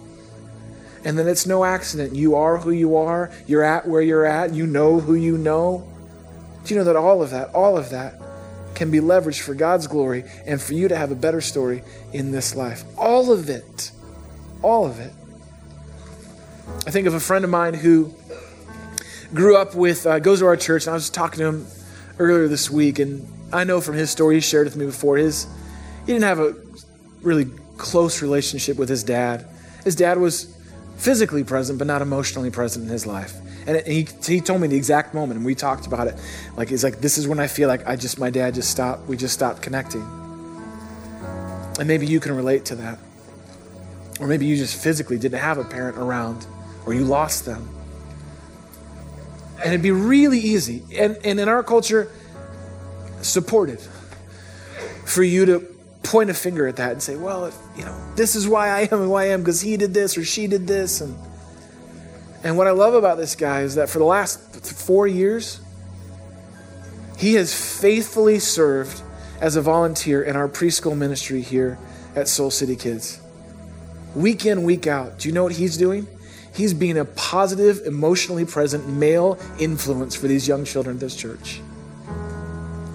And 1.05 1.19
then 1.19 1.29
it's 1.29 1.47
no 1.47 1.65
accident. 1.65 2.15
You 2.15 2.37
are 2.37 2.59
who 2.59 2.71
you 2.71 2.97
are, 2.97 3.31
you're 3.47 3.63
at 3.63 3.87
where 3.87 4.03
you're 4.03 4.25
at, 4.25 4.55
you 4.55 4.67
know 4.67 5.01
who 5.01 5.15
you 5.15 5.37
know. 5.37 5.89
Do 6.65 6.75
you 6.75 6.79
know 6.79 6.85
that 6.85 6.97
all 6.97 7.23
of 7.23 7.31
that, 7.31 7.55
all 7.55 7.77
of 7.77 7.91
that 7.91 8.24
can 8.75 8.91
be 8.91 8.99
leveraged 8.99 9.41
for 9.41 9.55
God's 9.55 9.87
glory 9.87 10.25
and 10.47 10.61
for 10.61 10.75
you 10.75 10.89
to 10.89 10.97
have 10.97 11.11
a 11.11 11.15
better 11.15 11.41
story 11.41 11.83
in 12.13 12.33
this 12.33 12.55
life. 12.55 12.85
All 12.99 13.33
of 13.33 13.49
it. 13.49 13.93
All 14.63 14.87
of 14.87 15.01
it. 15.01 15.13
I 16.87 16.91
think 16.91 17.07
of 17.07 17.15
a 17.15 17.21
friend 17.21 17.45
of 17.45 17.51
mine 17.51 17.75
who 17.75 18.15
grew 19.33 19.57
up 19.57 19.75
with, 19.75 20.07
uh, 20.07 20.19
goes 20.19 20.41
to 20.41 20.47
our 20.47 20.57
church, 20.57 20.85
and 20.87 20.91
I 20.91 20.95
was 20.95 21.11
talking 21.11 21.39
to 21.41 21.47
him 21.47 21.67
earlier 22.19 22.49
this 22.49 22.71
week, 22.71 22.99
and 22.99 23.27
I 23.53 23.65
know 23.65 23.81
from 23.81 23.95
his 23.95 24.11
story, 24.11 24.37
he 24.37 24.41
shared 24.41 24.67
with 24.67 24.77
me 24.77 24.87
before, 24.87 25.17
his, 25.17 25.47
he 26.07 26.13
didn't 26.13 26.25
have 26.25 26.41
a 26.41 26.55
really 27.23 27.47
close 27.77 28.23
relationship 28.23 28.77
with 28.77 28.89
his 28.89 29.03
dad. 29.03 29.47
His 29.85 29.97
dad 29.97 30.19
was 30.19 30.57
physically 30.97 31.45
present, 31.45 31.79
but 31.79 31.87
not 31.87 32.03
emotionally 32.03 32.51
present 32.51 32.85
in 32.85 32.91
his 32.91 33.07
life. 33.07 33.35
And 33.67 33.87
he, 33.87 34.07
he 34.25 34.41
told 34.41 34.61
me 34.61 34.69
the 34.69 34.77
exact 34.77 35.15
moment, 35.15 35.39
and 35.39 35.47
we 35.47 35.55
talked 35.55 35.87
about 35.87 36.07
it. 36.07 36.21
Like, 36.57 36.69
he's 36.69 36.85
like, 36.85 37.01
this 37.01 37.17
is 37.19 37.27
when 37.27 37.39
I 37.39 37.47
feel 37.47 37.69
like 37.69 37.87
I 37.87 37.97
just, 37.97 38.19
my 38.19 38.31
dad 38.31 38.55
just 38.55 38.71
stopped, 38.71 39.09
we 39.09 39.17
just 39.17 39.35
stopped 39.35 39.63
connecting. 39.63 40.03
And 41.79 41.89
maybe 41.89 42.07
you 42.07 42.21
can 42.21 42.37
relate 42.37 42.67
to 42.67 42.77
that. 42.77 42.99
Or 44.21 44.27
maybe 44.27 44.47
you 44.47 44.57
just 44.57 44.81
physically 44.81 45.19
didn't 45.19 45.41
have 45.41 45.59
a 45.59 45.65
parent 45.65 45.97
around, 45.99 46.47
or 46.87 46.95
you 46.95 47.05
lost 47.05 47.47
them. 47.47 47.69
And 49.59 49.69
it'd 49.69 49.83
be 49.83 49.91
really 49.91 50.39
easy, 50.39 50.83
and, 50.97 51.19
and 51.25 51.41
in 51.41 51.49
our 51.49 51.63
culture, 51.63 52.11
supported, 53.23 53.81
for 55.07 55.23
you 55.23 55.47
to 55.47 55.61
point 56.03 56.29
a 56.31 56.35
finger 56.35 56.67
at 56.67 56.77
that 56.77 56.93
and 56.93 57.03
say, 57.03 57.17
well, 57.17 57.47
if, 57.47 57.57
you 57.77 57.85
know, 57.85 58.15
this 58.15 58.37
is 58.37 58.47
why 58.47 58.69
I 58.69 58.81
am 58.83 58.99
who 58.99 59.15
I 59.15 59.27
am 59.27 59.41
because 59.41 59.61
he 59.61 59.77
did 59.77 59.95
this 59.95 60.19
or 60.19 60.25
she 60.25 60.47
did 60.47 60.67
this. 60.67 61.01
And 61.01 61.17
and 62.45 62.59
what 62.59 62.67
I 62.67 62.73
love 62.73 62.93
about 62.93 63.17
this 63.17 63.35
guy 63.35 63.63
is 63.63 63.77
that 63.77 63.89
for 63.89 63.99
the 63.99 64.05
last 64.05 64.39
four 64.67 65.09
years, 65.09 65.61
he 67.17 67.35
has 67.35 67.55
faithfully 67.55 68.39
served 68.39 69.03
as 69.41 69.57
a 69.57 69.63
volunteer 69.63 70.23
in 70.23 70.37
our 70.37 70.47
preschool 70.47 70.97
ministry 70.97 71.41
here 71.41 71.79
at 72.15 72.29
Soul 72.29 72.51
City 72.51 72.77
Kids. 72.77 73.19
Week 74.15 74.45
in, 74.45 74.63
week 74.63 74.87
out. 74.87 75.19
Do 75.19 75.29
you 75.29 75.35
know 75.35 75.43
what 75.43 75.53
he's 75.53 75.79
doing? 75.79 76.07
He's 76.55 76.75
being 76.75 76.99
a 76.99 77.07
positive, 77.07 77.81
emotionally 77.87 78.45
present 78.45 78.87
male 78.89 79.39
influence 79.59 80.15
for 80.15 80.29
these 80.29 80.47
young 80.47 80.67
children 80.67 80.97
at 80.97 81.01
this 81.01 81.17
church. 81.17 81.63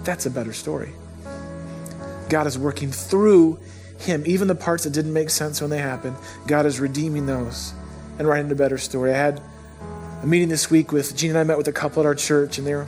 That's 0.04 0.28
a 0.28 0.30
better 0.30 0.54
story. 0.54 0.92
God 2.30 2.46
is 2.46 2.58
working 2.58 2.92
through 2.92 3.60
him, 3.98 4.24
even 4.28 4.48
the 4.48 4.56
parts 4.56 4.84
that 4.84 4.92
didn't 4.92 5.12
make 5.12 5.32
sense 5.32 5.60
when 5.60 5.72
they 5.72 5.80
happened. 5.80 6.16
God 6.46 6.68
is 6.68 6.80
redeeming 6.80 7.26
those 7.26 7.74
and 8.20 8.28
writing 8.28 8.52
a 8.52 8.56
better 8.56 8.78
story. 8.78 9.14
I 9.14 9.18
had 9.18 9.42
a 10.22 10.28
meeting 10.28 10.50
this 10.50 10.70
week 10.70 10.92
with 10.92 11.16
Gene 11.16 11.32
and 11.32 11.40
I 11.40 11.44
met 11.44 11.58
with 11.58 11.68
a 11.70 11.72
couple 11.72 12.04
at 12.04 12.06
our 12.06 12.14
church, 12.14 12.58
and 12.58 12.68
they're 12.68 12.86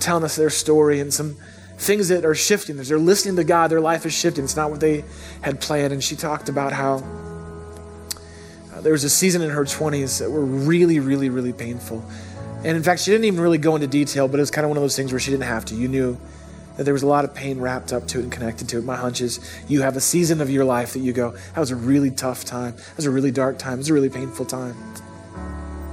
telling 0.00 0.24
us 0.24 0.36
their 0.36 0.50
story 0.50 1.00
and 1.00 1.14
some 1.14 1.36
things 1.78 2.08
that 2.08 2.24
are 2.24 2.34
shifting. 2.34 2.78
As 2.78 2.88
they're 2.88 2.98
listening 2.98 3.36
to 3.36 3.44
God, 3.44 3.70
their 3.70 3.80
life 3.80 4.04
is 4.04 4.12
shifting. 4.12 4.44
It's 4.44 4.56
not 4.56 4.70
what 4.70 4.80
they 4.80 5.04
had 5.40 5.60
planned. 5.60 5.92
And 5.92 6.02
she 6.02 6.16
talked 6.16 6.48
about 6.48 6.72
how 6.72 7.04
uh, 8.74 8.80
there 8.80 8.92
was 8.92 9.04
a 9.04 9.10
season 9.10 9.40
in 9.42 9.50
her 9.50 9.64
20s 9.64 10.18
that 10.18 10.30
were 10.30 10.44
really, 10.44 10.98
really, 10.98 11.28
really 11.28 11.52
painful. 11.52 12.04
And 12.64 12.76
in 12.76 12.82
fact, 12.82 13.00
she 13.00 13.10
didn't 13.10 13.24
even 13.24 13.40
really 13.40 13.58
go 13.58 13.74
into 13.76 13.86
detail, 13.86 14.28
but 14.28 14.38
it 14.38 14.42
was 14.42 14.50
kind 14.50 14.64
of 14.64 14.68
one 14.68 14.76
of 14.76 14.82
those 14.82 14.96
things 14.96 15.12
where 15.12 15.20
she 15.20 15.30
didn't 15.30 15.44
have 15.44 15.64
to. 15.66 15.74
You 15.74 15.88
knew 15.88 16.18
that 16.76 16.84
there 16.84 16.94
was 16.94 17.02
a 17.02 17.06
lot 17.06 17.24
of 17.24 17.34
pain 17.34 17.60
wrapped 17.60 17.92
up 17.92 18.06
to 18.08 18.18
it 18.18 18.22
and 18.22 18.32
connected 18.32 18.68
to 18.70 18.78
it. 18.78 18.84
My 18.84 18.96
hunch 18.96 19.20
is 19.20 19.40
you 19.68 19.82
have 19.82 19.96
a 19.96 20.00
season 20.00 20.40
of 20.40 20.50
your 20.50 20.64
life 20.64 20.94
that 20.94 21.00
you 21.00 21.12
go, 21.12 21.32
that 21.32 21.58
was 21.58 21.70
a 21.70 21.76
really 21.76 22.10
tough 22.10 22.44
time. 22.44 22.74
That 22.76 22.96
was 22.96 23.06
a 23.06 23.10
really 23.10 23.30
dark 23.30 23.58
time. 23.58 23.74
It 23.74 23.78
was 23.78 23.90
a 23.90 23.94
really 23.94 24.08
painful 24.08 24.46
time. 24.46 24.76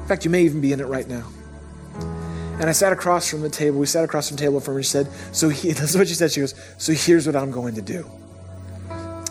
In 0.01 0.07
fact, 0.07 0.25
you 0.25 0.31
may 0.31 0.43
even 0.43 0.61
be 0.61 0.73
in 0.73 0.79
it 0.79 0.87
right 0.87 1.07
now. 1.07 1.27
And 2.59 2.69
I 2.69 2.73
sat 2.73 2.91
across 2.91 3.29
from 3.29 3.41
the 3.41 3.49
table. 3.49 3.79
We 3.79 3.85
sat 3.85 4.03
across 4.03 4.27
from 4.27 4.35
the 4.35 4.41
table 4.43 4.59
from 4.59 4.75
her 4.75 4.83
she 4.83 4.89
said, 4.89 5.07
So 5.31 5.47
he, 5.47 5.71
this 5.73 5.91
is 5.91 5.97
what 5.97 6.07
she 6.07 6.13
said. 6.13 6.31
She 6.31 6.41
goes, 6.41 6.53
So 6.77 6.93
here's 6.93 7.25
what 7.25 7.35
I'm 7.35 7.51
going 7.51 7.75
to 7.75 7.81
do. 7.81 8.09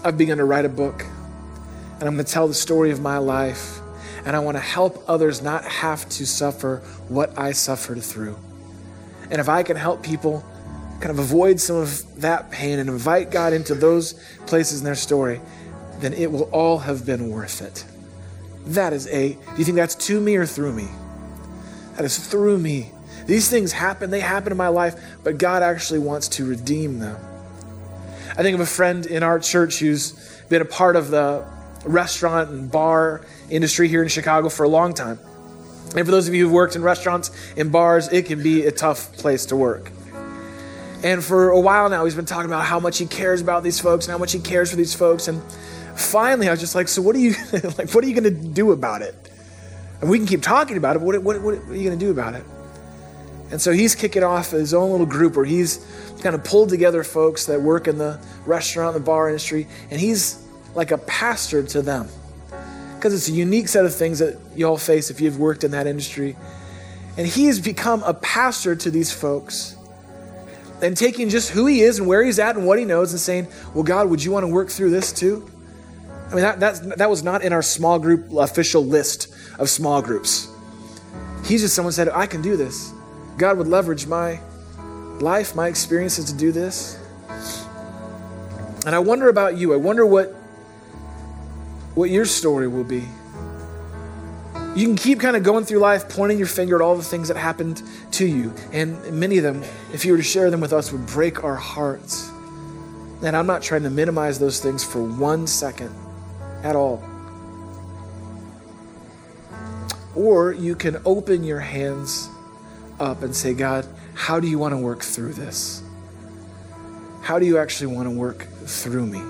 I've 0.05 0.17
begun 0.17 0.39
to 0.39 0.45
write 0.45 0.65
a 0.65 0.71
book, 0.71 1.05
and 1.99 2.05
I'm 2.05 2.15
going 2.15 2.25
to 2.25 2.33
tell 2.33 2.49
the 2.49 2.55
story 2.55 2.91
of 2.91 3.01
my 3.01 3.19
life. 3.19 3.81
And 4.25 4.35
I 4.35 4.41
want 4.41 4.57
to 4.57 4.63
help 4.63 5.05
others 5.09 5.43
not 5.43 5.65
have 5.65 6.09
to 6.11 6.27
suffer 6.27 6.79
what 7.09 7.39
I 7.39 7.53
suffered 7.53 8.03
through. 8.03 8.39
And 9.31 9.41
if 9.41 9.49
I 9.49 9.63
can 9.63 9.77
help 9.77 10.03
people 10.03 10.45
kind 11.01 11.11
of 11.11 11.19
avoid 11.19 11.61
some 11.61 11.77
of 11.77 12.21
that 12.21 12.51
pain 12.51 12.79
and 12.79 12.89
invite 12.89 13.31
God 13.31 13.53
into 13.53 13.75
those 13.75 14.15
places 14.47 14.81
in 14.81 14.85
their 14.85 14.95
story, 14.95 15.41
then 16.01 16.13
it 16.13 16.31
will 16.31 16.51
all 16.51 16.79
have 16.79 17.07
been 17.07 17.31
worth 17.31 17.63
it. 17.63 17.85
That 18.67 18.93
is 18.93 19.07
a, 19.09 19.33
do 19.33 19.39
you 19.57 19.65
think 19.65 19.77
that's 19.77 19.95
to 19.95 20.21
me 20.21 20.37
or 20.37 20.47
through 20.47 20.73
me? 20.73 20.89
That 21.97 22.05
is 22.05 22.19
through 22.19 22.59
me. 22.59 22.93
These 23.27 23.49
things 23.49 23.73
happen, 23.73 24.11
they 24.11 24.21
happen 24.21 24.53
in 24.53 24.59
my 24.59 24.69
life, 24.69 25.01
but 25.23 25.39
God 25.39 25.63
actually 25.63 26.01
wants 26.01 26.29
to 26.29 26.47
redeem 26.47 26.99
them. 26.99 27.17
I 28.31 28.43
think 28.43 28.55
of 28.55 28.61
a 28.61 28.67
friend 28.67 29.05
in 29.07 29.23
our 29.23 29.39
church 29.39 29.79
who's 29.79 30.13
been 30.49 30.63
a 30.63 30.67
part 30.67 30.97
of 30.97 31.11
the 31.11 31.45
restaurant 31.85 32.51
and 32.51 32.71
bar 32.71 33.25
industry 33.51 33.89
here 33.89 34.03
in 34.03 34.09
Chicago 34.09 34.49
for 34.49 34.65
a 34.65 34.69
long 34.69 34.95
time. 34.95 35.19
And 35.97 36.05
for 36.05 36.11
those 36.11 36.29
of 36.29 36.35
you 36.35 36.45
who've 36.45 36.53
worked 36.53 36.77
in 36.77 36.83
restaurants 36.83 37.31
and 37.57 37.73
bars, 37.73 38.09
it 38.09 38.27
can 38.27 38.43
be 38.43 38.67
a 38.67 38.73
tough 38.73 39.13
place 39.15 39.47
to 39.47 39.57
work. 39.57 39.91
And 41.03 41.25
for 41.25 41.51
a 41.51 41.61
while 41.61 41.89
now, 41.89 42.05
he's 42.05 42.15
been 42.15 42.25
talking 42.25 42.51
about 42.51 42.65
how 42.65 42.81
much 42.81 42.99
he 42.99 43.07
cares 43.07 43.41
about 43.41 43.63
these 43.63 43.79
folks 43.79 44.07
and 44.07 44.13
how 44.13 44.19
much 44.19 44.33
he 44.33 44.41
cares 44.41 44.71
for 44.71 44.77
these 44.77 44.95
folks. 44.95 45.29
And 45.29 45.43
finally, 45.97 46.49
I 46.49 46.51
was 46.51 46.61
just 46.61 46.75
like, 46.75 46.89
"So 46.89 47.03
what 47.03 47.15
are 47.15 47.21
you 47.21 47.35
like? 47.53 47.93
What 47.93 48.05
are 48.05 48.09
you 48.09 48.21
going 48.21 48.25
to 48.25 48.31
do 48.31 48.73
about 48.73 49.03
it?" 49.03 49.15
And 50.01 50.11
we 50.11 50.19
can 50.19 50.27
keep 50.27 50.43
talking 50.43 50.77
about 50.77 50.97
it. 50.97 51.01
But 51.01 51.07
what, 51.07 51.23
what, 51.23 51.43
what 51.43 51.55
are 51.55 51.77
you 51.77 51.85
going 51.85 51.99
to 51.99 52.05
do 52.05 52.11
about 52.11 52.35
it? 52.35 52.45
And 53.51 53.61
so 53.61 53.73
he's 53.73 53.95
kicking 53.95 54.23
off 54.23 54.51
his 54.51 54.75
own 54.75 54.91
little 54.91 55.07
group 55.07 55.37
where 55.37 55.45
he's 55.45 55.85
kind 56.21 56.35
of 56.35 56.45
pulled 56.45 56.69
together 56.69 57.03
folks 57.03 57.47
that 57.47 57.61
work 57.61 57.89
in 57.89 57.97
the 57.97 58.21
restaurant, 58.45 58.95
the 58.95 59.01
bar 59.01 59.29
industry, 59.29 59.67
and 59.91 59.99
he's 59.99 60.45
like 60.75 60.91
a 60.91 60.99
pastor 60.99 61.63
to 61.63 61.81
them 61.81 62.09
because 62.97 63.15
it's 63.15 63.29
a 63.29 63.33
unique 63.33 63.69
set 63.69 63.85
of 63.85 63.95
things 63.95 64.19
that 64.19 64.37
you 64.55 64.67
all 64.67 64.77
face 64.77 65.09
if 65.09 65.21
you've 65.21 65.39
worked 65.39 65.65
in 65.65 65.71
that 65.71 65.87
industry. 65.87 66.37
And 67.17 67.27
he 67.27 67.47
has 67.47 67.59
become 67.59 68.03
a 68.03 68.13
pastor 68.13 68.77
to 68.77 68.91
these 68.91 69.13
folks 69.13 69.77
and 70.83 70.97
taking 70.97 71.29
just 71.29 71.51
who 71.51 71.67
he 71.67 71.81
is 71.81 71.99
and 71.99 72.09
where 72.09 72.23
he's 72.25 72.39
at 72.39 72.57
and 72.57 72.67
what 72.67 72.79
he 72.79 72.85
knows 72.85 73.13
and 73.13 73.21
saying, 73.21 73.49
Well, 73.75 73.85
God, 73.85 74.09
would 74.09 74.23
you 74.23 74.31
want 74.31 74.45
to 74.45 74.53
work 74.53 74.69
through 74.69 74.91
this 74.91 75.13
too? 75.13 75.49
I 76.31 76.35
mean, 76.35 76.43
that, 76.43 76.61
that's, 76.61 76.81
that 76.81 77.09
was 77.09 77.23
not 77.23 77.43
in 77.43 77.53
our 77.53 77.63
small 77.63 77.99
group 77.99 78.31
official 78.33 78.85
list 78.85 79.35
of 79.59 79.71
small 79.71 80.03
groups. 80.03 80.49
He's 81.45 81.63
just 81.63 81.75
someone 81.75 81.93
said, 81.93 82.09
I 82.11 82.27
can 82.27 82.43
do 82.43 82.57
this. 82.57 82.93
God 83.39 83.57
would 83.57 83.67
leverage 83.67 84.07
my 84.07 84.41
life, 85.21 85.55
my 85.55 85.69
experiences 85.69 86.27
to 86.27 86.37
do 86.37 86.53
this. 86.53 86.99
And 88.85 88.95
I 88.95 88.99
wonder 88.99 89.29
about 89.29 89.57
you. 89.57 89.73
I 89.73 89.77
wonder 89.77 90.05
what, 90.05 90.29
what 91.95 92.11
your 92.11 92.27
story 92.27 92.69
will 92.69 92.85
be. 92.85 93.05
You 94.79 94.87
can 94.87 94.95
keep 94.95 95.19
kind 95.19 95.37
of 95.37 95.43
going 95.43 95.65
through 95.65 95.81
life 95.81 96.09
pointing 96.09 96.39
your 96.39 96.47
finger 96.47 96.77
at 96.77 96.83
all 96.83 96.95
the 96.95 97.03
things 97.03 97.27
that 97.27 97.37
happened 97.37 97.83
to 98.13 98.25
you. 98.25 98.55
And 98.73 99.13
many 99.13 99.37
of 99.39 99.43
them, 99.43 99.65
if 99.93 100.05
you 100.05 100.13
were 100.13 100.19
to 100.19 100.23
share 100.23 100.53
them 100.53 100.61
with 100.61 100.73
us, 100.73 100.93
would 100.93 101.05
break 101.05 101.43
our 101.43 101.57
hearts. 101.57 102.31
And 103.25 103.37
I'm 103.37 103.49
not 103.49 103.61
trying 103.61 103.83
to 103.83 103.91
minimize 103.91 104.39
those 104.39 104.61
things 104.61 104.85
for 104.85 105.03
one 105.03 105.49
second 105.49 105.93
at 106.63 106.77
all. 106.77 107.03
Or 110.15 110.53
you 110.53 110.77
can 110.77 111.03
open 111.05 111.43
your 111.43 111.59
hands 111.59 112.29
up 113.01 113.23
and 113.23 113.35
say, 113.35 113.55
God, 113.55 113.85
how 114.15 114.39
do 114.39 114.47
you 114.47 114.61
want 114.61 114.75
to 114.75 114.79
work 114.79 115.03
through 115.03 115.33
this? 115.33 115.83
How 117.23 117.41
do 117.41 117.47
you 117.47 117.59
actually 117.59 117.97
want 117.97 118.07
to 118.07 118.15
work 118.15 118.47
through 118.65 119.07
me? 119.07 119.23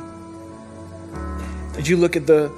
Did 1.72 1.88
you 1.88 1.96
look 1.96 2.16
at 2.16 2.26
the 2.26 2.50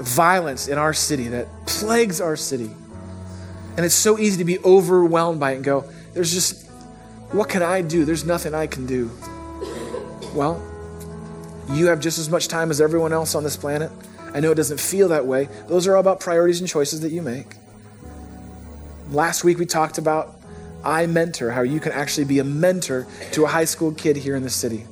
violence 0.00 0.68
in 0.68 0.78
our 0.78 0.92
city 0.92 1.28
that 1.28 1.46
plagues 1.66 2.20
our 2.20 2.36
city. 2.36 2.70
And 3.76 3.86
it's 3.86 3.94
so 3.94 4.18
easy 4.18 4.38
to 4.38 4.44
be 4.44 4.58
overwhelmed 4.60 5.40
by 5.40 5.52
it 5.52 5.56
and 5.56 5.64
go, 5.64 5.84
there's 6.12 6.32
just, 6.32 6.68
what 7.32 7.48
can 7.48 7.62
I 7.62 7.82
do? 7.82 8.04
There's 8.04 8.24
nothing 8.24 8.54
I 8.54 8.66
can 8.66 8.86
do. 8.86 9.10
Well, 10.34 10.62
you 11.70 11.86
have 11.86 12.00
just 12.00 12.18
as 12.18 12.28
much 12.28 12.48
time 12.48 12.70
as 12.70 12.80
everyone 12.80 13.12
else 13.12 13.34
on 13.34 13.44
this 13.44 13.56
planet. 13.56 13.90
I 14.34 14.40
know 14.40 14.50
it 14.52 14.56
doesn't 14.56 14.80
feel 14.80 15.08
that 15.08 15.26
way. 15.26 15.48
Those 15.68 15.86
are 15.86 15.94
all 15.94 16.00
about 16.00 16.20
priorities 16.20 16.60
and 16.60 16.68
choices 16.68 17.00
that 17.00 17.10
you 17.10 17.22
make. 17.22 17.56
Last 19.10 19.44
week 19.44 19.58
we 19.58 19.66
talked 19.66 19.98
about 19.98 20.40
iMentor, 20.82 21.52
how 21.52 21.62
you 21.62 21.80
can 21.80 21.92
actually 21.92 22.24
be 22.24 22.38
a 22.38 22.44
mentor 22.44 23.06
to 23.32 23.44
a 23.44 23.48
high 23.48 23.64
school 23.64 23.92
kid 23.92 24.16
here 24.16 24.36
in 24.36 24.42
the 24.42 24.50
city. 24.50 24.84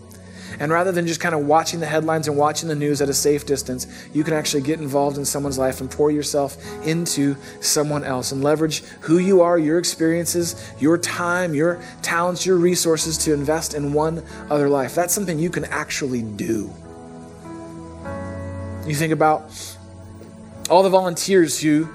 And 0.61 0.73
rather 0.73 0.93
than 0.93 1.07
just 1.07 1.21
kind 1.21 1.35
of 1.35 1.47
watching 1.47 1.81
the 1.81 1.87
headlines 1.87 2.29
and 2.29 2.37
watching 2.37 2.69
the 2.69 2.75
news 2.75 3.01
at 3.01 3.09
a 3.09 3.15
safe 3.15 3.47
distance, 3.47 3.87
you 4.13 4.25
can 4.25 4.35
actually 4.35 4.63
get 4.63 4.81
involved 4.81 5.19
in 5.19 5.25
someone's 5.25 5.59
life 5.59 5.81
and 5.81 5.91
pour 5.91 6.11
yourself 6.11 6.57
into 6.85 7.37
someone 7.61 8.05
else 8.05 8.33
and 8.33 8.43
leverage 8.43 8.83
who 9.01 9.19
you 9.19 9.41
are, 9.41 9.59
your 9.59 9.79
experiences, 9.79 10.73
your 10.79 10.99
time, 10.99 11.55
your 11.55 11.81
talents, 12.03 12.47
your 12.47 12.57
resources 12.57 13.19
to 13.19 13.33
invest 13.33 13.75
in 13.75 13.93
one 13.93 14.23
other 14.51 14.69
life. 14.69 14.95
That's 14.95 15.15
something 15.15 15.39
you 15.39 15.51
can 15.51 15.65
actually 15.67 16.23
do. 16.23 16.73
You 18.87 18.95
think 18.95 19.13
about 19.13 19.51
all 20.71 20.83
the 20.83 20.91
volunteers 20.91 21.61
who 21.61 21.89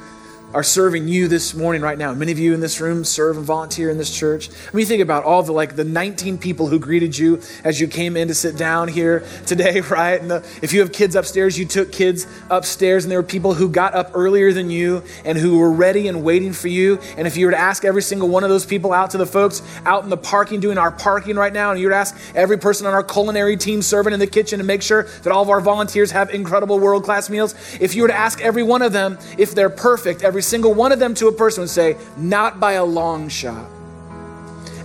are 0.53 0.63
serving 0.63 1.07
you 1.07 1.27
this 1.27 1.55
morning 1.55 1.81
right 1.81 1.97
now. 1.97 2.13
Many 2.13 2.31
of 2.31 2.37
you 2.37 2.53
in 2.53 2.59
this 2.59 2.79
room 2.79 3.03
serve 3.03 3.37
and 3.37 3.45
volunteer 3.45 3.89
in 3.89 3.97
this 3.97 4.15
church. 4.15 4.49
I 4.49 4.75
mean, 4.75 4.85
think 4.85 5.01
about 5.01 5.23
all 5.23 5.41
the 5.41 5.51
like 5.51 5.75
the 5.75 5.83
19 5.83 6.37
people 6.37 6.67
who 6.67 6.77
greeted 6.77 7.17
you 7.17 7.41
as 7.63 7.81
you 7.81 7.87
came 7.87 8.15
in 8.15 8.27
to 8.27 8.35
sit 8.35 8.55
down 8.55 8.87
here 8.87 9.25
today, 9.47 9.81
right? 9.89 10.21
And 10.21 10.29
the, 10.29 10.45
if 10.61 10.71
you 10.71 10.81
have 10.81 10.91
kids 10.91 11.15
upstairs, 11.15 11.57
you 11.57 11.65
took 11.65 11.91
kids 11.91 12.27
upstairs, 12.51 13.03
and 13.03 13.11
there 13.11 13.19
were 13.19 13.27
people 13.27 13.55
who 13.55 13.67
got 13.67 13.95
up 13.95 14.11
earlier 14.13 14.53
than 14.53 14.69
you 14.69 15.03
and 15.25 15.37
who 15.37 15.57
were 15.57 15.71
ready 15.71 16.07
and 16.07 16.23
waiting 16.23 16.53
for 16.53 16.67
you. 16.67 16.99
And 17.17 17.25
if 17.25 17.35
you 17.35 17.47
were 17.47 17.51
to 17.51 17.59
ask 17.59 17.83
every 17.83 18.03
single 18.03 18.29
one 18.29 18.43
of 18.43 18.49
those 18.49 18.65
people 18.65 18.93
out 18.93 19.11
to 19.11 19.17
the 19.17 19.25
folks 19.25 19.61
out 19.85 20.03
in 20.03 20.09
the 20.09 20.17
parking 20.17 20.59
doing 20.59 20.77
our 20.77 20.91
parking 20.91 21.35
right 21.35 21.53
now, 21.53 21.71
and 21.71 21.79
you 21.79 21.89
to 21.89 21.95
ask 21.95 22.15
every 22.35 22.57
person 22.57 22.85
on 22.85 22.93
our 22.93 23.03
culinary 23.03 23.57
team 23.57 23.81
serving 23.81 24.13
in 24.13 24.19
the 24.19 24.27
kitchen 24.27 24.59
to 24.59 24.65
make 24.65 24.83
sure 24.83 25.03
that 25.23 25.33
all 25.33 25.41
of 25.41 25.49
our 25.49 25.61
volunteers 25.61 26.11
have 26.11 26.29
incredible 26.29 26.77
world 26.77 27.03
class 27.03 27.29
meals, 27.29 27.55
if 27.79 27.95
you 27.95 28.03
were 28.03 28.07
to 28.07 28.15
ask 28.15 28.39
every 28.41 28.61
one 28.61 28.83
of 28.83 28.91
them 28.91 29.17
if 29.37 29.55
they're 29.55 29.69
perfect, 29.69 30.23
every 30.23 30.42
single 30.43 30.73
one 30.73 30.91
of 30.91 30.99
them 30.99 31.15
to 31.15 31.27
a 31.27 31.31
person 31.31 31.61
would 31.61 31.69
say, 31.69 31.97
Not 32.17 32.59
by 32.59 32.73
a 32.73 32.85
long 32.85 33.29
shot. 33.29 33.69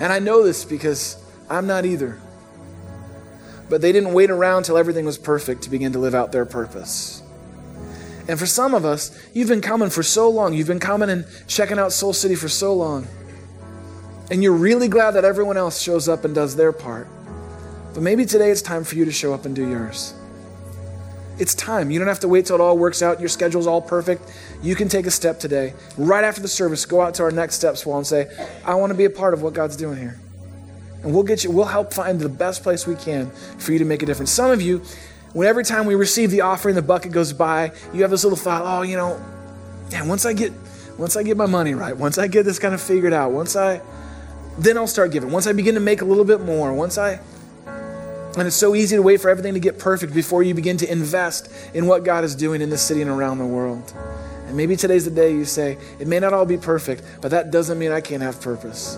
And 0.00 0.12
I 0.12 0.18
know 0.18 0.44
this 0.44 0.64
because 0.64 1.22
I'm 1.50 1.66
not 1.66 1.84
either. 1.84 2.18
But 3.68 3.82
they 3.82 3.92
didn't 3.92 4.14
wait 4.14 4.30
around 4.30 4.62
till 4.62 4.78
everything 4.78 5.04
was 5.04 5.18
perfect 5.18 5.62
to 5.62 5.70
begin 5.70 5.92
to 5.92 5.98
live 5.98 6.14
out 6.14 6.32
their 6.32 6.46
purpose. 6.46 7.22
And 8.28 8.38
for 8.38 8.46
some 8.46 8.74
of 8.74 8.84
us, 8.84 9.10
you've 9.32 9.48
been 9.48 9.62
coming 9.62 9.90
for 9.90 10.02
so 10.02 10.28
long. 10.28 10.54
You've 10.54 10.66
been 10.66 10.78
coming 10.78 11.10
and 11.10 11.26
checking 11.46 11.78
out 11.78 11.92
Soul 11.92 12.12
City 12.12 12.34
for 12.34 12.48
so 12.48 12.74
long. 12.74 13.06
And 14.30 14.42
you're 14.42 14.52
really 14.52 14.88
glad 14.88 15.12
that 15.12 15.24
everyone 15.24 15.56
else 15.56 15.80
shows 15.80 16.08
up 16.08 16.24
and 16.24 16.34
does 16.34 16.54
their 16.54 16.72
part. 16.72 17.08
But 17.94 18.02
maybe 18.02 18.26
today 18.26 18.50
it's 18.50 18.60
time 18.60 18.84
for 18.84 18.96
you 18.96 19.06
to 19.06 19.12
show 19.12 19.32
up 19.32 19.46
and 19.46 19.56
do 19.56 19.68
yours. 19.68 20.14
It's 21.38 21.54
time. 21.54 21.90
You 21.90 21.98
don't 21.98 22.08
have 22.08 22.20
to 22.20 22.28
wait 22.28 22.46
till 22.46 22.56
it 22.56 22.60
all 22.60 22.76
works 22.76 23.00
out, 23.00 23.20
your 23.20 23.28
schedule's 23.28 23.66
all 23.66 23.80
perfect. 23.80 24.22
You 24.62 24.74
can 24.74 24.88
take 24.88 25.06
a 25.06 25.10
step 25.10 25.38
today. 25.38 25.74
Right 25.96 26.24
after 26.24 26.40
the 26.40 26.48
service, 26.48 26.84
go 26.84 27.00
out 27.00 27.14
to 27.14 27.22
our 27.22 27.30
next 27.30 27.54
steps 27.54 27.86
wall 27.86 27.98
and 27.98 28.06
say, 28.06 28.28
I 28.64 28.74
want 28.74 28.90
to 28.90 28.96
be 28.96 29.04
a 29.04 29.10
part 29.10 29.34
of 29.34 29.42
what 29.42 29.54
God's 29.54 29.76
doing 29.76 29.98
here. 29.98 30.18
And 31.02 31.14
we'll 31.14 31.22
get 31.22 31.44
you, 31.44 31.50
we'll 31.52 31.66
help 31.66 31.92
find 31.92 32.18
the 32.18 32.28
best 32.28 32.64
place 32.64 32.86
we 32.86 32.96
can 32.96 33.30
for 33.58 33.72
you 33.72 33.78
to 33.78 33.84
make 33.84 34.02
a 34.02 34.06
difference. 34.06 34.32
Some 34.32 34.50
of 34.50 34.60
you, 34.60 34.82
when 35.32 35.46
every 35.46 35.64
time 35.64 35.86
we 35.86 35.94
receive 35.94 36.30
the 36.30 36.40
offering, 36.40 36.74
the 36.74 36.82
bucket 36.82 37.12
goes 37.12 37.32
by, 37.32 37.70
you 37.94 38.02
have 38.02 38.10
this 38.10 38.24
little 38.24 38.36
thought, 38.36 38.62
oh, 38.64 38.82
you 38.82 38.96
know, 38.96 39.22
man, 39.92 40.08
once 40.08 40.26
I 40.26 40.32
get 40.32 40.52
once 40.98 41.16
I 41.16 41.22
get 41.22 41.36
my 41.36 41.46
money 41.46 41.74
right, 41.74 41.96
once 41.96 42.18
I 42.18 42.26
get 42.26 42.44
this 42.44 42.58
kind 42.58 42.74
of 42.74 42.82
figured 42.82 43.12
out, 43.12 43.30
once 43.30 43.54
I 43.54 43.80
then 44.58 44.76
I'll 44.76 44.88
start 44.88 45.12
giving. 45.12 45.30
Once 45.30 45.46
I 45.46 45.52
begin 45.52 45.74
to 45.74 45.80
make 45.80 46.02
a 46.02 46.04
little 46.04 46.24
bit 46.24 46.40
more, 46.40 46.72
once 46.72 46.98
I 46.98 47.20
and 48.36 48.46
it's 48.46 48.56
so 48.56 48.74
easy 48.74 48.96
to 48.96 49.02
wait 49.02 49.20
for 49.20 49.30
everything 49.30 49.54
to 49.54 49.60
get 49.60 49.78
perfect 49.78 50.14
before 50.14 50.42
you 50.42 50.54
begin 50.54 50.76
to 50.78 50.90
invest 50.90 51.50
in 51.74 51.86
what 51.86 52.04
God 52.04 52.24
is 52.24 52.34
doing 52.34 52.60
in 52.60 52.70
this 52.70 52.82
city 52.82 53.02
and 53.02 53.10
around 53.10 53.38
the 53.38 53.46
world. 53.46 53.92
And 54.46 54.56
maybe 54.56 54.76
today's 54.76 55.04
the 55.04 55.10
day 55.10 55.32
you 55.32 55.44
say, 55.44 55.76
it 55.98 56.06
may 56.06 56.20
not 56.20 56.32
all 56.32 56.46
be 56.46 56.56
perfect, 56.56 57.02
but 57.20 57.30
that 57.32 57.50
doesn't 57.50 57.78
mean 57.78 57.92
I 57.92 58.00
can't 58.00 58.22
have 58.22 58.40
purpose. 58.40 58.96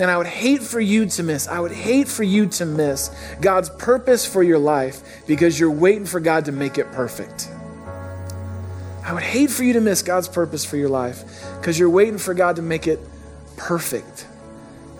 And 0.00 0.10
I 0.10 0.16
would 0.16 0.26
hate 0.26 0.60
for 0.62 0.80
you 0.80 1.06
to 1.06 1.22
miss, 1.22 1.46
I 1.46 1.60
would 1.60 1.72
hate 1.72 2.08
for 2.08 2.24
you 2.24 2.46
to 2.46 2.66
miss 2.66 3.14
God's 3.40 3.70
purpose 3.70 4.26
for 4.26 4.42
your 4.42 4.58
life 4.58 5.22
because 5.26 5.58
you're 5.58 5.70
waiting 5.70 6.04
for 6.04 6.18
God 6.18 6.46
to 6.46 6.52
make 6.52 6.78
it 6.78 6.90
perfect. 6.92 7.48
I 9.04 9.12
would 9.12 9.22
hate 9.22 9.50
for 9.50 9.62
you 9.64 9.74
to 9.74 9.80
miss 9.80 10.02
God's 10.02 10.28
purpose 10.28 10.64
for 10.64 10.76
your 10.76 10.88
life 10.88 11.24
because 11.60 11.78
you're 11.78 11.90
waiting 11.90 12.18
for 12.18 12.34
God 12.34 12.56
to 12.56 12.62
make 12.62 12.86
it 12.86 12.98
perfect. 13.56 14.26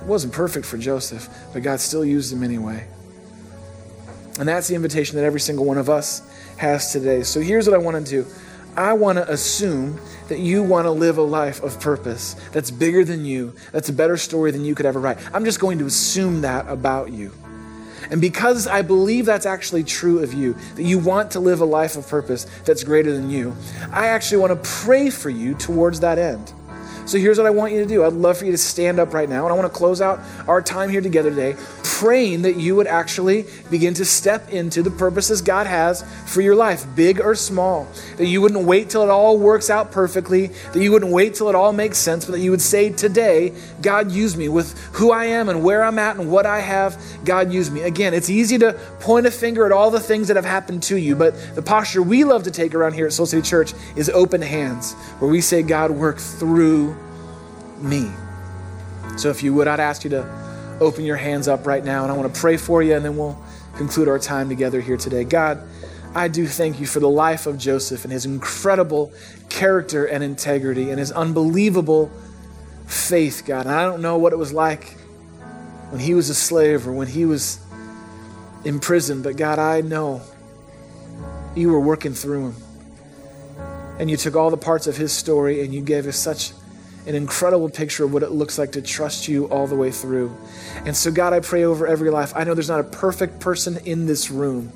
It 0.05 0.09
wasn't 0.09 0.35
perfect 0.35 0.67
for 0.67 0.77
Joseph, 0.77 1.31
but 1.55 1.63
God 1.63 1.81
still 1.81 2.05
used 2.05 2.31
him 2.31 2.43
anyway. 2.43 2.87
And 4.39 4.47
that's 4.47 4.69
the 4.69 4.75
invitation 4.75 5.17
that 5.17 5.25
every 5.25 5.41
single 5.41 5.65
one 5.65 5.79
of 5.79 5.89
us 5.89 6.21
has 6.59 6.93
today. 6.93 7.23
So 7.23 7.41
here's 7.41 7.67
what 7.67 7.75
I 7.75 7.79
want 7.79 8.05
to 8.05 8.11
do 8.11 8.31
I 8.77 8.93
want 8.93 9.17
to 9.17 9.31
assume 9.31 9.99
that 10.29 10.41
you 10.41 10.63
want 10.63 10.85
to 10.85 10.91
live 10.91 11.17
a 11.17 11.23
life 11.23 11.63
of 11.63 11.81
purpose 11.81 12.35
that's 12.53 12.71
bigger 12.71 13.03
than 13.03 13.25
you, 13.25 13.55
that's 13.73 13.89
a 13.89 13.95
better 13.95 14.19
story 14.19 14.51
than 14.51 14.63
you 14.63 14.75
could 14.75 14.85
ever 14.85 15.01
write. 15.01 15.17
I'm 15.33 15.47
just 15.47 15.59
going 15.59 15.79
to 15.79 15.87
assume 15.87 16.43
that 16.43 16.69
about 16.69 17.11
you. 17.11 17.33
And 18.11 18.21
because 18.21 18.67
I 18.67 18.83
believe 18.83 19.25
that's 19.25 19.47
actually 19.47 19.85
true 19.85 20.19
of 20.19 20.35
you, 20.35 20.55
that 20.75 20.83
you 20.83 20.99
want 20.99 21.31
to 21.31 21.41
live 21.41 21.63
a 21.63 21.65
life 21.65 21.97
of 21.97 22.07
purpose 22.07 22.45
that's 22.67 22.85
greater 22.85 23.13
than 23.13 23.31
you, 23.31 23.57
I 23.91 24.09
actually 24.09 24.39
want 24.39 24.63
to 24.63 24.71
pray 24.71 25.09
for 25.09 25.31
you 25.31 25.55
towards 25.55 26.01
that 26.01 26.19
end. 26.19 26.53
So 27.07 27.19
here's 27.19 27.37
what 27.37 27.47
I 27.47 27.51
want 27.51 27.73
you 27.73 27.81
to 27.81 27.87
do. 27.87 28.03
I'd 28.05 28.15
love 28.15 28.39
for 28.39 28.47
you 28.47 28.53
to 28.53 28.59
stand 28.59 28.99
up 28.99 29.13
right 29.13 29.29
now, 29.29 29.45
and 29.45 29.53
I 29.53 29.57
want 29.57 29.71
to 29.71 29.79
close 29.79 30.01
out 30.01 30.21
our 30.49 30.63
time 30.63 30.89
here 30.89 31.03
together 31.03 31.31
today 31.31 31.57
praying 31.99 32.43
that 32.43 32.57
you 32.57 32.75
would 32.75 32.89
actually 32.89 33.45
begin 33.71 33.95
to 33.95 34.05
step 34.05 34.49
into 34.51 34.83
the 34.83 34.91
purposes 34.91 35.41
God 35.41 35.67
has 35.69 36.03
for 36.27 36.41
your 36.41 36.57
life, 36.57 36.85
big 36.97 37.21
or 37.21 37.37
small. 37.37 37.87
That 38.17 38.27
you 38.27 38.41
wouldn't 38.41 38.65
wait 38.65 38.91
till 38.91 39.03
it 39.03 39.11
all 39.11 39.39
works 39.39 39.71
out 39.71 39.93
perfectly, 39.93 40.49
that 40.49 40.83
you 40.83 40.91
wouldn't 40.91 41.13
wait 41.13 41.35
till 41.35 41.49
it 41.49 41.55
all 41.55 41.73
makes 41.73 41.99
sense, 41.99 42.25
but 42.25 42.33
that 42.33 42.41
you 42.41 42.51
would 42.51 42.61
say, 42.61 42.91
Today, 42.91 43.53
God, 43.81 44.11
use 44.11 44.37
me 44.37 44.49
with 44.49 44.77
who 44.95 45.13
I 45.13 45.27
am 45.27 45.49
and 45.49 45.63
where 45.63 45.85
I'm 45.85 45.99
at 45.99 46.17
and 46.17 46.31
what 46.31 46.47
I 46.47 46.61
have. 46.61 47.01
God, 47.25 47.53
use 47.53 47.71
me. 47.71 47.83
Again, 47.83 48.13
it's 48.13 48.29
easy 48.29 48.59
to 48.59 48.73
point 48.99 49.27
a 49.27 49.31
finger 49.31 49.65
at 49.65 49.73
all 49.73 49.91
the 49.91 50.01
things 50.01 50.29
that 50.29 50.37
have 50.37 50.45
happened 50.45 50.83
to 50.85 50.97
you, 50.97 51.15
but 51.15 51.35
the 51.55 51.63
posture 51.63 52.03
we 52.03 52.25
love 52.25 52.43
to 52.45 52.51
take 52.51 52.75
around 52.75 52.95
here 52.95 53.07
at 53.07 53.13
Soul 53.13 53.27
City 53.27 53.43
Church 53.43 53.73
is 53.95 54.11
open 54.11 54.43
hands, 54.43 54.95
where 55.21 55.31
we 55.31 55.41
say, 55.41 55.63
God, 55.63 55.93
work 55.93 56.19
through 56.19 56.94
me. 57.85 58.11
So 59.17 59.31
if 59.31 59.43
you 59.43 59.55
would, 59.55 59.69
I'd 59.69 59.81
ask 59.81 60.03
you 60.05 60.11
to 60.11 60.79
open 60.81 61.05
your 61.05 61.17
hands 61.17 61.47
up 61.47 61.67
right 61.67 61.85
now, 61.85 62.03
and 62.03 62.11
I 62.11 62.17
want 62.17 62.35
to 62.35 62.41
pray 62.41 62.57
for 62.57 62.83
you, 62.83 62.95
and 62.95 63.05
then 63.05 63.17
we'll 63.17 63.39
conclude 63.77 64.09
our 64.09 64.19
time 64.19 64.49
together 64.49 64.81
here 64.81 64.97
today. 64.97 65.25
God, 65.25 65.63
I 66.15 66.29
do 66.29 66.47
thank 66.47 66.81
you 66.81 66.87
for 66.87 67.01
the 67.01 67.09
life 67.09 67.47
of 67.47 67.59
Joseph 67.59 68.05
and 68.05 68.13
his 68.13 68.25
incredible 68.25 69.13
character 69.49 70.05
and 70.05 70.23
integrity 70.23 70.91
and 70.91 70.99
his 70.99 71.11
unbelievable 71.11 72.11
faith, 72.87 73.43
God. 73.45 73.67
And 73.67 73.75
I 73.75 73.85
don't 73.85 74.01
know 74.01 74.19
what 74.19 74.33
it 74.33 74.37
was 74.37 74.53
like 74.53 74.97
when 75.91 76.01
he 76.01 76.15
was 76.15 76.31
a 76.31 76.35
slave 76.35 76.87
or 76.87 76.93
when 76.93 77.09
he 77.09 77.25
was 77.25 77.59
in 78.65 78.81
prison, 78.81 79.23
but 79.23 79.37
God, 79.37 79.59
I 79.59 79.81
know 79.81 80.23
you 81.55 81.71
were 81.71 81.81
working 81.81 82.15
through 82.15 82.49
him. 82.49 82.57
And 83.99 84.11
you 84.11 84.17
took 84.17 84.35
all 84.35 84.51
the 84.51 84.57
parts 84.57 84.87
of 84.87 84.97
his 84.97 85.13
story 85.13 85.63
and 85.65 85.73
you 85.73 85.81
gave 85.81 86.07
us 86.07 86.17
such 86.17 86.53
an 87.07 87.15
incredible 87.15 87.69
picture 87.69 88.05
of 88.05 88.13
what 88.13 88.23
it 88.23 88.31
looks 88.31 88.59
like 88.59 88.73
to 88.73 88.83
trust 88.83 89.29
you 89.29 89.47
all 89.47 89.67
the 89.67 89.75
way 89.75 89.91
through. 89.91 90.35
And 90.87 90.97
so, 90.97 91.11
God, 91.11 91.33
I 91.33 91.41
pray 91.41 91.65
over 91.65 91.87
every 91.87 92.11
life. 92.11 92.33
I 92.35 92.45
know 92.45 92.55
there's 92.55 92.71
not 92.71 92.81
a 92.81 92.85
perfect 92.85 93.41
person 93.41 93.79
in 93.85 94.07
this 94.07 94.31
room, 94.31 94.73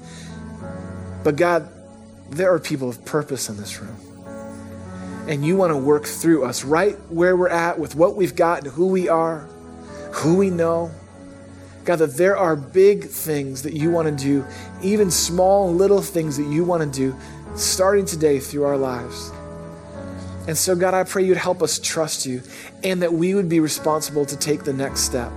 but 1.24 1.36
God, 1.36 1.68
there 2.30 2.52
are 2.52 2.58
people 2.58 2.88
of 2.88 3.04
purpose 3.04 3.48
in 3.48 3.56
this 3.56 3.80
room. 3.80 3.96
And 5.26 5.44
you 5.44 5.56
want 5.56 5.72
to 5.72 5.76
work 5.76 6.06
through 6.06 6.44
us 6.44 6.64
right 6.64 6.96
where 7.10 7.36
we're 7.36 7.48
at 7.48 7.78
with 7.78 7.94
what 7.94 8.16
we've 8.16 8.34
got 8.34 8.64
and 8.64 8.72
who 8.72 8.88
we 8.88 9.08
are, 9.08 9.40
who 10.12 10.36
we 10.36 10.50
know. 10.50 10.90
God, 11.84 11.96
that 11.96 12.16
there 12.16 12.36
are 12.36 12.54
big 12.54 13.04
things 13.04 13.62
that 13.62 13.72
you 13.72 13.90
want 13.90 14.08
to 14.08 14.24
do, 14.24 14.44
even 14.82 15.10
small 15.10 15.72
little 15.72 16.02
things 16.02 16.36
that 16.36 16.44
you 16.44 16.62
want 16.64 16.82
to 16.82 16.98
do, 16.98 17.16
starting 17.56 18.04
today 18.04 18.38
through 18.38 18.64
our 18.64 18.76
lives. 18.76 19.32
And 20.48 20.56
so, 20.56 20.74
God, 20.74 20.94
I 20.94 21.04
pray 21.04 21.26
you'd 21.26 21.36
help 21.36 21.62
us 21.62 21.78
trust 21.78 22.24
you 22.24 22.40
and 22.82 23.02
that 23.02 23.12
we 23.12 23.34
would 23.34 23.50
be 23.50 23.60
responsible 23.60 24.24
to 24.24 24.34
take 24.34 24.64
the 24.64 24.72
next 24.72 25.02
step. 25.02 25.30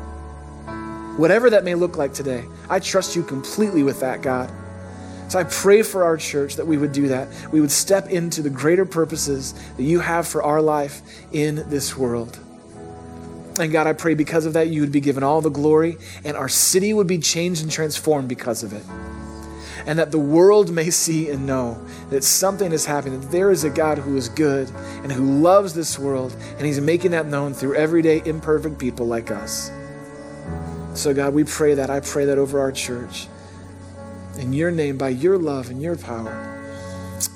Whatever 1.18 1.50
that 1.50 1.66
may 1.66 1.76
look 1.76 1.98
like 1.98 2.14
today, 2.14 2.46
I 2.70 2.80
trust 2.80 3.18
you 3.18 3.22
completely 3.22 3.84
with 3.84 4.00
that, 4.00 4.22
God. 4.22 4.50
So 5.28 5.38
I 5.38 5.44
pray 5.44 5.82
for 5.84 6.06
our 6.06 6.16
church 6.16 6.56
that 6.56 6.66
we 6.66 6.78
would 6.78 6.94
do 6.94 7.10
that. 7.10 7.28
We 7.52 7.60
would 7.60 7.72
step 7.72 8.10
into 8.10 8.42
the 8.42 8.50
greater 8.50 8.86
purposes 8.86 9.54
that 9.76 9.84
you 9.84 10.00
have 10.00 10.30
for 10.30 10.44
our 10.44 10.62
life 10.62 11.02
in 11.34 11.70
this 11.70 11.98
world. 11.98 12.40
And 13.60 13.70
God, 13.70 13.88
I 13.88 13.94
pray 13.94 14.14
because 14.14 14.46
of 14.46 14.54
that, 14.54 14.70
you 14.70 14.80
would 14.80 14.94
be 14.94 15.02
given 15.02 15.24
all 15.24 15.42
the 15.42 15.50
glory 15.50 15.98
and 16.24 16.38
our 16.38 16.48
city 16.48 16.94
would 16.94 17.08
be 17.08 17.18
changed 17.18 17.64
and 17.64 17.70
transformed 17.70 18.30
because 18.30 18.64
of 18.64 18.72
it 18.72 18.84
and 19.86 20.00
that 20.00 20.12
the 20.12 20.20
world 20.20 20.72
may 20.72 20.90
see 20.90 21.30
and 21.30 21.46
know 21.46 21.84
that 22.10 22.24
something 22.24 22.72
is 22.72 22.86
happening, 22.86 23.22
that 23.22 23.32
there 23.32 23.52
is 23.52 23.64
a 23.64 23.70
God 23.70 23.98
who 23.98 24.18
is 24.18 24.30
good 24.30 24.70
and 25.04 25.12
who 25.12 25.40
loves 25.40 25.74
this 25.74 25.98
world, 25.98 26.36
and 26.58 26.66
He's 26.66 26.82
making 26.82 27.12
that 27.12 27.26
known 27.26 27.54
through 27.54 27.76
everyday 27.76 28.22
imperfect 28.26 28.78
people 28.78 29.06
like 29.08 29.32
us. 29.32 29.72
So, 30.94 31.14
God, 31.14 31.34
we 31.34 31.44
pray 31.44 31.76
that. 31.76 31.90
I 31.90 32.02
pray 32.02 32.26
that 32.26 32.38
over 32.38 32.60
our 32.60 32.72
church. 32.72 33.28
In 34.38 34.54
your 34.54 34.72
name, 34.72 34.98
by 34.98 35.10
your 35.10 35.38
love 35.38 35.70
and 35.70 35.82
your 35.82 35.96
power. 35.96 36.48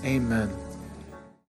Amen. 0.04 0.65